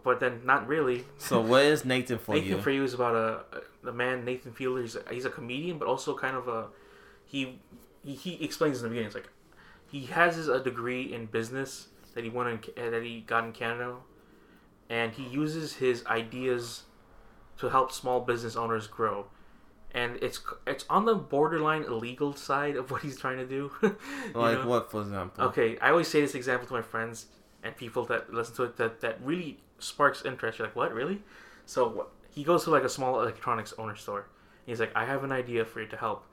[0.06, 1.04] but then not really.
[1.18, 2.62] So what is Nathan for Nathan you?
[2.62, 3.44] for you is about a
[3.84, 4.84] the man Nathan Fielder.
[4.84, 6.68] He's a, he's a comedian, but also kind of a
[7.26, 7.60] he
[8.06, 9.08] he, he explains in the beginning.
[9.08, 9.28] It's like
[9.92, 13.44] he has his, a degree in business that he won in uh, that he got
[13.46, 13.96] in Canada,
[14.90, 16.84] and he uses his ideas
[17.58, 19.28] to help small business owners grow.
[19.92, 23.72] And it's it's on the borderline illegal side of what he's trying to do.
[24.34, 24.68] Like know?
[24.68, 25.44] what, for example?
[25.46, 27.28] Okay, I always say this example to my friends
[27.64, 30.60] and people that listen to it that, that really sparks interest.
[30.60, 31.22] You're like, what, really?
[31.66, 34.28] So what, he goes to like a small electronics owner store.
[34.66, 36.26] He's like, I have an idea for you to help.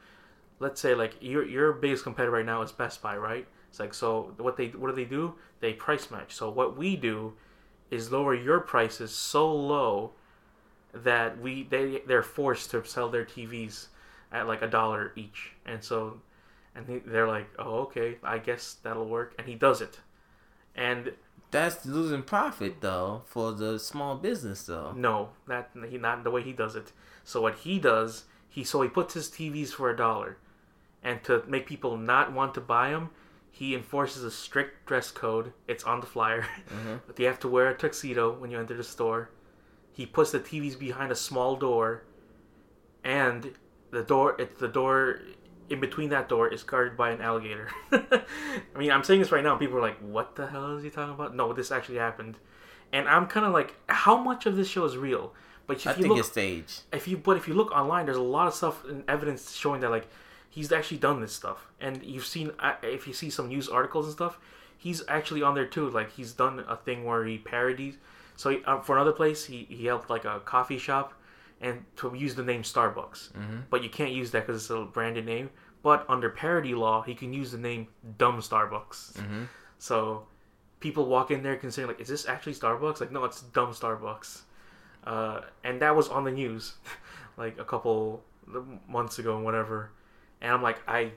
[0.59, 3.47] Let's say like your your biggest competitor right now is Best Buy, right?
[3.71, 5.35] It's like so what they what do they do?
[5.61, 6.35] They price match.
[6.35, 7.35] So what we do
[7.91, 10.13] is lower your prices so low
[10.93, 13.87] that we they they're forced to sell their TVs
[14.33, 15.53] at like a dollar each.
[15.65, 16.21] And so
[16.75, 20.01] and they're like, "Oh, okay, I guess that'll work." And he does it.
[20.75, 21.13] And
[21.51, 24.93] That's losing profit though for the small business though.
[24.97, 26.93] no, that he not the way he does it.
[27.25, 30.39] So what he does, he so he puts his TVs for a dollar,
[31.03, 33.11] and to make people not want to buy them,
[33.51, 35.53] he enforces a strict dress code.
[35.69, 36.47] It's on the flyer.
[36.71, 37.19] Mhm.
[37.19, 39.31] you have to wear a tuxedo when you enter the store.
[39.93, 42.05] He puts the TVs behind a small door,
[43.05, 43.53] and
[43.91, 45.21] the door it's the door
[45.69, 47.69] in between that door is guarded by an alligator.
[47.93, 48.23] I
[48.79, 49.57] mean, I'm saying this right now.
[49.57, 52.39] People are like, "What the hell is he talking about?" No, this actually happened,
[52.93, 55.35] and I'm kind of like, how much of this show is real?
[55.67, 56.83] But if I you think look, it's staged.
[56.93, 59.81] if you but if you look online, there's a lot of stuff and evidence showing
[59.83, 60.09] that like
[60.51, 64.05] he's actually done this stuff, and you've seen uh, if you see some news articles
[64.07, 64.39] and stuff,
[64.77, 65.89] he's actually on there too.
[65.89, 67.95] Like he's done a thing where he parodies.
[68.37, 71.15] So he, uh, for another place, he he helped like a coffee shop,
[71.61, 73.63] and to use the name Starbucks, Mhm.
[73.71, 75.51] but you can't use that because it's a branded name.
[75.83, 79.13] But under parody law, he can use the name Dumb Starbucks.
[79.15, 79.47] Mhm.
[79.79, 80.27] So
[80.81, 83.01] people walk in there considering like, is this actually Starbucks?
[83.01, 84.43] Like, no, it's dumb Starbucks.
[85.05, 86.75] Uh, and that was on the news,
[87.39, 88.23] like a couple
[88.89, 89.91] months ago and whatever.
[90.41, 91.13] And I'm like, I,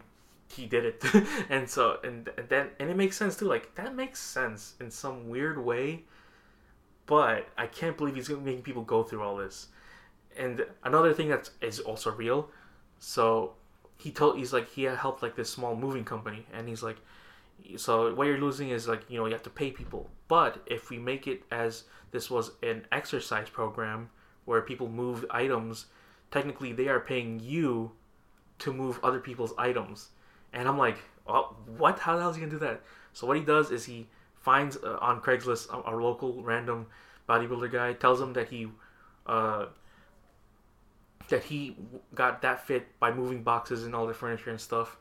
[0.56, 1.04] he did it,
[1.50, 3.45] and so and, and then and it makes sense too.
[3.45, 6.04] Like that makes sense in some weird way,
[7.06, 9.68] but I can't believe he's making people go through all this.
[10.38, 12.50] And another thing that is also real,
[13.00, 13.54] so
[13.98, 16.98] he told he's like he helped like this small moving company, and he's like,
[17.78, 20.90] so what you're losing is like you know you have to pay people, but if
[20.90, 24.10] we make it as this was an exercise program
[24.45, 25.88] where people move items,
[26.32, 27.91] technically they are paying you
[28.60, 30.10] to move other people's items,
[30.54, 30.98] and I'm like,
[31.28, 32.00] oh, what?
[32.00, 32.82] How the hell is he gonna do that?
[33.14, 36.88] So what he does is he finds uh, on Craigslist a, a local random
[37.28, 38.68] bodybuilder guy, tells him that he.
[39.26, 39.68] Uh,
[41.30, 41.76] that he
[42.14, 44.98] got that fit by moving boxes and all the furniture and stuff.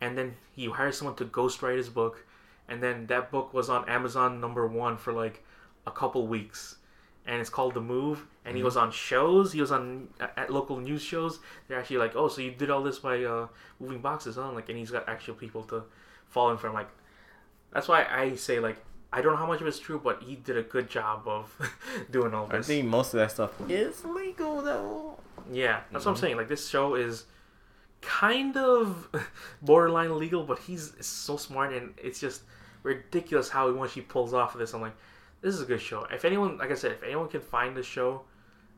[0.00, 2.24] And then he hires someone to ghostwrite his book.
[2.68, 5.44] And then that book was on Amazon number one for like
[5.86, 6.76] a couple weeks.
[7.26, 8.26] And it's called The Move.
[8.44, 8.66] And he Mhm.
[8.66, 9.52] was on shows.
[9.52, 11.40] He was on at, at local news shows.
[11.66, 13.48] They're actually like, oh, so you did all this by uh,
[13.80, 14.52] moving boxes, huh?
[14.52, 15.82] Like, and he's got actual people to
[16.28, 16.72] fall in from.
[16.72, 16.88] Like,
[17.72, 18.76] that's why I say like
[19.12, 21.52] I don't know how much of it's true, but he did a good job of
[22.10, 22.66] doing all this.
[22.66, 25.18] I think most of that stuff is legal though.
[25.50, 26.20] Yeah, that's what I'm Mhm.
[26.20, 26.36] saying.
[26.36, 27.24] Like this show is
[28.02, 29.08] kind of
[29.62, 32.42] borderline legal, but he's so smart and it's just
[32.82, 34.74] ridiculous how he much he pulls off of this.
[34.74, 34.96] I'm like,
[35.46, 36.04] this is a good show.
[36.12, 38.22] If anyone, like I said, if anyone can find this show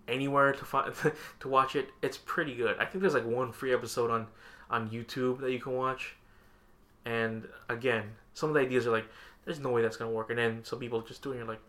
[0.07, 0.93] anywhere to find
[1.41, 2.77] to watch it, it's pretty good.
[2.79, 4.27] I think there's like one free episode on
[4.69, 6.17] on YouTube that you can watch.
[7.07, 9.07] And again, some of the ideas are like,
[9.47, 11.63] there's no way that's gonna work, and then some people just doing it are like,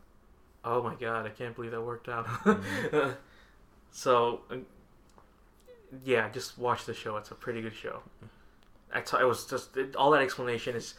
[0.65, 2.27] oh my god, I can't believe that worked out.
[3.91, 4.57] so, uh,
[6.03, 7.15] yeah, just watch the show.
[7.15, 8.01] It's a pretty good show.
[8.93, 10.95] I t- it was just it, all that explanation is.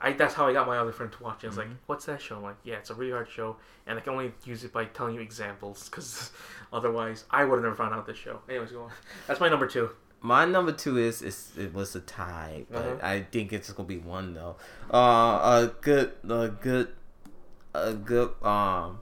[0.00, 1.46] I, that's how I got my other friend to watch it.
[1.46, 1.76] I was like, Mhm.
[1.86, 2.36] what's that show?
[2.36, 3.56] I'm like, yeah, it's a really hard show,
[3.86, 6.30] and I can only use it by telling you examples, because
[6.72, 8.40] otherwise I would have never found out this show.
[8.48, 8.90] Anyways, go on.
[9.26, 9.90] That's my number two.
[10.20, 13.06] My number two is, is it was a tie, but Uh-huh.
[13.06, 14.56] I think it's gonna be one though.
[14.92, 16.88] Uh, a good, a good,
[17.74, 19.00] a good, um,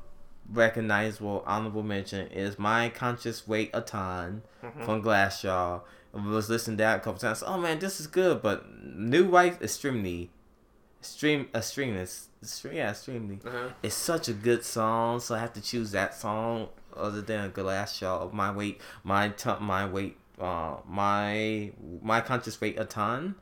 [0.53, 4.85] recognizable honorable mention is my conscious weight a ton Mhm.
[4.85, 5.81] from Glassjaw.
[6.15, 7.43] I was listening to that a couple times.
[7.47, 10.31] Oh man, this is good, but New Wife extremely,
[11.03, 13.39] stream, extremely, extreme, yeah, extremely.
[13.45, 13.69] Uh-huh.
[13.83, 18.33] It's such a good song, so I have to choose that song other than Glassjaw.
[18.33, 21.73] My weight, my my weight, uh, my
[22.03, 23.35] my conscious weight a ton.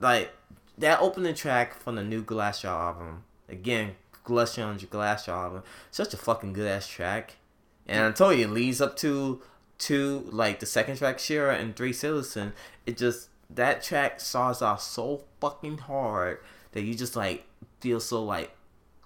[0.00, 0.32] Like
[0.76, 3.24] that opening track from the new Glassjaw album.
[3.48, 5.62] Again, Glassjaw's Glassjaw album.
[5.90, 7.36] Such a fucking good ass track.
[7.86, 9.42] And I told you, it leads up to
[9.78, 12.52] to like the second track, Shira and Three Citizen.
[12.84, 16.40] It just that track saws off so fucking hard
[16.72, 17.44] that you just like
[17.80, 18.54] feel so like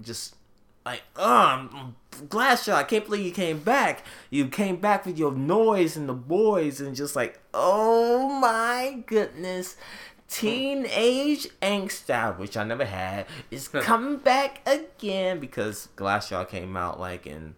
[0.01, 0.37] just
[0.85, 1.97] like um
[2.29, 4.05] Glassjaw, I can't believe you came back.
[4.29, 9.77] You came back with your noise and the boys and just like oh my goodness.
[10.29, 16.77] Teenage angst style, which I never had, is coming back again because glass Glassjaw came
[16.77, 17.55] out like in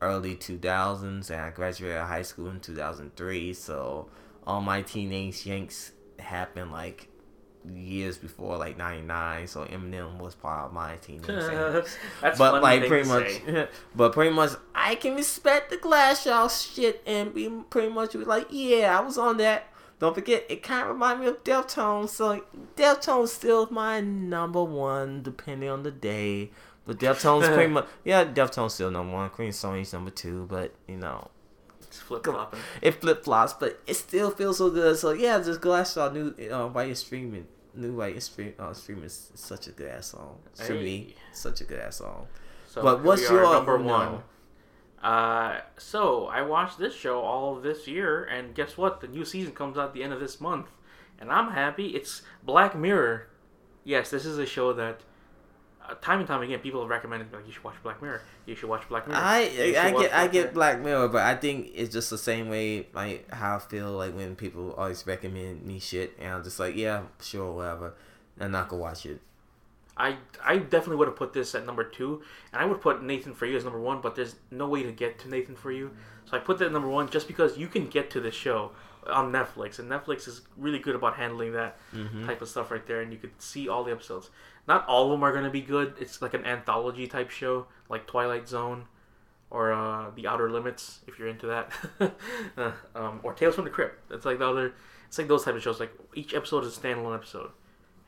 [0.00, 4.08] early 2000s and I graduated high school in 2003 so
[4.46, 7.08] all my teenage yanks happened like
[7.74, 11.26] years before like 99 so Eminem was part of my teenage
[12.20, 13.42] That's but like pretty much
[13.94, 18.46] but pretty much I can respect the Glassjaw shit and be pretty much be like
[18.50, 19.66] yeah I was on that.
[19.98, 22.44] Don't forget it kind of remind me of Deftones so
[22.76, 26.50] Deftones still my number one depending on the day.
[26.86, 30.96] But Deftones pretty much yeah Deftones still number one Queen Sony's number two but you
[30.96, 31.28] know
[31.98, 32.60] flip flopping.
[32.82, 34.96] it flip flops, but it still feels so good.
[34.98, 39.66] So yeah, just Glassjaw new uh, you're streaming, new White stream uh, streaming is such
[39.68, 40.38] a good ass song.
[40.66, 42.26] To me, such a good ass song.
[42.66, 43.84] So But what's your- number no.
[43.84, 44.22] one?
[45.02, 49.00] Uh, so I watched this show all of this year, and guess what?
[49.00, 50.66] The new season comes out at the end of this month,
[51.20, 51.88] and I'm happy.
[51.90, 53.28] It's Black Mirror.
[53.84, 55.00] Yes, this is a show that
[55.96, 58.20] time and time again people have recommended like you should watch Black Mirror.
[58.46, 59.20] You should watch Black Mirror.
[59.22, 60.52] I I get I Black get Mirror.
[60.52, 64.14] Black Mirror, but I think it's just the same way like how I feel like
[64.14, 67.94] when people always recommend me shit, and I'm just like yeah, sure, whatever,
[68.40, 69.20] I'm not gonna watch it.
[69.96, 73.34] I I definitely would have put this at number two, and I would put Nathan
[73.34, 74.00] for You as number one.
[74.00, 75.90] But there's no way to get to Nathan for You,
[76.24, 78.72] so I put that at number one just because you can get to the show
[79.08, 82.26] on Netflix, and Netflix is really good about handling that Mm-hmm.
[82.26, 84.30] type of stuff right there, and you could see all the episodes.
[84.68, 85.94] Not all of them are gonna be good.
[85.98, 88.84] It's like an anthology type show, like Twilight Zone,
[89.50, 91.72] or uh, The Outer Limits, if you're into that,
[92.56, 94.12] uh, um, or Tales from the Crypt.
[94.12, 94.74] It's like the other.
[95.06, 95.80] It's like those type of shows.
[95.80, 97.50] Like each episode is a standalone episode,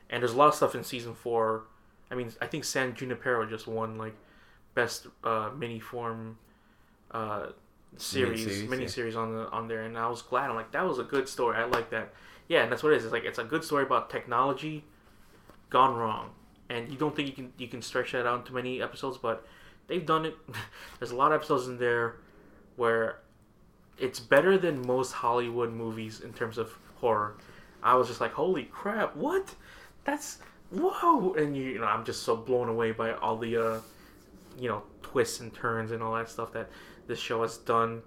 [0.09, 1.63] and there's a lot of stuff in season four.
[2.11, 4.13] I mean, I think San Junipero just won like
[4.75, 6.37] best uh, mini form
[7.09, 7.47] uh,
[7.97, 8.89] series, Miniseries, mini yeah.
[8.89, 10.51] series on the on there, and I was glad.
[10.51, 11.57] I'm like, that was a good story.
[11.57, 12.13] I like that.
[12.47, 13.05] Yeah, and that's what it is.
[13.05, 14.83] It's like it's a good story about technology
[15.71, 16.29] gone wrong,
[16.71, 19.45] and you don't think you can you can stretch that out into many episodes, but
[19.87, 20.35] they've done it.
[20.99, 22.15] There's a lot of episodes in there
[22.77, 23.19] where
[23.97, 27.37] it's better than most Hollywood movies in terms of horror.
[27.83, 29.53] I was just like, holy crap, what?
[30.05, 30.39] That's
[30.71, 31.33] whoa!
[31.33, 33.79] And you, you know, I'm just so blown away by all the, uh,
[34.57, 36.69] you know, twists and turns and all that stuff that
[37.05, 38.01] this show has done,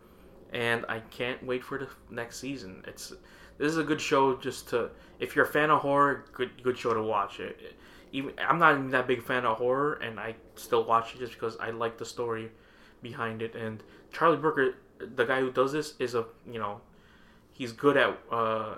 [0.52, 2.82] and I can't wait for the next season.
[2.86, 3.12] It's
[3.58, 6.78] this is a good show just to if you're a fan of horror, good good
[6.78, 7.60] show to watch it.
[8.14, 11.34] Even I'm not even that big fan of horror, and I still watch it just
[11.34, 12.50] because I like the story
[13.02, 13.54] behind it.
[13.54, 13.82] And
[14.12, 16.80] Charlie Brooker, the guy who does this, is a you know,
[17.52, 18.76] he's good at uh,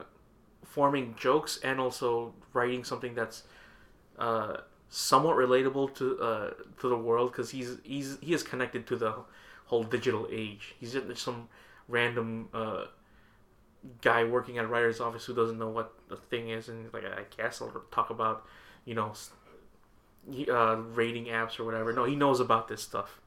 [0.64, 3.44] forming jokes and also writing something that's
[4.18, 4.58] uh,
[4.88, 6.50] somewhat relatable to uh,
[6.80, 9.14] to the world because he's he's he is connected to the
[9.66, 10.74] whole digital age.
[10.80, 11.48] He's just some
[11.88, 12.86] random uh,
[14.02, 17.04] guy working at a writer's office who doesn't know what the thing is, and like,
[17.04, 18.46] I guess I'll talk about,
[18.86, 19.12] you know,
[20.50, 21.92] uh, rating apps or whatever.
[21.92, 23.20] No, he knows about this stuff.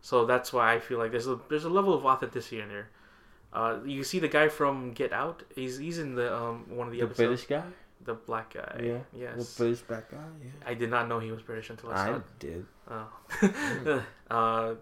[0.00, 2.88] So that's why I feel like there's a there's a level of authenticity in there.
[3.52, 5.42] Uh, you see the guy from Get Out.
[5.54, 7.44] He's he's in the um one of the, The episodes.
[7.44, 7.62] British guy.
[8.04, 8.80] The black guy.
[8.82, 8.98] Yeah.
[9.16, 9.54] Yes.
[9.54, 10.18] The British black guy.
[10.42, 10.50] Yeah.
[10.70, 12.22] I did not know he was British until I saw I it.
[12.38, 12.66] did.
[12.90, 14.02] Oh.
[14.30, 14.74] uh,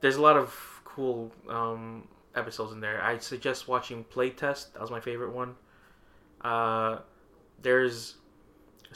[0.00, 2.06] there's a lot of cool um,
[2.36, 3.02] episodes in there.
[3.02, 4.74] I suggest watching Playtest.
[4.74, 5.56] That was my favorite one.
[6.42, 6.98] Uh,
[7.60, 8.14] there's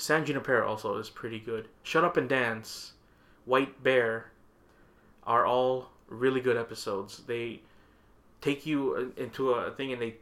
[0.00, 1.68] San Junipero also is pretty good.
[1.82, 2.92] Shut Up and Dance,
[3.44, 4.30] White Bear,
[5.24, 7.18] are all really good episodes.
[7.26, 7.60] They
[8.40, 10.14] take you uh, into a thing and they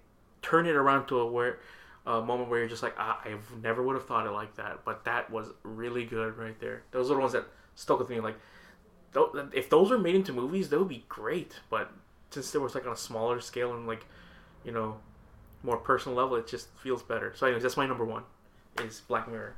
[0.42, 1.60] turn it around to a where
[2.06, 4.84] a moment where you're just like, ah, I never would have thought it like that,
[4.84, 6.82] but that was really good right there.
[6.90, 7.46] Those are the ones that
[7.76, 8.18] stuck with me.
[8.18, 8.36] Like,
[9.52, 11.60] if those were made into movies, they would be great.
[11.70, 11.92] But
[12.30, 14.06] since they was like on a smaller scale and like,
[14.64, 14.96] you know,
[15.62, 17.32] more personal level, it just feels better.
[17.36, 18.24] So, anyways, that's my number one
[18.82, 19.54] is Black Mirror.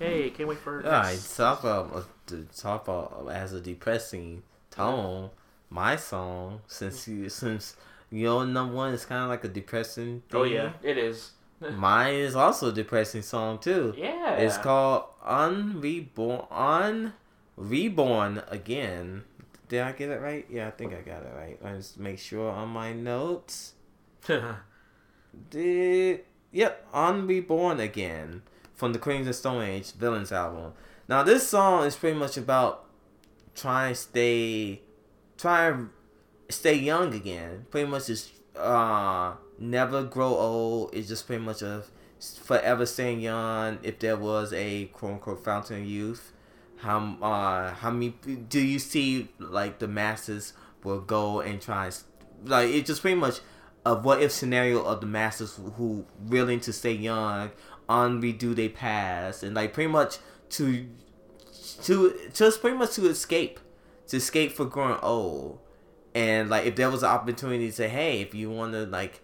[0.00, 4.42] Hey, can't wait for All right, next- talk about uh, talk about as a depressing
[4.70, 5.28] tone.
[5.68, 7.76] My song, since you since
[8.10, 10.22] your number one is kind of like a depressing.
[10.30, 11.32] Thing, Oh yeah, it is.
[11.74, 13.92] mine is also a depressing song too.
[13.94, 17.12] Yeah, It's called Unreborn,
[17.58, 19.24] Unreborn Again.
[19.68, 20.46] Did I get it right?
[20.50, 21.58] Yeah, I think I got it right.
[21.62, 23.74] Let's just make sure on my notes.
[25.50, 28.42] Did yep, Unreborn Again
[28.80, 30.72] from the Queens of Stone Age Villains album.
[31.06, 32.86] Now this song is pretty much about
[33.54, 34.80] trying to stay
[35.36, 35.90] trying
[36.48, 37.66] to stay young again.
[37.70, 40.94] Pretty much just uh never grow old.
[40.94, 41.84] It's just pretty much a
[42.42, 43.78] forever staying young.
[43.82, 46.32] If there was a quote unquote fountain of youth,
[46.78, 48.14] how uh how many
[48.48, 51.90] do you see like the masses will go and try
[52.46, 53.40] like it's just pretty much
[53.84, 57.50] a what if scenario of the masses who willing to stay young
[57.90, 60.18] unredo their past and like pretty much
[60.48, 60.86] to
[61.82, 63.58] to just pretty much to escape
[64.06, 65.58] to escape for growing old.
[66.14, 69.20] And like if there was an opportunity to say hey if you want to like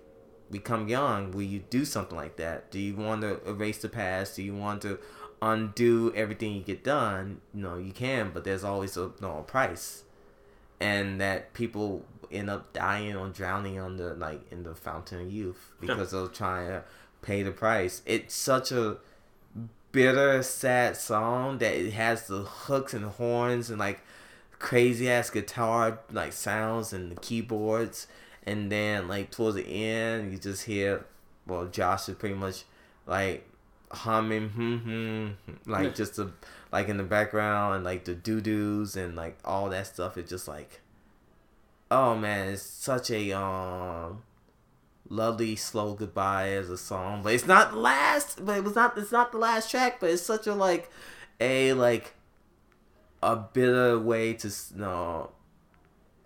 [0.51, 2.71] become young will you do something like that?
[2.71, 4.37] Do you want to erase the past?
[4.37, 4.99] Do you want to
[5.41, 7.41] undo everything you get done?
[7.55, 10.03] You know you can but there's always a, you know, price.
[10.81, 15.31] And that people end up dying or drowning on the like in the fountain of
[15.31, 16.85] youth because of trying to
[17.27, 18.03] pay the price.
[18.07, 18.99] It's such a
[19.93, 24.01] bitter sad song that it has the hooks and horns and like
[24.59, 28.07] crazy ass guitar like sounds and the keyboards.
[28.45, 31.05] And then like towards the end you just hear
[31.47, 32.65] well josh is pretty much
[33.07, 33.49] like
[33.91, 35.27] humming hmm hmm
[35.67, 36.31] like just the
[36.73, 40.17] like in the background and like the doo-doos and like all that stuff.
[40.17, 40.81] It's just like
[41.91, 44.23] oh man it's such a um
[45.09, 49.13] lovely slow goodbye as a song but it's not last but it was not it's
[49.13, 50.91] not the last track but it's such a like
[51.41, 52.15] a like
[53.23, 55.31] a bitter way to you know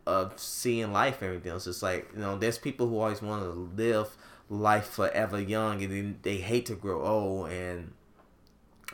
[0.06, 1.54] of seeing life and everything.
[1.54, 4.16] It's just like you know there's people who always want to live
[4.48, 7.50] life forever young and then they hate to grow old.
[7.50, 7.92] And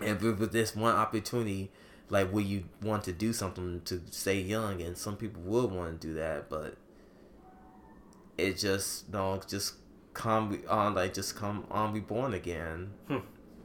[0.01, 1.71] and with with this one opportunity
[2.09, 6.01] like will you want to do something to stay young and some people would want
[6.01, 6.77] to do that but
[8.39, 9.75] it just no just
[10.15, 13.19] come on like just come on be born again Hmm.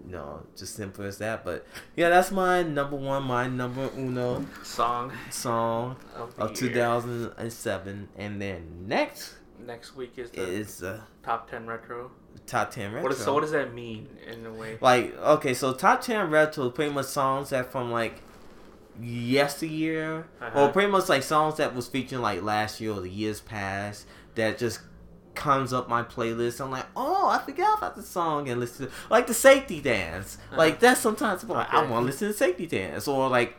[0.05, 1.65] no just simple as that but
[1.95, 8.85] yeah that's my number one my number uno song song of of 2007 and then
[8.87, 12.09] next Next week is the is uh, top ten retro.
[12.47, 14.79] top 10 retro What is, so what does that mean in a way?
[14.81, 18.23] like okay so top 10 retro is pretty much songs that from like
[18.99, 20.63] yesteryear Uh-huh.
[20.65, 24.07] or pretty much like songs that was featuring like last year or the years past
[24.41, 24.79] that just
[25.35, 26.61] comes up my playlist.
[26.61, 30.37] I'm like oh i forgot about the song and listen to like the safety dance.
[30.49, 30.57] Uh-huh.
[30.57, 33.07] Like that's sometimes like, i want to listen to safety dance.
[33.07, 33.55] Or like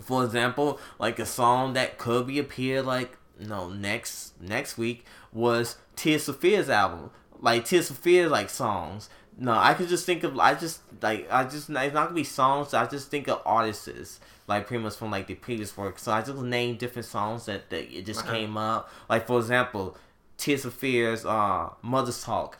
[0.00, 5.76] for example like a song that could be appear like no next next week was
[5.96, 7.10] Tears for Fears album.
[7.40, 9.08] Like Tears for Fears like songs
[9.38, 12.24] no I could just think of I just like I just it's not gonna be
[12.24, 15.98] songs I just think of artists like pretty much from like the previous work.
[15.98, 18.32] So I just name different songs that, that it just Uh-huh.
[18.32, 18.90] came up.
[19.08, 19.96] Like for example
[20.36, 22.58] Tears of Fears uh Mother's Talk.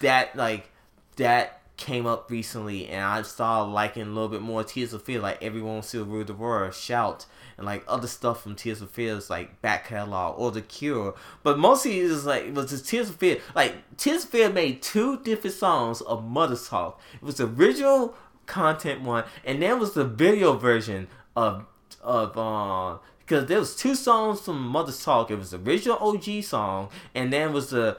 [0.00, 0.70] That like
[1.16, 5.20] that came up recently and I started liking a little bit more Tears of Fear,
[5.20, 9.30] like Everyone Still Rule the World, Shout, and like other stuff from Tears of Fear's
[9.30, 11.14] like back catalog or The Cure.
[11.42, 13.38] But mostly it was like it was just Tears of Fear.
[13.54, 17.00] Like Tears of Fear made two different songs of Mother's Talk.
[17.14, 18.14] It was the original
[18.46, 21.64] content one and then was the video version of
[22.02, 25.30] of uh because there was two songs from Mother's Talk.
[25.30, 27.98] It was the original OG song, and then was the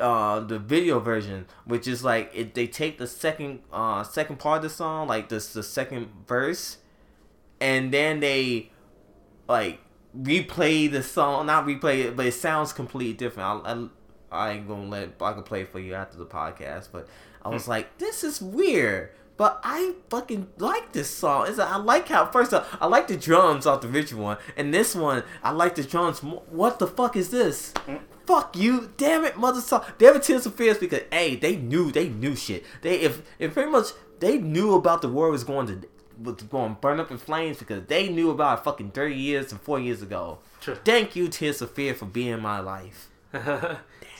[0.00, 4.58] uh the video version, which is like it, they take the second uh second part
[4.58, 6.78] of the song, like this the second verse,
[7.60, 8.70] and then they
[9.48, 9.80] like
[10.16, 13.66] replay the song, not replay it, but it sounds completely different.
[13.66, 17.08] I, I, I ain't gonna let I can play for you after the podcast, but
[17.42, 17.70] I was hmm.
[17.70, 19.10] like, this is weird.
[19.36, 21.46] But I fucking like this song.
[21.48, 24.72] It's, I like how first off, I like the drums off the original one, and
[24.72, 26.22] this one I like the drums.
[26.22, 26.42] more.
[26.50, 27.72] What the fuck is this?
[27.86, 27.96] Hmm.
[28.26, 29.84] Fuck you, damn it, mother song.
[29.98, 32.64] Damn it, Tears for Fears because hey, they knew they knew shit.
[32.82, 33.86] They if if pretty much
[34.20, 35.88] they knew about the war was going to
[36.22, 39.52] was going to burn up in flames because they knew about it fucking thirty years
[39.52, 40.38] and four years ago.
[40.60, 40.74] Sure.
[40.76, 43.08] Thank you, Tears for Fear, for being my life.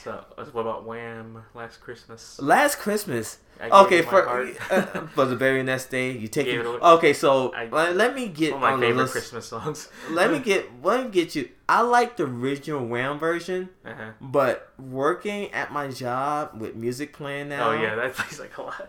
[0.03, 1.43] so, what about Wham!
[1.55, 2.41] Last Christmas?
[2.41, 3.39] Last Christmas.
[3.61, 4.27] Okay, for
[4.71, 6.65] uh, for the very next day, you take it.
[6.65, 6.79] away.
[6.79, 9.11] Okay, so I- let, let me get One of my on favorite.
[9.11, 9.89] Christmas songs.
[10.11, 11.51] Let me get let me get you.
[11.69, 14.13] I like the original Wham version, Uh-huh.
[14.21, 17.71] but working at my job with music playing now.
[17.71, 18.89] Oh yeah, that plays like a lot.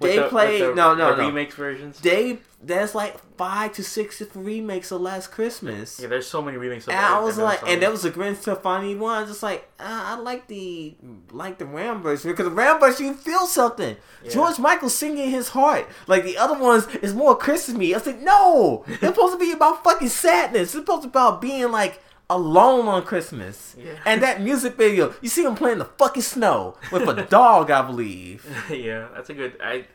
[0.00, 1.30] They play- the, no, no, the no.
[1.30, 2.00] remix versions.
[2.00, 5.98] They there's like five to six remakes of Last Christmas.
[6.00, 6.86] yeah, there's so many remakes.
[6.86, 9.26] Of And I was like, and there was a Gwen Stefani one.
[9.26, 10.94] Just like, uh, I like the
[11.32, 13.96] like the Wham version because the Wham version you feel something.
[14.22, 14.30] Yeah.
[14.30, 15.88] George Michael singing his heart.
[16.06, 17.76] Like the other ones is more Christmas.
[17.76, 20.62] I was like, no, it's supposed to be about fucking sadness.
[20.62, 22.00] It's supposed to be about being like
[22.36, 23.76] alone on Christmas.
[23.78, 23.98] Yeah.
[24.04, 27.82] And that music video, you see him playing the fucking snow with a dog, I
[27.82, 28.46] believe.
[28.70, 29.56] yeah, that's a good.
[29.62, 29.86] I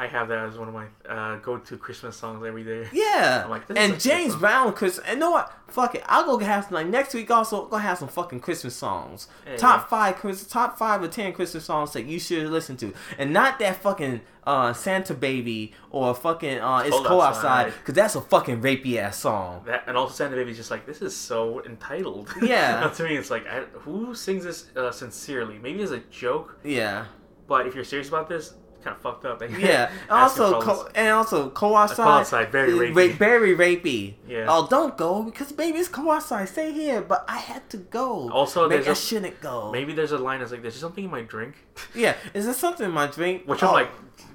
[0.00, 2.88] I have that as one of my uh, go-to Christmas songs every day.
[2.90, 3.42] Yeah.
[3.44, 4.34] I'm like, this is a and James.
[4.34, 5.52] Brown, Chris, and you know what?
[5.68, 6.02] Fuck it.
[6.06, 9.28] I'll go have some, like next week also go have some fucking Christmas songs.
[9.46, 9.56] Yeah.
[9.56, 12.94] Top five Chris top five or ten Christmas songs that you should listen to.
[13.18, 17.66] And not that fucking uh Santa Baby or fucking uh It's Cold Cold Outside.
[17.66, 17.84] Outside.
[17.84, 19.62] Cause that's a fucking rapey ass song.
[19.66, 22.28] That and also Santa Baby's just like this is so entitled.
[22.42, 22.88] Yeah.
[22.88, 25.58] to me, it's like I, who sings this uh, sincerely?
[25.58, 27.06] Maybe as a joke, Yeah.
[27.46, 29.42] but if you're serious about this, kind of fucked up.
[29.58, 29.90] Yeah.
[30.08, 31.96] Also co- and also Cold Outside.
[31.96, 33.10] Cold Outside, very uh, rapey.
[33.10, 34.14] ra- very rapey.
[34.26, 34.46] Yeah.
[34.48, 36.48] Oh, don't go because baby, it's Cold Outside.
[36.48, 38.30] Stay here, but I had to go.
[38.30, 39.70] Also, maybe I a- shouldn't go.
[39.70, 41.56] Maybe there's a line that's like, "There's something in my drink,"
[41.94, 43.42] Yeah, is there something in my drink?
[43.44, 43.90] which Oh, I'm like,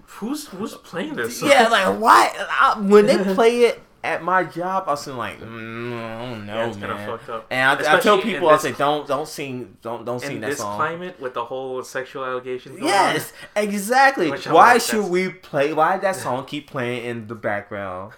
[0.08, 2.32] "Who's who's playing this?" yeah, like why?
[2.38, 6.54] I, when they play it at my job, I was like, mm, I don't know,
[6.54, 7.42] Yeah, man.
[7.50, 10.60] And I, I tell people, I say, don't, don't sing, don't, don't sing that this
[10.60, 10.76] song.
[10.76, 12.76] climate with the whole sexual allegations.
[12.76, 14.30] Going Yes, exactly.
[14.30, 15.74] Which Why like, should we play?
[15.74, 18.14] Why that song keep playing in the background?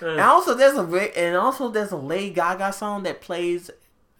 [0.00, 3.70] And also, there's a and also there's a Lady Gaga song that plays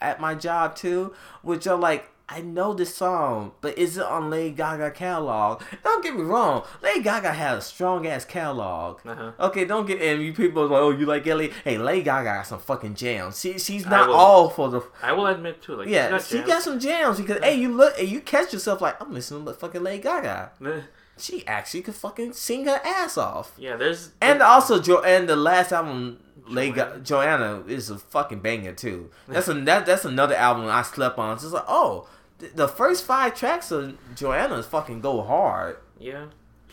[0.01, 2.09] at my job too, which are like.
[2.29, 5.63] I know this song, but is it on Lady Gaga catalog?
[5.85, 9.01] Don't get me wrong, Lady Gaga has a strong ass catalog.
[9.07, 9.33] Uh-huh.
[9.39, 11.53] Okay, don't get and you people are like, oh, you like Ellie?
[11.65, 13.39] Hey, Lady Gaga got some fucking jams.
[13.41, 16.17] She she's not will- all for the I will admit too, like yeah.
[16.19, 19.45] She got some jams because hey, you look and you catch yourself like I'm listening
[19.45, 20.53] to fucking Lady Gaga.
[21.19, 23.53] She actually could fucking sing her ass off.
[23.59, 28.73] yeah, there's And also, jo- and the last album, Lady Joanne, is a fucking banger
[28.73, 29.11] too.
[29.29, 31.35] That's a that, that's another album I slept on.
[31.35, 32.09] It's just like, oh,
[32.41, 36.25] th- the first five tracks of Joanne is fucking go hard yeah,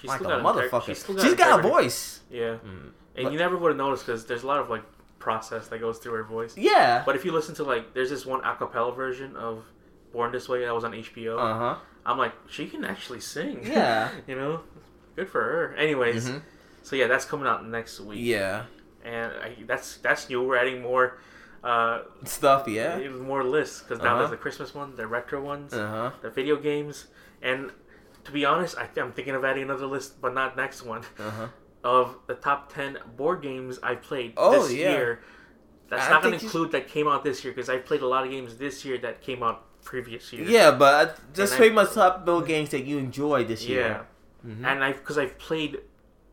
[0.01, 0.85] she's like a got motherfucker.
[0.87, 2.21] She's, She's still got, a voice.
[2.31, 2.91] Yeah, Mm.
[3.15, 4.81] and But- you never would have noticed because there's a lot of like
[5.19, 6.57] process that goes through her voice.
[6.57, 7.03] Yeah.
[7.05, 9.65] But if you listen to like, there's this one acapella version of
[10.11, 11.37] "Born This Way" that was on HBO.
[11.37, 11.75] Uh huh.
[12.07, 13.59] I'm like, she can actually sing.
[13.63, 14.09] Yeah.
[14.27, 14.61] you know,
[15.15, 15.75] good for her.
[15.75, 16.41] Anyways, Mhm.
[16.81, 18.17] so yeah, that's coming out next week.
[18.21, 18.63] Yeah.
[19.13, 20.39] And I, that's that's new.
[20.47, 21.05] We're adding more,
[21.71, 21.95] uh,
[22.37, 22.61] Stuff.
[22.67, 22.99] Yeah.
[23.07, 24.17] Even more lists because now Uh-huh.
[24.19, 26.09] there's the Christmas ones, the retro ones, Uh huh.
[26.25, 26.95] the video games,
[27.49, 27.59] and
[28.25, 31.29] to be honest, I, I'm thinking of adding another list, but not next one, Uh
[31.39, 31.47] huh.
[31.83, 34.91] of the top ten board games I played Oh, this yeah.
[34.91, 35.09] year.
[35.89, 38.07] That's I not going to include that came out this year because I played a
[38.15, 39.57] lot of games this year that came out
[39.91, 40.43] previous year.
[40.57, 43.75] Yeah, but just And I- pretty much top build games that you enjoy this yeah,
[43.75, 44.05] year.
[44.45, 44.63] Mhm.
[44.69, 45.73] and I because I've played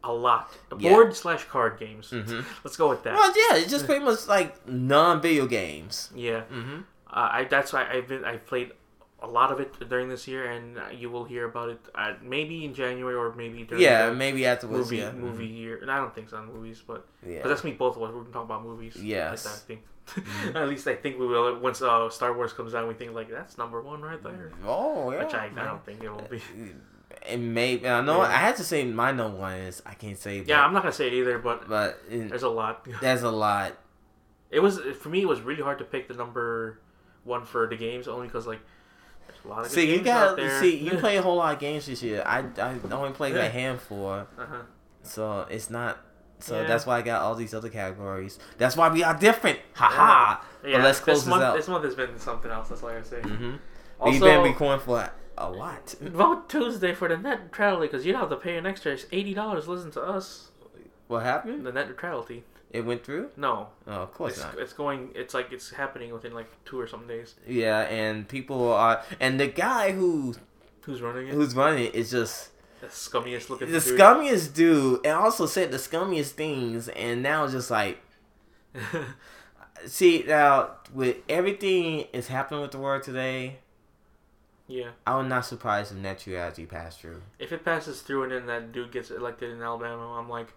[0.08, 0.90] a lot Yeah.
[0.90, 2.10] board slash card games.
[2.10, 2.44] Mhm.
[2.64, 3.14] Let's go with that.
[3.14, 6.10] Well, yeah, it's just pretty much like non-video games.
[6.14, 6.42] Yeah.
[6.52, 6.78] Mm-hmm.
[7.08, 8.72] Uh, I that's why I've been I've played
[9.22, 12.12] a lot of it during this year, and uh, you will hear about it uh,
[12.22, 14.90] maybe in January or maybe during Yeah, the maybe afterwards.
[14.90, 15.12] movie yeah.
[15.12, 15.78] movie year.
[15.80, 17.40] And I don't think so on movies, but Yeah.
[17.42, 18.12] but that's me both of us.
[18.12, 18.96] We're gonna talk about movies.
[18.96, 19.46] Yes.
[19.46, 19.80] I think.
[20.54, 21.58] At least I think we will.
[21.58, 24.52] Once uh, Star Wars comes out, we think like that's number one right there.
[24.64, 25.24] Oh, yeah.
[25.24, 26.40] Which I, I don't think it will be.
[27.28, 28.28] And maybe I know Yeah.
[28.28, 30.40] I had to say my number one is I can't say.
[30.40, 32.86] But, Yeah, I'm not gonna say it either, but but it, there's a lot.
[33.00, 33.76] there's a lot.
[34.50, 35.22] It was for me.
[35.22, 36.80] It was really hard to pick the number
[37.24, 38.60] one for the games, only because like
[39.26, 41.86] there's a lot of See, you got see you play a whole lot of games
[41.86, 42.22] this year.
[42.24, 43.42] I I only played Yeah.
[43.46, 44.62] a handful, Uh-huh.
[45.02, 45.98] so it's not
[46.38, 46.66] So Yeah.
[46.68, 48.38] that's why I got all these other categories.
[48.58, 49.58] That's why we are different.
[49.74, 50.44] Ha ha.
[50.62, 51.56] Yeah, but let's close this this month, out.
[51.56, 52.68] This month has been something else.
[52.68, 53.20] That's all I say.
[53.22, 53.54] Mm-hmm.
[53.98, 55.94] Also, We've been recording for a lot.
[56.00, 59.34] vote Tuesday for the net neutrality because you don't have to pay an extra eighty
[59.34, 60.50] dollars listen to us.
[61.08, 61.64] What happened?
[61.66, 62.44] The net neutrality.
[62.70, 63.30] It went through?
[63.36, 64.58] No, Oh, of course it's, not.
[64.58, 65.10] it's going.
[65.14, 67.34] It's like it's happening within like two or some days.
[67.46, 70.34] Yeah, and people are, and the guy who
[70.82, 71.34] Who's running it?
[71.34, 72.50] who's running it is just
[72.80, 73.70] the scummiest looking.
[73.70, 73.98] the dude.
[73.98, 77.98] scummiest dude, and also said the scummiest things, and now just like,
[79.86, 83.58] see now with everything is happening with the world today,
[84.68, 84.90] yeah.
[85.06, 87.22] I would not surprised if net neutrality passed through.
[87.38, 90.48] If it passes through and then that dude gets elected in Alabama, I'm like,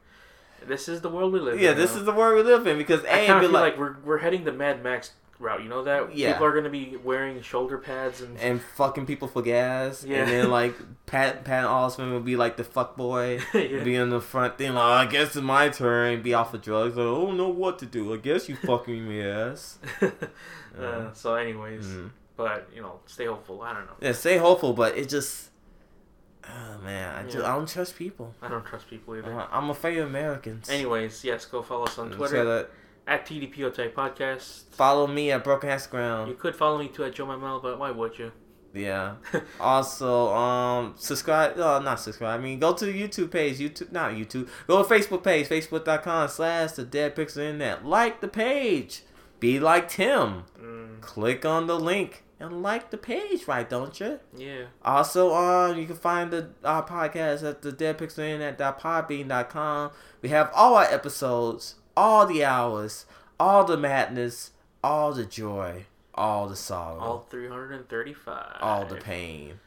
[0.66, 1.78] this is the world we live Yeah, in.
[1.78, 2.00] Yeah, this now.
[2.00, 3.80] is the world we live in because I A, kind be of feel like, like,
[3.80, 5.64] we're we're heading the Mad Max route.
[5.64, 6.34] You know that Yeah.
[6.34, 10.18] people are gonna be wearing shoulder pads and and fucking people for gas, Yeah.
[10.24, 10.74] and then like
[11.06, 13.40] Pat Patton Oswalt would be like the fuck boy.
[13.54, 13.84] yeah.
[13.84, 16.22] Be in the front thing, like, I guess it's my turn.
[16.22, 16.98] Be off of drugs.
[16.98, 18.14] Like, I don't know what to do.
[18.14, 19.80] I guess you fucking me ass.
[20.78, 22.10] uh, so, anyways, Mm.
[22.40, 23.62] But you know, stay hopeful.
[23.62, 23.98] I don't know.
[24.02, 25.50] Yeah, stay hopeful, but it just,
[26.46, 27.52] oh man, I just Yeah.
[27.52, 28.34] I don't trust people.
[28.42, 29.34] I don't trust people either.
[29.34, 30.70] Uh, I'm afraid of Americans.
[30.70, 32.70] Anyways, yes, go follow us on Twitter that-
[33.06, 34.70] at TDPOTech Podcast.
[34.72, 37.92] follow me at Broken Ass You could follow me too at Joe Mamel, but why
[37.92, 38.32] would you?
[38.74, 39.16] Yeah.
[39.60, 41.56] also, um, subscribe.
[41.58, 42.40] Oh, not subscribe.
[42.40, 43.58] I mean, go to the YouTube page.
[43.60, 44.48] YouTube, not YouTube.
[44.66, 45.50] Go to Facebook page.
[45.50, 47.86] Facebook.com slash the Dead Pixel Internet.
[47.86, 49.04] Like the page.
[49.42, 50.44] Be like Tim.
[50.58, 53.70] Mm, click on the link and like the page, right?
[53.70, 54.20] Don't you?
[54.36, 54.66] yeah.
[54.84, 59.92] Also, um, you can find the our podcast at the deadpixelinternet.podbean.com.
[60.22, 63.06] We have all our episodes, all the hours,
[63.40, 64.52] all the madness,
[64.84, 65.86] all the joy,
[66.16, 68.58] all the sorrow, All 335.
[68.62, 69.60] all the pain.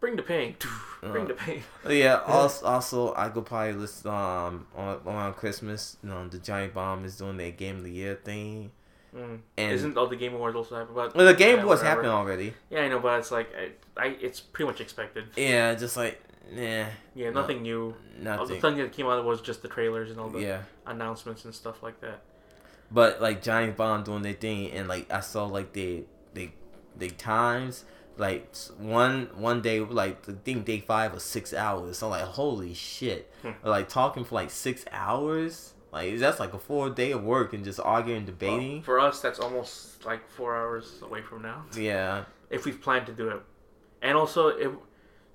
[0.00, 0.56] Bring the pain.
[1.02, 1.28] Bring Uh.
[1.28, 1.62] the pain.
[1.88, 2.20] Yeah.
[2.26, 5.96] Also, also, I could probably listen um on around Christmas.
[6.02, 8.70] You know, the Giant Bomb is doing their Game of the Year thing,
[9.16, 9.40] Mm.
[9.56, 10.94] and Isn't all the Game Awards also happening?
[10.96, 12.52] But well, the Game yeah, was happening already.
[12.70, 13.70] Yeah, I know, but it's like I,
[14.02, 15.24] I it's pretty much expected.
[15.36, 16.20] Yeah, just like
[16.54, 17.94] yeah, Yeah, No, nothing new.
[18.26, 20.62] All the thing that came out was just the trailers and all the Yeah.
[20.86, 22.22] announcements and stuff like that.
[22.90, 26.04] But like Giant Bomb doing their thing, and like I saw like they
[26.34, 26.52] they
[26.96, 27.84] they times
[28.16, 31.98] like one one day like the thing day five was six hours.
[31.98, 33.50] So I'm like holy shit, Hmm.
[33.62, 35.74] like talking for like six hours.
[35.98, 38.74] Like that's like a full day of work and just arguing, debating.
[38.76, 43.04] Well, for us, that's almost like four hours away from now, yeah, if we plan
[43.06, 43.40] to do it.
[44.02, 44.70] And also, if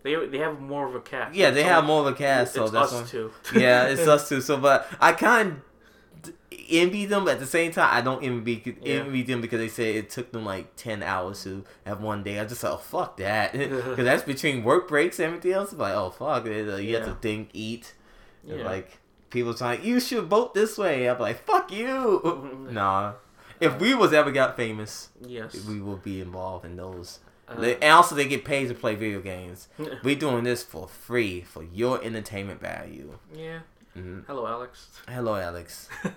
[0.04, 1.36] they they have more of a cast.
[1.36, 3.32] yeah, they have more of a cast, so it's that's us why- too.
[3.60, 4.42] yeah, it's us too.
[4.42, 6.34] So, but I kind of
[6.70, 7.90] envy them but at the same time.
[7.92, 8.96] I don't envy Yeah.
[9.02, 12.40] envy them because they say it took them like ten hours to have one day.
[12.40, 15.74] I just like, oh fuck that, because that's between work breaks and everything else.
[15.74, 17.94] Like, oh fuck, it, uh, you have to think, eat,
[18.46, 18.64] Yeah.
[18.64, 19.00] like
[19.34, 21.10] people saying you should vote this way.
[21.10, 22.68] I'm like, fuck you.
[22.72, 23.14] nah,
[23.60, 25.66] if we was ever got famous, yes.
[25.66, 27.20] we will be involved in those.
[27.50, 29.68] Uh, and also, they get paid to play video games.
[30.04, 33.18] We doing this for free for your entertainment value.
[33.36, 33.60] yeah.
[33.98, 34.26] Mhm.
[34.26, 34.88] Hello, Alex.
[35.08, 35.88] Hello, Alex.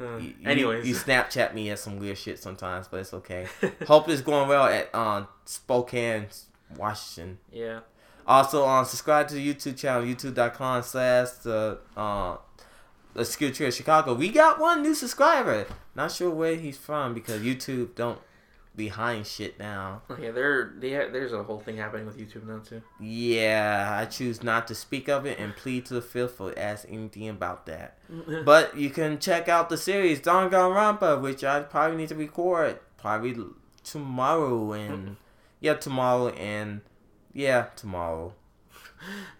[0.00, 3.46] Uh, You- you- anyways, you, Snapchat me at some weird shit sometimes, but it's okay.
[3.86, 6.26] Hope it's going well at um, Spokane,
[6.76, 7.38] Washington.
[7.52, 7.80] yeah.
[8.26, 12.36] Also, um, subscribe to the YouTube channel, youtube.com slash the uh,
[13.14, 14.14] the Skill Tree of Chicago.
[14.14, 15.66] We got one new subscriber.
[15.94, 18.18] Not sure where he's from because YouTube don't
[18.74, 20.02] behind shit now.
[20.20, 22.82] Yeah, there, they there's a whole thing happening with YouTube now too.
[23.00, 26.86] Yeah, I choose not to speak of it and plead to the fifth or ask
[26.88, 27.98] anything about that.
[28.44, 32.78] But you can check out the series Don Danganronpa, which I probably need to record
[32.96, 33.36] probably
[33.84, 35.16] tomorrow and
[35.60, 36.80] yeah, tomorrow and
[37.32, 38.34] yeah, tomorrow.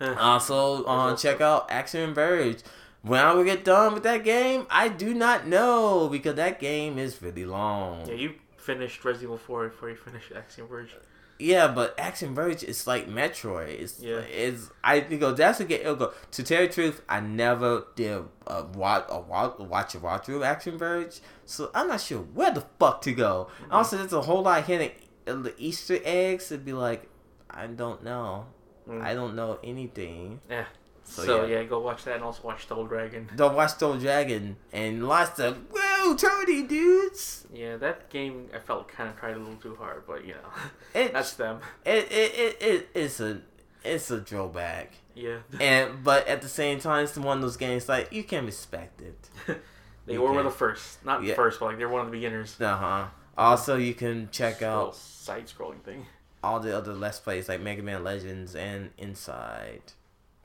[0.01, 2.59] Also, um, check out Axiom Verge.
[3.03, 6.99] When I will get done with that game, I do not know because that game
[6.99, 8.07] is really long.
[8.09, 10.95] yeah, you finished Resident Evil 4 before you finished Axiom Verge.
[11.41, 13.69] Yeah, but Axiom Verge is like Metroid.
[13.81, 14.19] It's Yeah.
[14.19, 17.87] it's I you go that's a it'll Go to tell you the truth, I never
[17.97, 22.21] did a watch a watch watch a watch of Axiom Verge, so I'm not sure
[22.21, 23.49] where the fuck to go.
[23.63, 23.73] Mm-hmm.
[23.73, 24.93] Also, there's a whole lot of hidden
[25.27, 26.53] uh, the Easter eggs.
[26.53, 27.09] It'd be like,
[27.51, 28.47] I don't know,
[28.89, 29.01] Mm.
[29.03, 30.41] I don't know anything.
[30.51, 30.65] Yeah.
[31.13, 31.59] So, So, yeah.
[31.59, 31.65] yeah.
[31.65, 33.29] go watch that and also watch Double Dragon.
[33.37, 37.47] Don't watch Stone Dragon and lots of whoa, Tony dudes.
[37.53, 40.49] Yeah, that game I felt kind of tried a little too hard, but you know,
[41.01, 41.61] It, that's them.
[41.85, 43.41] it, it, it, it it's a
[43.85, 44.93] it's a drawback.
[45.15, 45.39] Yeah.
[45.61, 49.01] And but at the same time, it's one of those games like you can respect
[49.03, 49.29] it.
[50.07, 50.47] they You were one can.
[50.47, 51.31] of the first, not Yeah.
[51.31, 52.59] the first, but like they're one of the beginners.
[52.61, 53.05] Uh huh.
[53.37, 56.07] Also, you can check Little out side scrolling thing.
[56.45, 59.83] all the other Let's Plays like Mega Man Legends and Inside.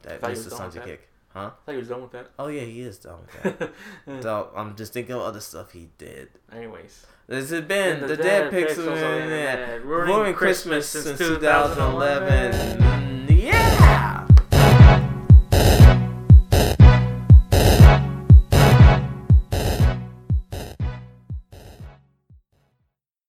[0.03, 0.45] That thought you Mr.
[0.45, 0.85] was done that.
[0.85, 1.07] kick.
[1.29, 1.39] Huh?
[1.39, 2.29] I thought he was done with that.
[2.39, 3.71] Oh yeah, he is done with that.
[4.23, 6.29] so I'm just thinking of other stuff he did.
[6.51, 7.05] Anyways.
[7.27, 9.59] This has been the, Dead Pixel Pixels on the Internet.
[9.59, 9.85] Internet.
[9.85, 13.16] Ruining Christmas since 2011.